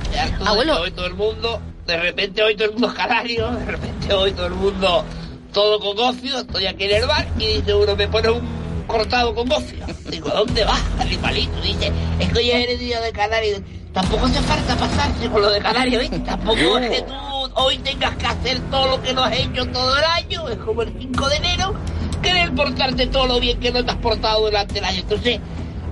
Estoy 0.03 0.17
harto 0.17 0.43
de 0.43 0.49
Abuelo. 0.49 0.75
que 0.75 0.81
hoy 0.81 0.91
todo 0.91 1.05
el 1.07 1.13
mundo, 1.15 1.61
de 1.85 1.97
repente 1.97 2.43
hoy 2.43 2.55
todo 2.55 2.65
el 2.65 2.71
mundo 2.73 2.87
es 2.87 2.93
canario, 2.93 3.51
de 3.51 3.65
repente 3.65 4.13
hoy 4.13 4.31
todo 4.31 4.47
el 4.47 4.53
mundo 4.53 5.05
todo 5.53 5.79
con 5.79 5.95
gofio, 5.95 6.39
estoy 6.39 6.67
aquí 6.67 6.83
en 6.83 6.97
el 6.97 7.07
bar 7.07 7.27
y 7.39 7.47
dice 7.47 7.73
uno, 7.73 7.95
me 7.95 8.07
pone 8.07 8.29
un 8.29 8.41
cortado 8.85 9.33
con 9.33 9.47
gofio. 9.47 9.85
Digo, 10.09 10.29
¿dónde 10.29 10.63
vas, 10.63 10.81
animalito? 10.99 11.59
Dice, 11.61 11.91
es 12.19 12.31
que 12.31 12.37
hoy 12.37 12.51
es 12.51 12.69
el 12.69 12.79
día 12.79 13.01
de 13.01 13.11
Canarias. 13.11 13.61
Tampoco 13.93 14.27
hace 14.27 14.39
falta 14.41 14.75
pasarse 14.75 15.27
con 15.29 15.41
lo 15.41 15.49
de 15.49 15.59
Canarias, 15.59 16.01
¿viste? 16.01 16.19
Tampoco 16.19 16.77
es 16.77 16.89
que 16.91 17.01
tú 17.01 17.13
hoy 17.55 17.77
tengas 17.79 18.15
que 18.17 18.25
hacer 18.27 18.59
todo 18.69 18.87
lo 18.87 19.01
que 19.01 19.13
no 19.13 19.23
has 19.23 19.35
hecho 19.35 19.65
todo 19.67 19.97
el 19.97 20.03
año, 20.03 20.47
es 20.49 20.57
como 20.57 20.83
el 20.83 20.93
5 20.97 21.29
de 21.29 21.35
enero, 21.37 21.73
querer 22.21 22.53
portarte 22.53 23.07
todo 23.07 23.27
lo 23.27 23.39
bien 23.39 23.59
que 23.59 23.71
no 23.71 23.83
te 23.83 23.91
has 23.91 23.97
portado 23.97 24.41
durante 24.41 24.79
el 24.79 24.85
año. 24.85 24.99
Entonces, 24.99 25.39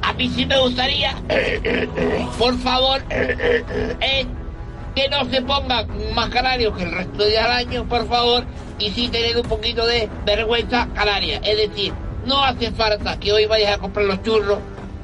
a 0.06 0.14
mí 0.14 0.30
sí 0.30 0.46
me 0.46 0.60
gustaría, 0.60 1.16
por 2.38 2.58
favor, 2.60 3.04
eh, 3.10 4.26
que 4.96 5.10
no 5.10 5.26
se 5.26 5.42
pongan 5.42 5.88
más 6.14 6.30
canarios 6.30 6.78
que 6.78 6.84
el 6.84 6.92
resto 6.92 7.24
del 7.24 7.38
año, 7.38 7.86
por 7.86 8.08
favor, 8.08 8.46
y 8.78 8.92
sí 8.92 9.10
tener 9.10 9.36
un 9.38 9.48
poquito 9.48 9.86
de 9.86 10.08
vergüenza 10.26 10.88
canaria. 10.94 11.42
Es 11.44 11.58
decir, 11.58 11.92
no 12.26 12.44
hace 12.44 12.72
falta 12.72 13.20
que 13.20 13.34
hoy 13.34 13.46
vayas 13.48 13.74
a 13.74 13.78
comprar 13.80 14.06
los 14.06 14.22
churros, 14.22 14.60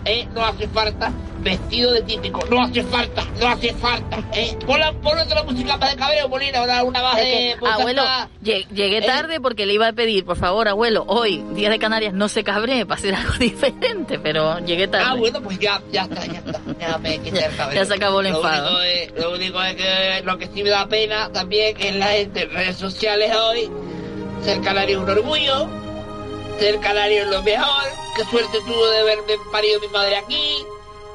¿eh? 0.05 0.27
no 0.35 0.45
hace 0.45 0.67
falta 0.67 1.11
vestido 1.41 1.91
de 1.91 2.01
típico, 2.03 2.39
no 2.49 2.61
hace 2.63 2.83
falta, 2.83 3.23
no 3.39 3.47
hace 3.47 3.73
falta. 3.73 4.17
¿eh? 4.33 4.57
Ponla, 4.65 4.91
ponle 4.93 5.23
otra 5.23 5.43
música 5.43 5.77
más 5.77 5.89
de 5.91 5.95
cabreo, 5.97 6.29
Molina, 6.29 6.59
ahora 6.59 6.83
una 6.83 7.01
más 7.01 7.17
Es 7.17 7.25
de... 7.25 7.55
pues, 7.59 7.73
abuelo, 7.73 8.01
hasta- 8.03 8.29
lle- 8.43 8.67
llegué 8.69 8.97
¿Eh? 8.99 9.01
tarde 9.01 9.39
porque 9.41 9.65
le 9.65 9.73
iba 9.73 9.87
a 9.87 9.93
pedir, 9.93 10.23
por 10.25 10.37
favor, 10.37 10.67
abuelo, 10.67 11.03
hoy, 11.07 11.43
Día 11.53 11.69
de 11.69 11.79
Canarias, 11.79 12.13
no 12.13 12.29
se 12.29 12.43
cabree 12.43 12.85
para 12.85 12.99
hacer 12.99 13.15
algo 13.15 13.33
diferente, 13.39 14.19
pero 14.19 14.59
llegué 14.59 14.87
tarde. 14.87 15.05
Ah, 15.09 15.15
bueno, 15.15 15.41
pues 15.41 15.57
ya, 15.59 15.81
ya 15.91 16.03
está, 16.03 16.25
ya 16.25 16.39
está. 16.39 16.59
Ya 16.79 16.97
me 16.97 17.17
quité 17.19 17.45
el. 17.45 17.51
Ya 17.73 17.85
se 17.85 17.93
acabó 17.95 18.21
el 18.21 18.29
Lo 18.31 18.37
enfado. 18.37 18.69
único 18.77 18.81
es- 18.81 19.13
lo 19.21 19.31
único 19.33 19.61
es 19.63 19.75
que 19.75 20.21
lo 20.23 20.37
que 20.37 20.47
sí 20.47 20.63
me 20.63 20.69
da 20.69 20.87
pena 20.87 21.31
también 21.31 21.75
que 21.75 21.91
la 21.93 22.07
gente 22.07 22.43
en 22.43 22.51
redes 22.51 22.75
sociales 22.77 23.35
hoy, 23.35 23.69
ser 24.43 24.61
canario 24.61 24.97
es 24.97 25.03
un 25.03 25.09
orgullo, 25.09 25.67
ser 26.59 26.79
canario 26.79 27.23
es 27.23 27.27
lo 27.29 27.41
mejor, 27.43 27.83
qué 28.15 28.23
suerte 28.25 28.59
tuvo 28.65 28.87
de 28.87 28.99
haberme 28.99 29.33
parido 29.51 29.79
mi 29.79 29.87
madre 29.87 30.17
aquí, 30.17 30.57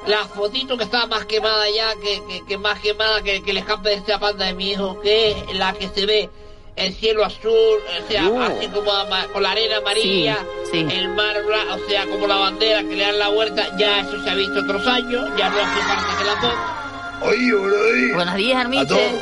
la 0.07 0.25
fotito 0.25 0.77
que 0.77 0.83
está 0.85 1.05
más 1.07 1.25
quemada 1.25 1.69
ya, 1.69 1.93
que, 2.01 2.21
que, 2.27 2.45
que 2.45 2.57
más 2.57 2.79
quemada 2.79 3.21
que, 3.21 3.41
que 3.43 3.51
el 3.51 3.57
escape 3.57 3.89
de 3.89 3.95
esta 3.95 4.19
panda 4.19 4.45
de 4.45 4.53
mi 4.53 4.71
hijo, 4.71 4.99
que 5.01 5.31
es 5.31 5.53
la 5.55 5.73
que 5.73 5.87
se 5.89 6.05
ve 6.05 6.29
el 6.75 6.93
cielo 6.93 7.25
azul, 7.25 7.51
o 7.51 8.07
sea, 8.07 8.27
Uh. 8.27 8.41
así 8.41 8.67
como 8.67 8.91
ama- 8.91 9.25
con 9.33 9.41
la 9.43 9.51
arena 9.51 9.77
amarilla, 9.77 10.37
Sí, 10.71 10.85
sí. 10.87 10.95
el 10.95 11.09
mar, 11.09 11.35
bla- 11.43 11.75
o 11.75 11.89
sea, 11.89 12.05
como 12.05 12.27
la 12.27 12.35
bandera 12.35 12.81
que 12.83 12.95
le 12.95 13.03
dan 13.03 13.17
la 13.19 13.29
vuelta, 13.29 13.75
ya 13.77 14.01
eso 14.01 14.23
se 14.23 14.29
ha 14.29 14.35
visto 14.35 14.59
otros 14.59 14.85
años, 14.87 15.27
ya 15.37 15.49
no 15.49 15.57
hace 15.57 15.81
falta 15.81 16.17
que 16.17 16.23
la 16.23 16.39
ponga. 16.39 17.19
Oye, 17.23 17.53
buenos 17.55 17.93
días. 17.95 18.13
Buenos 18.15 18.35
días, 18.35 18.57
A 18.57 18.61
Armiche. 18.61 18.85
todos. 18.85 19.21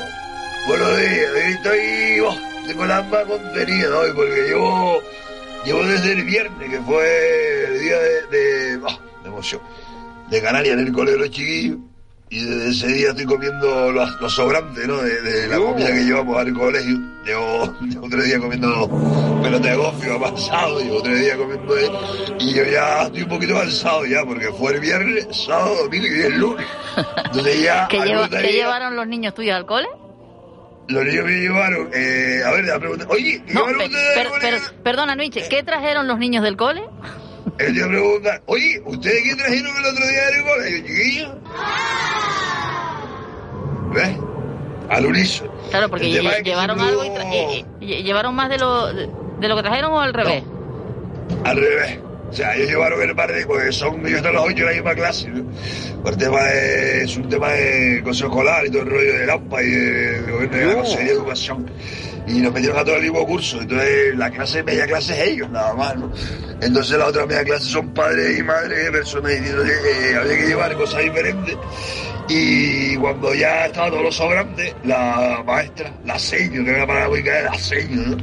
Buenos 0.68 0.98
días. 1.00 1.32
Estoy, 1.36 2.20
oh, 2.28 2.38
tengo 2.68 2.86
la 2.86 3.02
más 3.04 3.24
contenida 3.26 3.98
hoy 4.00 4.12
porque 4.14 4.36
llevo, 4.48 5.02
llevo 5.66 5.84
desde 5.86 6.12
el 6.12 6.24
viernes, 6.26 6.70
que 6.70 6.80
fue 6.82 7.64
el 7.68 7.80
día 7.80 7.98
de, 8.00 8.22
de, 8.28 8.78
oh, 8.86 9.00
de 9.24 9.30
emoción, 9.30 9.62
de 10.30 10.42
Canarias 10.42 10.74
en 10.80 10.88
el 10.88 10.94
colegio 10.94 11.20
de 11.20 11.28
los 11.28 11.36
chiquillos. 11.36 11.78
Y 12.28 12.44
desde 12.44 12.70
ese 12.70 12.88
día 12.88 13.10
estoy 13.10 13.26
comiendo 13.26 13.92
los, 13.92 14.20
los 14.20 14.34
sobrantes, 14.34 14.88
¿no? 14.88 14.98
De, 14.98 15.22
de 15.22 15.48
la 15.48 15.58
comida 15.58 15.88
que 15.94 16.04
llevamos 16.04 16.38
al 16.40 16.54
colegio. 16.54 16.98
Llevo, 17.24 17.76
llevo 17.82 18.10
tres 18.10 18.26
días 18.26 18.40
comiendo 18.40 19.40
pelota 19.44 19.70
de 19.70 19.76
gofio 19.76 20.14
avanzado, 20.16 20.80
llevo 20.80 21.02
tres 21.04 21.20
días 21.22 21.38
comiendo 21.38 21.76
de- 21.76 21.92
Y 22.40 22.54
yo 22.56 22.64
ya 22.66 23.04
estoy 23.04 23.22
un 23.22 23.30
poquito 23.30 23.54
cansado 23.54 24.06
ya, 24.08 24.26
porque 24.26 24.48
fue 24.54 24.74
el 24.74 24.80
viernes, 24.80 25.28
sábado, 25.46 25.76
domingo 25.84 26.08
y 26.08 26.22
el 26.22 26.38
lunes. 26.40 26.66
Entonces 27.26 27.62
ya... 27.64 27.88
¿Qué, 27.92 28.00
lleva- 28.00 28.28
llevaron 28.28 28.96
los 28.96 29.08
niños 29.08 29.34
tuyos 29.36 29.56
al 29.56 29.66
cole? 29.68 29.88
los 30.88 31.04
niños 31.04 31.26
me 31.26 31.32
llevaron, 31.32 31.90
eh, 31.96 32.42
a 32.46 32.52
ver, 32.52 32.66
la 32.66 32.78
pregunta, 32.80 33.08
oye, 33.10 33.42
¿qué 33.48 33.54
No, 33.56 33.66
llevaron 33.68 34.40
per- 34.40 34.62
perdona, 34.84 35.14
Armiche, 35.14 35.48
¿qué 35.50 35.64
trajeron 35.64 36.06
los 36.08 36.20
niños 36.20 36.44
del 36.44 36.56
cole? 36.58 36.84
Él 37.58 37.74
te 37.74 37.86
pregunta, 37.88 38.42
oye, 38.48 38.82
¿ustedes 38.86 39.24
qué 39.24 39.36
trajeron 39.36 39.78
el 39.78 39.86
otro 39.86 40.08
día 40.08 40.26
del 40.26 40.44
colegio, 40.44 40.88
chiquillos? 40.88 41.30
¿Ves? 43.94 44.18
Al 44.90 45.06
unísono. 45.06 45.52
Claro, 45.70 45.90
porque 45.90 46.06
lle- 46.22 46.44
llevaron 46.44 46.80
algo 46.80 47.06
y, 47.06 47.10
tra- 47.10 47.24
y- 47.34 47.66
y- 47.86 47.94
y- 47.94 48.04
llevaron 48.04 48.36
más 48.36 48.50
de 48.50 48.58
lo, 48.58 48.94
de, 48.94 49.10
de 49.40 49.48
lo 49.48 49.56
que 49.56 49.64
trajeron 49.64 49.94
o 49.94 50.00
al 50.02 50.14
revés. 50.14 50.44
Al 51.44 51.56
revés. 51.58 52.00
O 52.36 52.38
sea, 52.38 52.54
ellos 52.54 52.68
llevaron 52.68 53.02
el 53.02 53.16
par 53.16 53.34
de, 53.34 53.46
porque 53.46 53.72
son, 53.72 54.06
ellos 54.06 54.18
están 54.18 54.34
los 54.34 54.44
ocho 54.44 54.58
en 54.58 54.66
la 54.66 54.72
misma 54.74 54.94
clase, 54.94 55.30
¿no? 55.30 55.46
Por 56.04 56.12
el 56.12 56.18
tema 56.18 56.44
de, 56.44 57.04
es 57.06 57.16
un 57.16 57.30
tema 57.30 57.50
de 57.54 58.02
consejo 58.04 58.28
escolar 58.28 58.66
y 58.66 58.72
todo 58.72 58.82
el 58.82 58.90
rollo 58.90 59.14
del 59.20 59.30
AMPA 59.30 59.64
y 59.64 59.70
del 59.70 60.32
gobierno 60.34 60.58
de 60.58 60.66
la 60.66 60.74
Consejería 60.74 61.14
de 61.14 61.18
Educación. 61.18 61.72
Y 62.28 62.42
nos 62.42 62.52
metieron 62.52 62.78
a 62.78 62.84
todo 62.84 62.98
el 62.98 63.04
mismo 63.04 63.26
curso. 63.26 63.62
Entonces, 63.62 64.18
la 64.18 64.30
clase, 64.32 64.64
media 64.64 64.86
clase 64.86 65.14
es 65.14 65.30
ellos, 65.30 65.50
nada 65.50 65.74
más, 65.76 65.96
¿no? 65.96 66.12
Entonces, 66.60 66.98
la 66.98 67.06
otra 67.06 67.26
media 67.26 67.46
clase 67.46 67.66
son 67.68 67.94
padres 67.94 68.38
y 68.38 68.44
madres 68.44 68.84
de 68.84 68.92
personas 68.92 69.32
diciendo 69.32 69.64
que 69.64 70.16
había 70.18 70.38
que 70.38 70.48
llevar 70.48 70.76
cosas 70.76 71.04
diferentes. 71.04 71.56
Y 72.28 72.98
cuando 72.98 73.34
ya 73.34 73.68
estaba 73.68 73.92
todo 73.92 74.04
lo 74.04 74.12
sobrante, 74.12 74.76
la 74.84 75.42
maestra, 75.46 75.90
la 76.04 76.20
seño, 76.20 76.66
que 76.66 76.72
era 76.72 76.86
palabra 76.86 77.08
muy 77.08 77.24
cara, 77.24 77.44
la 77.44 77.58
seño, 77.58 78.02
¿no? 78.08 78.18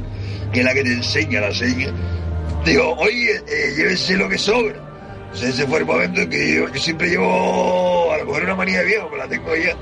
Que 0.51 0.59
es 0.59 0.65
la 0.65 0.73
que 0.75 0.83
te 0.83 0.93
enseña, 0.93 1.41
la 1.41 1.51
seño. 1.51 1.91
Digo, 2.65 2.95
oye, 2.97 3.43
eh, 3.45 3.73
llévense 3.75 4.15
lo 4.15 4.29
que 4.29 4.37
sobra. 4.37 4.75
O 5.33 5.35
sea, 5.35 5.49
ese 5.49 5.67
fue 5.67 5.79
el 5.79 5.85
momento 5.85 6.21
en 6.21 6.29
que 6.29 6.55
yo, 6.55 6.69
yo 6.69 6.79
siempre 6.79 7.09
llevo, 7.09 8.13
a 8.13 8.17
lo 8.19 8.25
mejor 8.25 8.43
una 8.43 8.55
manía 8.55 8.79
de 8.79 8.85
viejo, 8.85 9.07
pero 9.09 9.23
la 9.23 9.27
tengo 9.27 9.55
ya, 9.55 9.75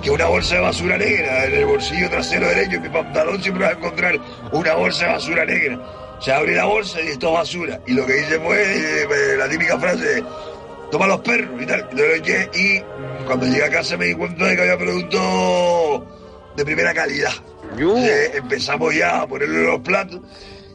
que 0.00 0.10
una 0.10 0.26
bolsa 0.26 0.54
de 0.56 0.60
basura 0.60 0.96
negra 0.96 1.46
en 1.46 1.54
el 1.54 1.64
bolsillo 1.66 2.08
trasero 2.08 2.46
derecho 2.48 2.72
de 2.72 2.80
mi 2.80 2.88
pantalón 2.88 3.42
siempre 3.42 3.64
vas 3.64 3.74
a 3.74 3.78
encontrar 3.78 4.20
una 4.52 4.74
bolsa 4.74 5.06
de 5.06 5.12
basura 5.12 5.44
negra. 5.44 5.78
O 6.18 6.22
sea, 6.22 6.36
abre 6.36 6.54
la 6.54 6.66
bolsa 6.66 7.00
y 7.00 7.08
esto 7.08 7.28
es 7.28 7.34
basura. 7.34 7.80
Y 7.86 7.94
lo 7.94 8.06
que 8.06 8.20
hice 8.20 8.38
fue 8.38 8.62
eh, 8.62 9.36
la 9.36 9.48
típica 9.48 9.80
frase, 9.80 10.22
toma 10.92 11.08
los 11.08 11.20
perros 11.20 11.60
y 11.60 11.66
tal. 11.66 11.80
Entonces, 11.90 12.48
y 12.54 12.80
cuando 13.26 13.46
llegué 13.46 13.64
a 13.64 13.70
casa 13.70 13.96
me 13.96 14.04
di 14.06 14.14
cuenta 14.14 14.46
de 14.46 14.54
que 14.54 14.62
había 14.62 14.78
producto 14.78 16.06
de 16.56 16.64
primera 16.64 16.94
calidad. 16.94 17.32
Entonces, 17.72 18.36
empezamos 18.36 18.94
ya 18.94 19.22
a 19.22 19.26
ponerle 19.26 19.64
los 19.64 19.80
platos 19.80 20.20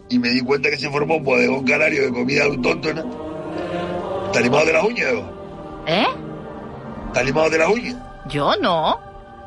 y 0.10 0.20
me 0.20 0.30
di 0.30 0.42
cuenta 0.42 0.70
que 0.70 0.78
se 0.78 0.90
formó 0.90 1.18
un 1.18 1.24
bodegón 1.24 1.66
canario 1.66 2.04
de 2.04 2.12
comida 2.12 2.46
autóctona. 2.46 3.04
¿Está 4.28 4.42
limado 4.42 4.66
de 4.66 4.74
las 4.74 4.84
uñas? 4.84 5.14
¿Eh? 5.88 6.06
¿Está 7.08 7.24
limado 7.24 7.50
de 7.50 7.58
las 7.58 7.70
uñas? 7.70 7.96
Yo 8.28 8.54
no. 8.62 9.00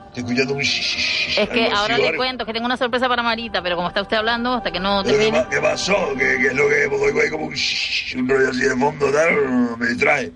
Estoy 0.09 0.23
escuchando 0.23 0.55
un 0.55 0.61
shh, 0.63 1.39
Es 1.39 1.49
que 1.51 1.71
ahora 1.71 1.99
le 1.99 2.17
cuento 2.17 2.47
que 2.47 2.53
tengo 2.53 2.67
una 2.67 2.77
sorpresa 2.77 3.09
para 3.09 3.23
Marita, 3.23 3.63
pero 3.63 3.77
como 3.77 3.89
está 3.89 4.03
usted 4.03 4.17
hablando, 4.17 4.55
hasta 4.55 4.71
que 4.71 4.81
no 4.81 5.03
¿Pero 5.05 5.49
¿Qué, 5.51 5.61
pasó? 5.61 5.95
¿Qué, 6.19 6.39
qué 6.41 6.47
es 6.49 6.55
lo 6.55 6.69
que 6.69 7.23
ahí 7.23 7.31
como 7.31 7.47
un, 7.47 7.55
shh, 7.55 8.17
un 8.17 8.29
rollo 8.29 8.51
así 8.51 8.61
de 8.61 8.77
fondo, 8.77 9.13
tal? 9.13 9.77
Me 9.79 9.87
distrae. 9.89 10.33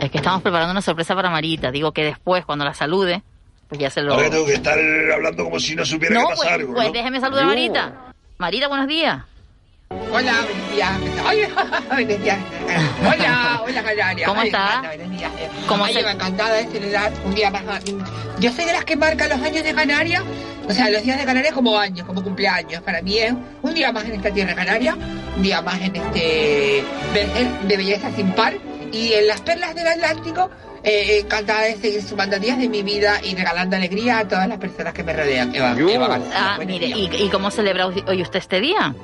Es 0.00 0.10
que 0.10 0.18
estamos 0.18 0.42
preparando 0.42 0.70
una 0.70 0.82
sorpresa 0.82 1.14
para 1.14 1.28
Marita. 1.28 1.70
Digo 1.70 1.92
que 1.92 2.04
después, 2.04 2.46
cuando 2.46 2.64
la 2.64 2.72
salude, 2.72 3.22
pues 3.68 3.80
ya 3.80 3.90
se 3.90 4.00
lo. 4.02 4.14
Ahora 4.14 4.30
tengo 4.30 4.46
que 4.46 4.54
estar 4.54 4.78
hablando 5.12 5.44
como 5.44 5.58
si 5.58 5.74
no 5.74 5.84
supiera 5.84 6.14
No, 6.14 6.20
que 6.20 6.26
pasa 6.30 6.42
pues, 6.42 6.54
algo, 6.54 6.74
pues 6.74 6.92
déjeme 6.92 7.20
saludar 7.20 7.44
a 7.44 7.46
Marita. 7.46 8.09
Marita, 8.40 8.68
buenos 8.68 8.88
días. 8.88 9.22
Hola, 9.90 10.32
buenos 10.46 10.70
días. 10.72 10.90
Ay, 11.26 11.42
buenos 12.06 12.22
días. 12.24 12.38
Hola, 13.00 13.60
hola, 13.62 13.82
Canaria. 13.82 14.26
¿Cómo 14.26 14.40
Ay, 14.40 14.46
está? 14.48 14.78
Ana, 14.78 14.88
buenos 14.88 15.10
días. 15.18 15.30
¿Cómo 15.68 15.84
Ay, 15.84 15.92
se- 15.92 16.00
encantada 16.10 16.54
de 16.54 16.66
celebrar 16.68 17.12
un 17.26 17.34
día 17.34 17.50
más. 17.50 17.84
Yo 18.38 18.50
soy 18.50 18.64
de 18.64 18.72
las 18.72 18.86
que 18.86 18.96
marca 18.96 19.28
los 19.28 19.42
años 19.42 19.62
de 19.62 19.74
Canarias, 19.74 20.22
o 20.66 20.72
sea, 20.72 20.88
los 20.88 21.02
días 21.02 21.18
de 21.18 21.26
Canarias 21.26 21.52
como 21.52 21.78
años, 21.78 22.06
como 22.06 22.22
cumpleaños. 22.24 22.80
Para 22.82 23.02
mí 23.02 23.18
es 23.18 23.34
un 23.60 23.74
día 23.74 23.92
más 23.92 24.04
en 24.06 24.14
esta 24.14 24.30
tierra 24.30 24.54
canaria, 24.54 24.96
un 25.36 25.42
día 25.42 25.60
más 25.60 25.78
en 25.82 25.96
este 25.96 26.82
de 27.68 27.76
belleza 27.76 28.10
sin 28.16 28.32
par. 28.32 28.54
Y 28.90 29.12
en 29.12 29.26
las 29.28 29.42
perlas 29.42 29.74
del 29.74 29.86
Atlántico, 29.86 30.50
eh, 30.82 31.20
encantada 31.24 31.62
de 31.62 31.76
seguir 31.76 32.02
sumando 32.02 32.38
días 32.38 32.58
de 32.58 32.68
mi 32.68 32.82
vida 32.82 33.20
y 33.22 33.34
regalando 33.34 33.76
alegría 33.76 34.18
a 34.18 34.28
todas 34.28 34.48
las 34.48 34.58
personas 34.58 34.92
que 34.94 35.02
me 35.02 35.12
rodean. 35.12 35.54
Eva, 35.54 35.74
Eva 35.78 36.08
García, 36.08 36.30
Ah, 36.34 36.58
mire. 36.64 36.86
¿y, 36.86 37.10
y 37.14 37.28
cómo 37.28 37.50
celebra 37.50 37.86
hoy 37.86 38.02
hoy 38.06 38.22
usted 38.22 38.38
este 38.38 38.60
día? 38.60 38.94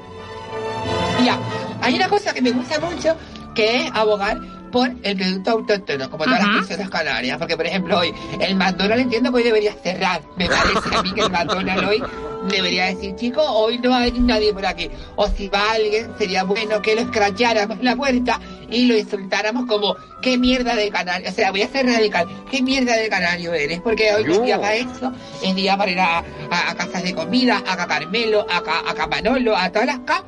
Mira, 1.20 1.38
hay 1.82 1.94
una 1.94 2.08
cosa 2.08 2.32
que 2.32 2.42
me 2.42 2.50
gusta 2.50 2.78
mucho 2.80 3.16
que 3.54 3.76
es 3.86 3.90
abogar 3.94 4.38
por 4.70 4.90
el 5.02 5.16
producto 5.16 5.50
autóctono, 5.52 6.10
como 6.10 6.24
todas 6.24 6.40
Ajá. 6.40 6.52
las 6.56 6.66
personas 6.66 6.90
canarias. 6.90 7.38
Porque, 7.38 7.56
por 7.56 7.66
ejemplo, 7.66 7.98
hoy 7.98 8.12
el 8.40 8.56
McDonald's 8.56 9.02
entiendo 9.04 9.30
que 9.30 9.36
hoy 9.38 9.42
debería 9.44 9.72
cerrar. 9.74 10.22
Me 10.36 10.46
parece 10.48 10.96
a 10.96 11.02
mí 11.02 11.12
que 11.12 11.20
el 11.22 11.30
McDonald's 11.30 11.86
hoy 11.86 12.02
debería 12.50 12.86
decir, 12.86 13.14
chicos, 13.16 13.44
hoy 13.48 13.78
no 13.78 13.90
va 13.90 13.96
a 13.98 14.00
venir 14.04 14.20
nadie 14.22 14.52
por 14.52 14.66
aquí. 14.66 14.90
O 15.16 15.26
si 15.28 15.48
va 15.48 15.72
alguien, 15.72 16.12
sería 16.18 16.44
bueno 16.44 16.80
que 16.82 16.94
lo 16.94 17.00
escracháramos 17.02 17.78
en 17.78 17.84
la 17.84 17.96
puerta 17.96 18.40
y 18.70 18.86
lo 18.86 18.96
insultáramos 18.96 19.66
como, 19.66 19.96
qué 20.22 20.36
mierda 20.38 20.74
de 20.74 20.90
canario. 20.90 21.28
O 21.28 21.32
sea, 21.32 21.50
voy 21.50 21.62
a 21.62 21.68
ser 21.68 21.86
radical, 21.86 22.26
qué 22.50 22.62
mierda 22.62 22.96
de 22.96 23.08
canario 23.08 23.52
eres. 23.54 23.80
Porque 23.80 24.12
hoy 24.14 24.30
es 24.30 24.42
día 24.42 24.60
para 24.60 24.74
eso, 24.74 25.12
es 25.42 25.54
día 25.54 25.76
para 25.76 25.90
ir 25.90 26.00
a, 26.00 26.18
a- 26.18 26.70
a 26.70 26.74
casas 26.76 27.02
de 27.02 27.14
comida, 27.14 27.62
a 27.66 27.76
Cacarmelo, 27.76 28.46
a, 28.50 28.58
a 28.90 28.94
Camanolo, 28.94 29.56
a 29.56 29.70
todas 29.70 29.86
las 29.86 29.98
casas. 30.00 30.24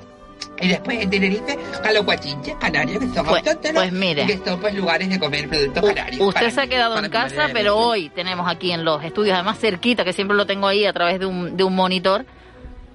Y 0.60 0.68
después 0.68 1.00
en 1.00 1.10
Tenerife, 1.10 1.58
a 1.84 1.92
los 1.92 2.04
guachinches 2.04 2.56
canarios, 2.56 2.98
que 2.98 3.06
son 3.14 3.26
Pues- 3.26 3.46
autóctonos, 3.46 3.82
pues 3.82 3.92
mire. 3.92 4.26
que 4.26 4.38
son 4.44 4.60
pues 4.60 4.74
lugares 4.74 5.08
de 5.08 5.18
comer 5.18 5.48
productos 5.48 5.84
canarios. 5.84 6.20
Usted 6.20 6.34
Para 6.40 6.50
se 6.50 6.60
ha 6.60 6.66
quedado 6.66 6.98
en 6.98 7.10
casa, 7.10 7.48
pero 7.52 7.76
hoy 7.76 8.08
tenemos 8.10 8.50
aquí 8.50 8.72
en 8.72 8.84
los 8.84 9.02
estudios, 9.04 9.34
además 9.34 9.58
cerquita, 9.58 10.04
que 10.04 10.12
siempre 10.12 10.36
lo 10.36 10.46
tengo 10.46 10.66
ahí 10.66 10.84
a 10.84 10.92
través 10.92 11.20
de 11.20 11.26
un, 11.26 11.56
de 11.56 11.62
un 11.64 11.74
monitor. 11.76 12.26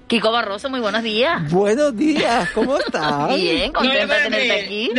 Kiko 0.06 0.30
Barroso, 0.30 0.68
muy 0.68 0.80
buenos 0.80 1.02
días. 1.02 1.50
Buenos 1.50 1.96
días, 1.96 2.50
¿cómo 2.50 2.76
estás? 2.78 3.34
Bien, 3.34 3.72
contenta 3.72 4.14
de 4.18 4.22
tenerte 4.24 4.52
aquí. 4.52 4.90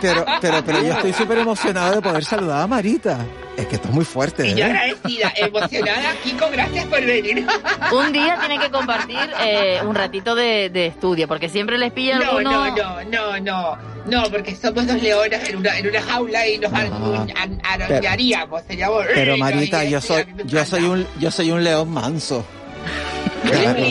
Pero, 0.00 0.24
pero, 0.40 0.64
pero 0.64 0.82
yo 0.82 0.92
estoy 0.94 1.12
súper 1.12 1.38
emocionado 1.38 1.96
de 1.96 2.02
poder 2.02 2.24
saludar 2.24 2.62
a 2.62 2.66
Marita. 2.66 3.18
Es 3.58 3.66
que 3.66 3.76
esto 3.76 3.88
es 3.88 3.94
muy 3.94 4.04
fuerte, 4.06 4.48
Y 4.48 4.54
yo 4.54 4.64
¿eh? 4.66 4.70
agradecida, 4.70 5.32
emocionada, 5.36 6.14
Kiko, 6.24 6.48
gracias 6.50 6.86
por 6.86 7.00
venir. 7.04 7.46
Un 7.92 8.12
día 8.12 8.36
tienen 8.40 8.58
que 8.60 8.70
compartir 8.70 9.18
eh, 9.44 9.80
un 9.84 9.94
ratito 9.94 10.34
de, 10.34 10.70
de 10.70 10.86
estudio, 10.86 11.28
porque 11.28 11.48
siempre 11.50 11.76
les 11.78 11.92
pilla 11.92 12.18
No, 12.18 12.38
alguno... 12.38 12.66
no, 12.70 12.76
no, 13.04 13.04
no, 13.04 13.38
no, 13.40 13.78
no, 14.06 14.30
porque 14.30 14.54
somos 14.56 14.86
dos 14.86 15.02
leones 15.02 15.46
en 15.48 15.56
una, 15.56 15.78
en 15.78 15.88
una 15.88 16.02
jaula 16.02 16.46
y 16.48 16.58
nos 16.58 16.72
ar- 16.72 16.90
an- 17.36 17.60
arañaríamos. 17.64 18.62
Pero 18.66 19.36
y 19.36 19.40
Marita, 19.40 19.84
yo 19.84 20.00
soy, 20.00 20.24
yo 20.46 20.64
soy 20.64 20.84
un, 20.84 21.06
yo 21.20 21.30
soy 21.30 21.50
un 21.50 21.62
león 21.62 21.90
manso. 21.92 22.44
Claro. 23.42 23.78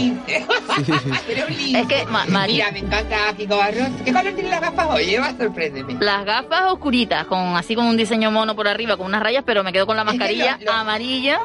Es 0.78 1.88
que, 1.88 2.06
Ma- 2.10 2.26
Mari- 2.26 2.54
Mira, 2.54 2.72
me 2.72 2.80
encanta 2.80 3.18
Kiko 3.38 3.58
Barros. 3.58 3.88
¿Qué 4.04 4.12
color 4.14 4.34
tienen 4.34 4.50
las 4.50 4.62
gafas 4.62 4.88
hoy, 4.90 5.16
Eva? 5.16 5.34
Sorpréndeme. 5.38 5.96
Las 6.00 6.26
gafas 6.26 6.72
oscuritas, 6.72 7.26
con 7.26 7.56
así 7.56 7.76
con 7.76 7.86
un 7.86 7.98
diseño 7.98 8.32
mono 8.32 8.56
por 8.56 8.68
arriba, 8.68 8.98
con 8.98 9.06
unas 9.08 9.22
rayas, 9.22 9.44
pero 9.46 9.64
me 9.64 9.72
quedo 9.74 9.86
con 9.86 9.96
la 9.96 10.04
Es 10.04 10.10
que 10.12 10.18
mascarilla 10.18 10.58
lo- 10.60 10.66
lo- 10.66 10.72
amarilla 10.74 11.40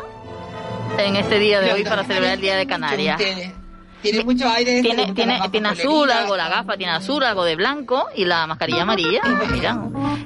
en 0.98 1.16
este 1.16 1.38
día 1.38 1.60
de 1.60 1.72
hoy 1.72 1.84
para 1.84 2.04
celebrar 2.04 2.34
el 2.34 2.40
Día 2.40 2.56
de 2.56 2.66
Canarias. 2.66 3.20
Tiene 4.02 4.24
mucho 4.24 4.48
aire. 4.48 4.80
Tiene, 4.80 5.12
tiene, 5.12 5.38
tiene 5.50 5.68
azul, 5.68 6.10
algo 6.10 6.34
la 6.34 6.48
gafa 6.48 6.76
tiene 6.78 6.92
azul, 6.92 7.22
algo 7.22 7.44
de 7.44 7.54
blanco 7.54 8.06
y 8.16 8.24
la 8.24 8.46
mascarilla 8.46 8.82
amarilla. 8.82 9.20
Mira. 9.52 9.78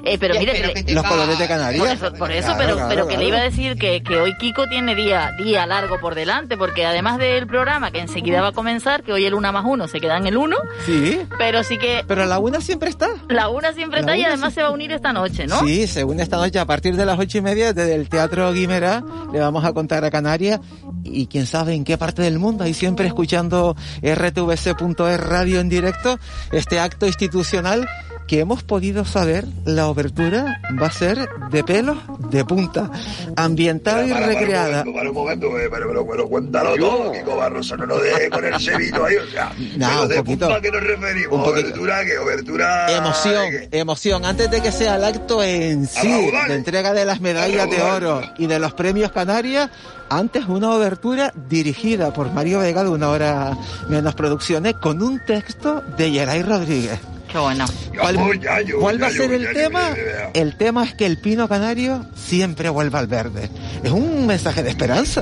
Eh, 0.05 0.17
pero 0.19 0.35
mire, 0.39 0.53
le- 0.85 0.93
Los 0.93 1.03
colores 1.03 1.37
de 1.39 1.45
por 1.45 1.47
Canarias. 1.47 1.93
eso, 1.93 2.13
por 2.13 2.31
eso, 2.31 2.45
Claro, 2.53 2.59
pero, 2.59 2.73
claro, 2.75 2.89
pero 2.89 3.07
que 3.07 3.13
le 3.17 3.25
claro. 3.25 3.27
iba 3.29 3.37
a 3.39 3.43
decir 3.43 3.75
que, 3.77 4.03
que 4.03 4.17
hoy 4.17 4.35
Kiko 4.37 4.67
tiene 4.67 4.93
día, 4.95 5.31
día 5.43 5.65
largo 5.65 5.99
por 5.99 6.13
delante, 6.15 6.57
porque 6.57 6.85
además 6.85 7.17
del 7.17 7.47
programa 7.47 7.89
que 7.91 7.99
enseguida 7.99 8.41
va 8.41 8.49
a 8.49 8.51
comenzar, 8.51 9.01
que 9.03 9.11
hoy 9.13 9.25
el 9.25 9.33
una 9.33 9.51
más 9.51 9.65
uno 9.67 9.87
se 9.87 9.99
queda 9.99 10.17
en 10.17 10.27
el 10.27 10.37
uno, 10.37 10.57
Sí. 10.85 11.19
pero 11.39 11.63
sí 11.63 11.77
que 11.79 12.03
Pero 12.07 12.25
la 12.25 12.37
una 12.39 12.61
siempre 12.61 12.89
está. 12.89 13.07
la 13.29 13.49
una 13.49 13.73
siempre 13.73 14.01
La 14.03 14.11
está 14.13 14.17
y 14.17 14.23
además 14.25 14.53
se 14.53 14.61
va 14.61 14.67
a 14.67 14.71
unir 14.71 14.91
esta 14.91 15.11
noche, 15.11 15.47
¿no? 15.47 15.59
Sí, 15.61 15.87
según 15.87 16.19
esta 16.19 16.37
noche, 16.37 16.59
a 16.59 16.65
partir 16.65 16.95
de 16.95 17.05
las 17.05 17.17
ocho 17.17 17.39
y 17.39 17.41
media, 17.41 17.73
desde 17.73 17.95
el 17.95 18.07
Teatro 18.07 18.51
Guimerá, 18.53 19.03
le 19.33 19.39
vamos 19.39 19.65
a 19.65 19.73
contar 19.73 20.05
a 20.05 20.11
Canarias 20.11 20.59
y 21.03 21.25
quién 21.27 21.47
sabe 21.47 21.73
en 21.73 21.83
qué 21.83 21.97
parte 21.97 22.21
del 22.21 22.37
mundo, 22.37 22.65
y 22.67 22.73
siempre 22.75 23.07
escuchando 23.07 23.75
rtvc.es 24.03 25.19
radio 25.19 25.59
en 25.59 25.69
directo, 25.69 26.19
este 26.51 26.79
acto 26.79 27.07
institucional 27.07 27.87
que 28.27 28.39
hemos 28.39 28.63
podido 28.63 29.05
saber, 29.05 29.45
la 29.65 29.87
obertura 29.87 30.59
va 30.81 30.87
a 30.87 30.91
ser 30.91 31.29
de 31.51 31.63
pelos 31.63 31.97
de 32.31 32.43
punta, 32.43 32.89
ambientada 33.35 34.05
y 34.07 34.11
Para, 34.11 34.25
recreada. 34.27 34.83
Para 34.83 34.89
un 34.89 34.93
momento, 34.93 34.93
para 34.93 35.09
un 35.09 35.15
momento, 35.15 35.59
eh, 35.59 35.69
pero, 35.71 35.87
pero, 35.87 36.07
pero 36.07 36.27
cuéntalo 36.29 36.75
todo, 36.75 37.11
Kiko 37.11 37.35
Barroso, 37.35 37.77
no 37.77 37.85
nos 37.85 38.01
deje 38.01 38.29
con 38.29 38.45
el 38.45 38.59
cebito 38.59 39.05
ahí, 39.05 39.15
o 39.17 39.27
sea, 39.31 39.51
No, 39.77 39.87
pero 39.87 40.01
un 40.01 40.07
de 40.09 40.15
poquito. 40.15 40.45
punta 40.47 40.55
a 40.57 40.61
qué 40.61 40.71
nos 40.71 40.83
referimos, 40.83 41.33
Un 41.33 41.53
obertura, 41.53 42.05
que 42.05 42.17
obertura... 42.17 42.91
Emoción, 42.97 43.45
emoción. 43.71 44.25
Antes 44.25 44.49
de 44.49 44.61
que 44.61 44.71
sea 44.71 44.95
el 44.95 45.03
acto 45.03 45.43
en 45.43 45.87
sí, 45.87 46.07
de 46.47 46.55
entrega 46.55 46.93
de 46.93 47.05
las 47.05 47.21
medallas 47.21 47.69
de 47.69 47.81
oro 47.81 48.21
y 48.37 48.47
de 48.47 48.59
los 48.59 48.73
premios 48.73 49.11
Canarias, 49.11 49.69
antes 50.09 50.45
una 50.47 50.71
obertura 50.71 51.31
dirigida 51.49 52.11
por 52.13 52.31
Mario 52.31 52.59
Vega 52.59 52.83
de 52.83 52.89
una 52.89 53.09
hora 53.09 53.57
menos 53.89 54.15
producciones 54.15 54.75
con 54.75 55.01
un 55.03 55.19
texto 55.25 55.83
de 55.97 56.11
Yeray 56.11 56.41
Rodríguez. 56.43 56.99
Qué 57.35 57.41
bueno. 57.41 57.65
¿Cuál, 57.99 58.15
Vamos, 58.15 58.39
ya, 58.39 58.61
yo, 58.61 58.79
cuál 58.79 59.03
va 59.03 59.07
a 59.07 59.11
ser 59.11 59.29
yo, 59.29 59.35
el 59.35 59.53
tema? 59.53 59.93
El 60.33 60.55
tema 60.55 60.85
es 60.85 60.93
que 60.93 61.05
el 61.05 61.17
pino 61.17 61.49
canario 61.49 62.05
siempre 62.15 62.69
vuelva 62.69 62.99
al 62.99 63.07
verde. 63.07 63.49
Es 63.83 63.91
un 63.91 64.25
mensaje 64.25 64.63
de 64.63 64.69
esperanza. 64.69 65.21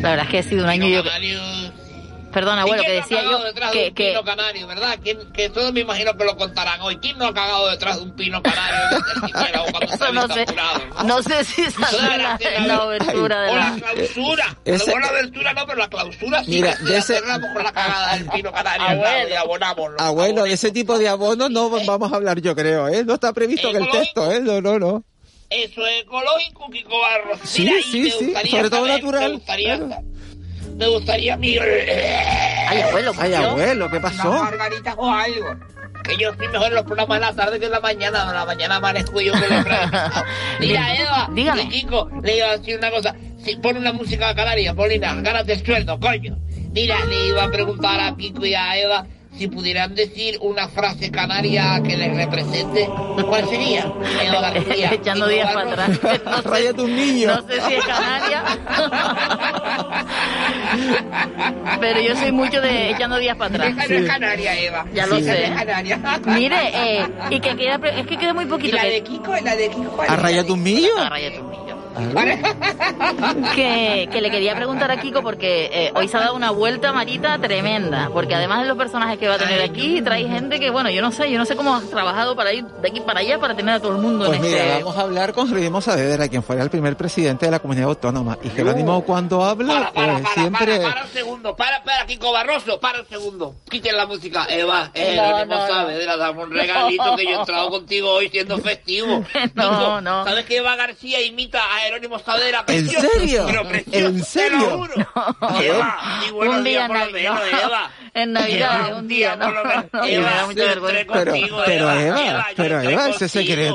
La 0.00 0.10
verdad 0.10 0.24
es 0.24 0.30
que 0.32 0.38
ha 0.38 0.42
sido 0.42 0.64
un 0.64 0.70
año 0.70 0.88
yo... 0.88 1.04
Perdón, 2.32 2.58
abuelo, 2.58 2.82
¿Y 2.82 2.86
que 2.86 2.90
quién 2.92 3.02
decía 3.02 3.16
no 3.16 3.20
ha 3.20 3.24
yo 3.24 3.30
cagado 3.30 3.44
detrás 3.52 3.72
de 3.72 3.78
que... 3.78 3.88
un 3.88 3.94
que 3.94 4.08
pino 4.10 4.24
canario, 4.24 4.66
¿verdad? 4.66 4.98
¿Quién, 5.02 5.32
que 5.32 5.48
todos 5.50 5.72
me 5.72 5.80
imagino 5.80 6.16
que 6.16 6.24
lo 6.24 6.36
contarán 6.36 6.80
hoy. 6.82 6.96
¿Quién 6.98 7.16
no 7.18 7.26
ha 7.26 7.34
cagado 7.34 7.70
detrás 7.70 7.96
de 7.96 8.02
un 8.02 8.16
pino 8.16 8.42
canario? 8.42 8.78
desde 9.14 9.26
siquiera, 9.28 9.62
o 9.62 9.66
cuando 9.72 9.88
se 9.88 9.94
Eso 9.94 10.12
no 10.12 10.28
sé, 10.34 10.46
¿no? 10.54 11.02
no 11.04 11.22
sé 11.22 11.44
si 11.44 11.62
en 11.62 11.72
la, 12.22 12.38
la 12.66 12.84
obertura 12.84 13.42
de 13.42 13.50
O 13.50 13.54
la... 13.56 13.70
la 13.70 13.76
clausura. 13.92 14.56
Ese- 14.64 14.84
Luego 14.86 15.00
la 15.00 15.06
abertura 15.08 15.52
no, 15.54 15.66
pero 15.66 15.78
la 15.78 15.88
clausura 15.88 16.44
sí. 16.44 16.50
Mira, 16.50 16.76
que 16.76 16.84
de 16.84 16.98
ese- 16.98 17.14
cerramos 17.14 17.50
con 17.52 17.62
la 17.64 17.72
cagada 17.72 18.14
del 18.16 18.26
pino 18.28 18.52
canario. 18.52 18.86
Abuelo. 18.86 19.28
y 19.28 19.32
abonamos. 19.32 19.90
¿no? 19.90 20.04
Abuelo, 20.04 20.42
de 20.44 20.52
ese 20.52 20.70
tipo 20.70 20.98
de 20.98 21.08
abono 21.08 21.48
no 21.48 21.70
vamos 21.70 22.12
a 22.12 22.16
hablar, 22.16 22.40
yo 22.40 22.54
creo, 22.54 22.88
¿eh? 22.88 23.04
No 23.04 23.14
está 23.14 23.32
previsto 23.32 23.68
en 23.70 23.76
el 23.76 23.90
texto, 23.90 24.30
¿eh? 24.30 24.40
No, 24.40 24.60
no, 24.60 24.78
no. 24.78 25.04
Eso 25.50 25.86
es 25.86 26.02
ecológico, 26.02 26.68
Kiko 26.70 27.00
Barros. 27.00 27.38
Sí, 27.44 27.62
Mira, 27.62 27.78
y 27.78 27.82
sí, 27.84 28.00
me 28.02 28.10
sí, 28.10 28.24
gustaría 28.26 28.50
sobre 28.50 28.68
todo 28.70 28.80
saber, 28.86 28.92
natural, 29.02 29.28
Me 29.30 29.36
gustaría, 29.36 29.76
claro. 29.78 30.02
Me 30.78 30.86
gustaría 30.88 31.34
a 31.34 31.36
mí... 31.36 31.58
Ay, 32.68 32.80
abuelo, 32.82 33.12
Ay, 33.18 33.30
¿yo? 33.32 33.38
abuelo, 33.50 33.90
¿qué 33.90 34.00
pasó? 34.00 34.30
margaritas 34.32 34.94
o 34.96 35.10
algo. 35.10 35.54
Que 36.04 36.16
yo 36.16 36.32
soy 36.34 36.48
mejor 36.48 36.68
en 36.68 36.74
los 36.74 36.84
programas 36.84 37.20
de 37.20 37.26
la 37.26 37.32
tarde 37.34 37.58
que 37.60 37.66
en 37.66 37.72
la 37.72 37.80
mañana. 37.80 38.26
En 38.28 38.34
la 38.34 38.44
mañana 38.46 38.76
amanezco 38.76 39.20
yo 39.20 39.32
los 39.34 39.42
Mira, 40.60 40.94
Eva, 40.94 41.28
Dígame. 41.32 41.62
y 41.64 41.68
Kiko, 41.68 42.08
le 42.22 42.36
iba 42.36 42.46
a 42.50 42.56
decir 42.58 42.78
una 42.78 42.90
cosa. 42.90 43.14
Si 43.44 43.56
pone 43.56 43.78
una 43.78 43.92
música 43.92 44.34
canaria, 44.34 44.74
Paulina, 44.74 45.14
ganas 45.20 45.46
del 45.46 45.64
sueldo, 45.64 45.98
coño. 46.00 46.38
Mira, 46.72 47.04
le 47.06 47.28
iba 47.28 47.44
a 47.44 47.50
preguntar 47.50 48.00
a 48.00 48.16
Kiko 48.16 48.44
y 48.46 48.54
a 48.54 48.76
Eva 48.78 49.06
si 49.38 49.46
pudieran 49.48 49.94
decir 49.94 50.36
una 50.40 50.68
frase 50.68 51.10
canaria 51.10 51.80
que 51.82 51.96
les 51.96 52.14
represente, 52.16 52.88
¿cuál 53.28 53.48
sería? 53.48 53.86
García. 54.40 54.90
Echando 54.92 55.28
días 55.28 55.52
para 55.52 55.70
atrás. 55.70 55.90
No 56.24 56.54
sé, 56.56 56.72
un 56.82 56.96
niño. 56.96 57.28
no 57.28 57.42
sé 57.48 57.60
si 57.60 57.74
es 57.74 57.84
canaria. 57.84 58.42
Pero 61.80 62.00
yo 62.00 62.16
soy 62.16 62.32
mucho 62.32 62.60
de 62.60 62.90
echando 62.90 63.18
días 63.18 63.36
para 63.36 63.54
atrás. 63.54 63.68
Esa 63.76 63.86
no 63.88 63.94
es 64.00 64.06
canaria, 64.06 64.58
Eva. 64.58 64.84
Ya 64.92 65.06
lo 65.06 65.16
Esa 65.16 65.32
sé. 65.32 65.40
no 65.40 65.46
es 65.46 65.58
canaria. 65.64 65.98
Mire, 66.26 66.56
eh, 66.74 67.06
y 67.30 67.40
que 67.40 67.56
queda, 67.56 67.80
es 67.96 68.06
que 68.06 68.16
queda 68.16 68.34
muy 68.34 68.44
¿Y 68.44 68.48
poquito. 68.48 68.76
la 68.76 68.82
que- 68.82 68.90
de 68.90 69.02
Kiko? 69.02 69.32
¿La 69.42 69.56
de 69.56 69.68
Kiko? 69.70 70.02
es? 70.02 70.10
¿Arrayate 70.10 70.52
un 70.52 70.62
millo? 70.62 70.88
Un 70.96 71.50
millo. 71.50 71.67
que, 73.54 74.08
que 74.10 74.20
le 74.20 74.30
quería 74.30 74.54
preguntar 74.54 74.90
a 74.90 75.00
Kiko 75.00 75.22
porque 75.22 75.70
eh, 75.72 75.92
hoy 75.94 76.08
se 76.08 76.16
ha 76.16 76.20
dado 76.20 76.34
una 76.34 76.50
vuelta 76.50 76.92
Marita 76.92 77.38
tremenda, 77.38 78.10
porque 78.12 78.34
además 78.34 78.62
de 78.62 78.68
los 78.68 78.76
personajes 78.76 79.18
que 79.18 79.28
va 79.28 79.34
a 79.34 79.38
tener 79.38 79.60
aquí, 79.62 80.00
trae 80.02 80.26
gente 80.26 80.60
que, 80.60 80.70
bueno, 80.70 80.90
yo 80.90 81.02
no 81.02 81.10
sé, 81.10 81.30
yo 81.30 81.38
no 81.38 81.44
sé 81.44 81.56
cómo 81.56 81.74
has 81.74 81.88
trabajado 81.90 82.36
para 82.36 82.52
ir 82.52 82.64
de 82.64 82.88
aquí 82.88 83.00
para 83.00 83.20
allá 83.20 83.38
para 83.38 83.54
tener 83.54 83.74
a 83.74 83.80
todo 83.80 83.92
el 83.92 83.98
mundo 83.98 84.26
Pues 84.26 84.38
en 84.38 84.42
mira, 84.44 84.58
este... 84.58 84.84
vamos 84.84 84.96
a 84.96 85.00
hablar 85.00 85.32
con 85.32 85.48
Jerónimo 85.48 85.80
Saavedra, 85.80 86.28
quien 86.28 86.42
fuera 86.42 86.62
el 86.62 86.70
primer 86.70 86.96
presidente 86.96 87.46
de 87.46 87.52
la 87.52 87.58
comunidad 87.58 87.88
autónoma. 87.88 88.38
Y 88.42 88.50
Jerónimo 88.50 89.02
cuando 89.04 89.44
habla, 89.44 89.90
pues 89.94 90.28
siempre... 90.34 90.80
Para 90.80 91.04
un 91.04 91.10
segundo, 91.10 91.56
para, 91.56 91.82
para, 91.82 92.06
Kiko 92.06 92.32
Barroso, 92.32 92.78
para 92.80 93.00
un 93.00 93.08
segundo. 93.08 93.54
Quiten 93.68 93.96
la 93.96 94.06
música. 94.06 94.46
Eva, 94.48 94.90
eh, 94.94 95.16
No, 95.16 95.22
Jerónimo 95.22 95.54
no, 95.54 95.60
no. 95.60 95.74
Saavedra, 95.74 96.16
dame 96.16 96.42
un 96.44 96.50
regalito 96.50 97.16
que 97.16 97.24
yo 97.24 97.30
he 97.30 97.34
entrado 97.34 97.70
contigo 97.70 98.12
hoy 98.12 98.28
siendo 98.28 98.58
festivo. 98.58 99.24
No, 99.54 99.70
Kiko, 99.70 100.00
no. 100.00 100.24
¿Sabes 100.24 100.44
que 100.44 100.58
Eva 100.58 100.76
García 100.76 101.20
imita 101.22 101.60
a 101.74 101.87
Jerónimo? 101.88 102.16
¿En 102.66 102.88
serio? 102.88 103.44
Pero 103.46 103.68
precioso, 103.68 103.98
¿En 103.98 104.12
te 104.14 104.18
lo 104.18 104.24
serio? 104.24 104.88
Eva, 105.62 105.98
y 106.26 106.30
buenos 106.32 106.56
un 106.56 106.64
día 106.64 106.72
días 106.72 106.88
por 106.88 106.96
lo 106.98 107.04
en 107.06 107.12
menos, 107.12 107.34
Navidad, 107.38 107.62
Eva. 107.64 107.90
en 108.14 108.32
Navidad, 108.32 108.88
Eva, 108.88 108.98
un 108.98 109.08
día, 109.08 109.36
no, 109.36 109.46
Eva, 110.06 110.32
yo 110.54 110.62
entré 110.70 111.04
Pero, 111.04 111.06
contigo, 111.06 111.62
pero 111.66 111.90
Eva, 111.90 112.02
Eva, 112.02 112.20
Eva, 112.30 112.46
yo 112.50 112.54
pero 112.56 112.80
Eva, 112.80 113.08
ese 113.08 113.28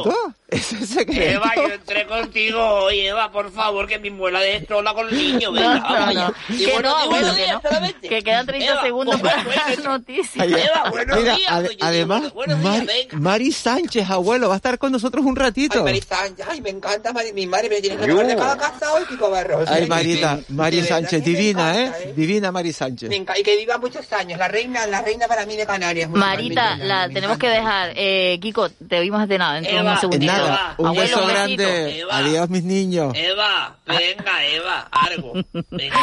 contigo. 0.04 0.34
Secreto. 0.52 1.22
Eva, 1.22 1.52
yo 1.56 1.74
entré 1.74 2.06
contigo 2.06 2.60
hoy, 2.64 3.00
Eva, 3.00 3.32
por 3.32 3.52
favor, 3.52 3.88
que 3.88 3.98
mi 4.00 4.10
muela 4.10 4.40
de 4.40 4.58
esto 4.58 4.78
habla 4.78 4.94
con 4.94 5.08
el 5.10 5.16
niño, 5.18 5.52
venga, 5.52 5.76
No, 5.80 5.90
no, 5.90 5.94
vamos 5.94 6.16
no. 6.16 6.34
Y 6.50 6.66
Que 6.66 6.74
bueno, 6.74 6.90
no, 6.90 7.10
que 7.10 7.36
días 7.42 7.54
no. 7.54 7.62
solamente. 7.70 8.10
Que 8.10 8.22
quedan 8.24 8.46
30 8.46 8.72
Eva, 8.72 8.82
segundos 8.82 9.20
pues, 9.20 9.34
para 9.34 9.44
bueno, 9.46 9.62
las 9.68 9.84
noticias. 9.84 10.48
Eva, 10.48 10.90
buenos 10.92 11.18
Mira, 11.18 11.36
días, 11.36 11.64
yo 11.64 11.70
además, 11.82 12.34
buenos 12.34 12.60
días, 12.62 12.74
Mari, 12.74 12.86
venga. 12.86 13.18
Mari 13.18 13.52
Sánchez, 13.52 14.10
abuelo, 14.10 14.48
va 14.50 14.54
a 14.56 14.58
estar 14.58 14.78
con 14.78 14.92
nosotros 14.92 15.26
un 15.26 15.36
ratito. 15.36 15.80
Ay, 15.80 15.84
Mari 15.86 16.02
Sánchez, 16.02 16.46
ay, 16.50 16.62
me 16.62 16.70
encanta 16.70 17.12
Mari- 17.14 17.34
mi 17.34 17.48
madre, 17.48 17.70
me 17.70 17.82
tiene 17.82 17.98
que 17.98 18.04
hablar 18.12 18.28
de 18.28 18.36
cada 18.36 18.58
casa 18.58 18.94
hoy, 18.94 19.06
Kiko 19.06 19.30
Barroso. 19.30 19.72
Ay, 19.74 19.88
Marita, 19.88 20.40
Mari 20.50 20.84
Sánchez, 20.84 21.24
que 21.24 21.30
divina, 21.30 21.72
encanta, 21.82 22.00
¿eh? 22.02 22.14
Divina 22.16 22.52
Mari 22.52 22.74
Sánchez. 22.74 23.10
Me 23.10 23.16
y 23.16 23.44
que 23.44 23.58
viva 23.58 23.78
muchos 23.78 24.12
años, 24.14 24.38
la 24.38 24.48
reina, 24.48 24.86
la 24.88 25.02
reina 25.02 25.28
para 25.28 25.46
mí 25.46 25.56
de 25.56 25.66
Canarias. 25.66 26.10
Marita, 26.10 26.76
la 26.78 27.10
tenemos 27.10 27.38
que 27.38 27.50
dejar. 27.50 27.92
Eh, 27.96 28.38
Kiko, 28.42 28.70
te 28.70 29.00
vimos 29.00 29.28
de 29.28 29.38
nada, 29.38 29.54
dentro 29.56 29.72
de 29.74 29.80
Eva, 29.80 29.84
unos 29.92 29.98
Eh, 29.98 30.02
segunditos. 30.02 30.43
Un 30.78 30.88
Abuelo, 30.88 31.18
beso 31.18 31.28
grande. 31.28 32.00
Eva. 32.00 32.18
Adiós, 32.18 32.50
mis 32.50 32.64
niños. 32.64 33.14
Eva, 33.16 33.78
venga, 33.86 34.46
Eva, 34.46 34.88
algo. 34.92 35.34
Venga. 35.72 35.98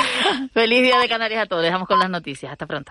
Feliz 0.52 0.82
día 0.82 0.98
de 0.98 1.08
Canarias 1.08 1.42
a 1.42 1.46
todos. 1.46 1.62
Dejamos 1.62 1.86
con 1.88 1.98
las 1.98 2.10
noticias. 2.10 2.52
Hasta 2.52 2.66
pronto. 2.66 2.90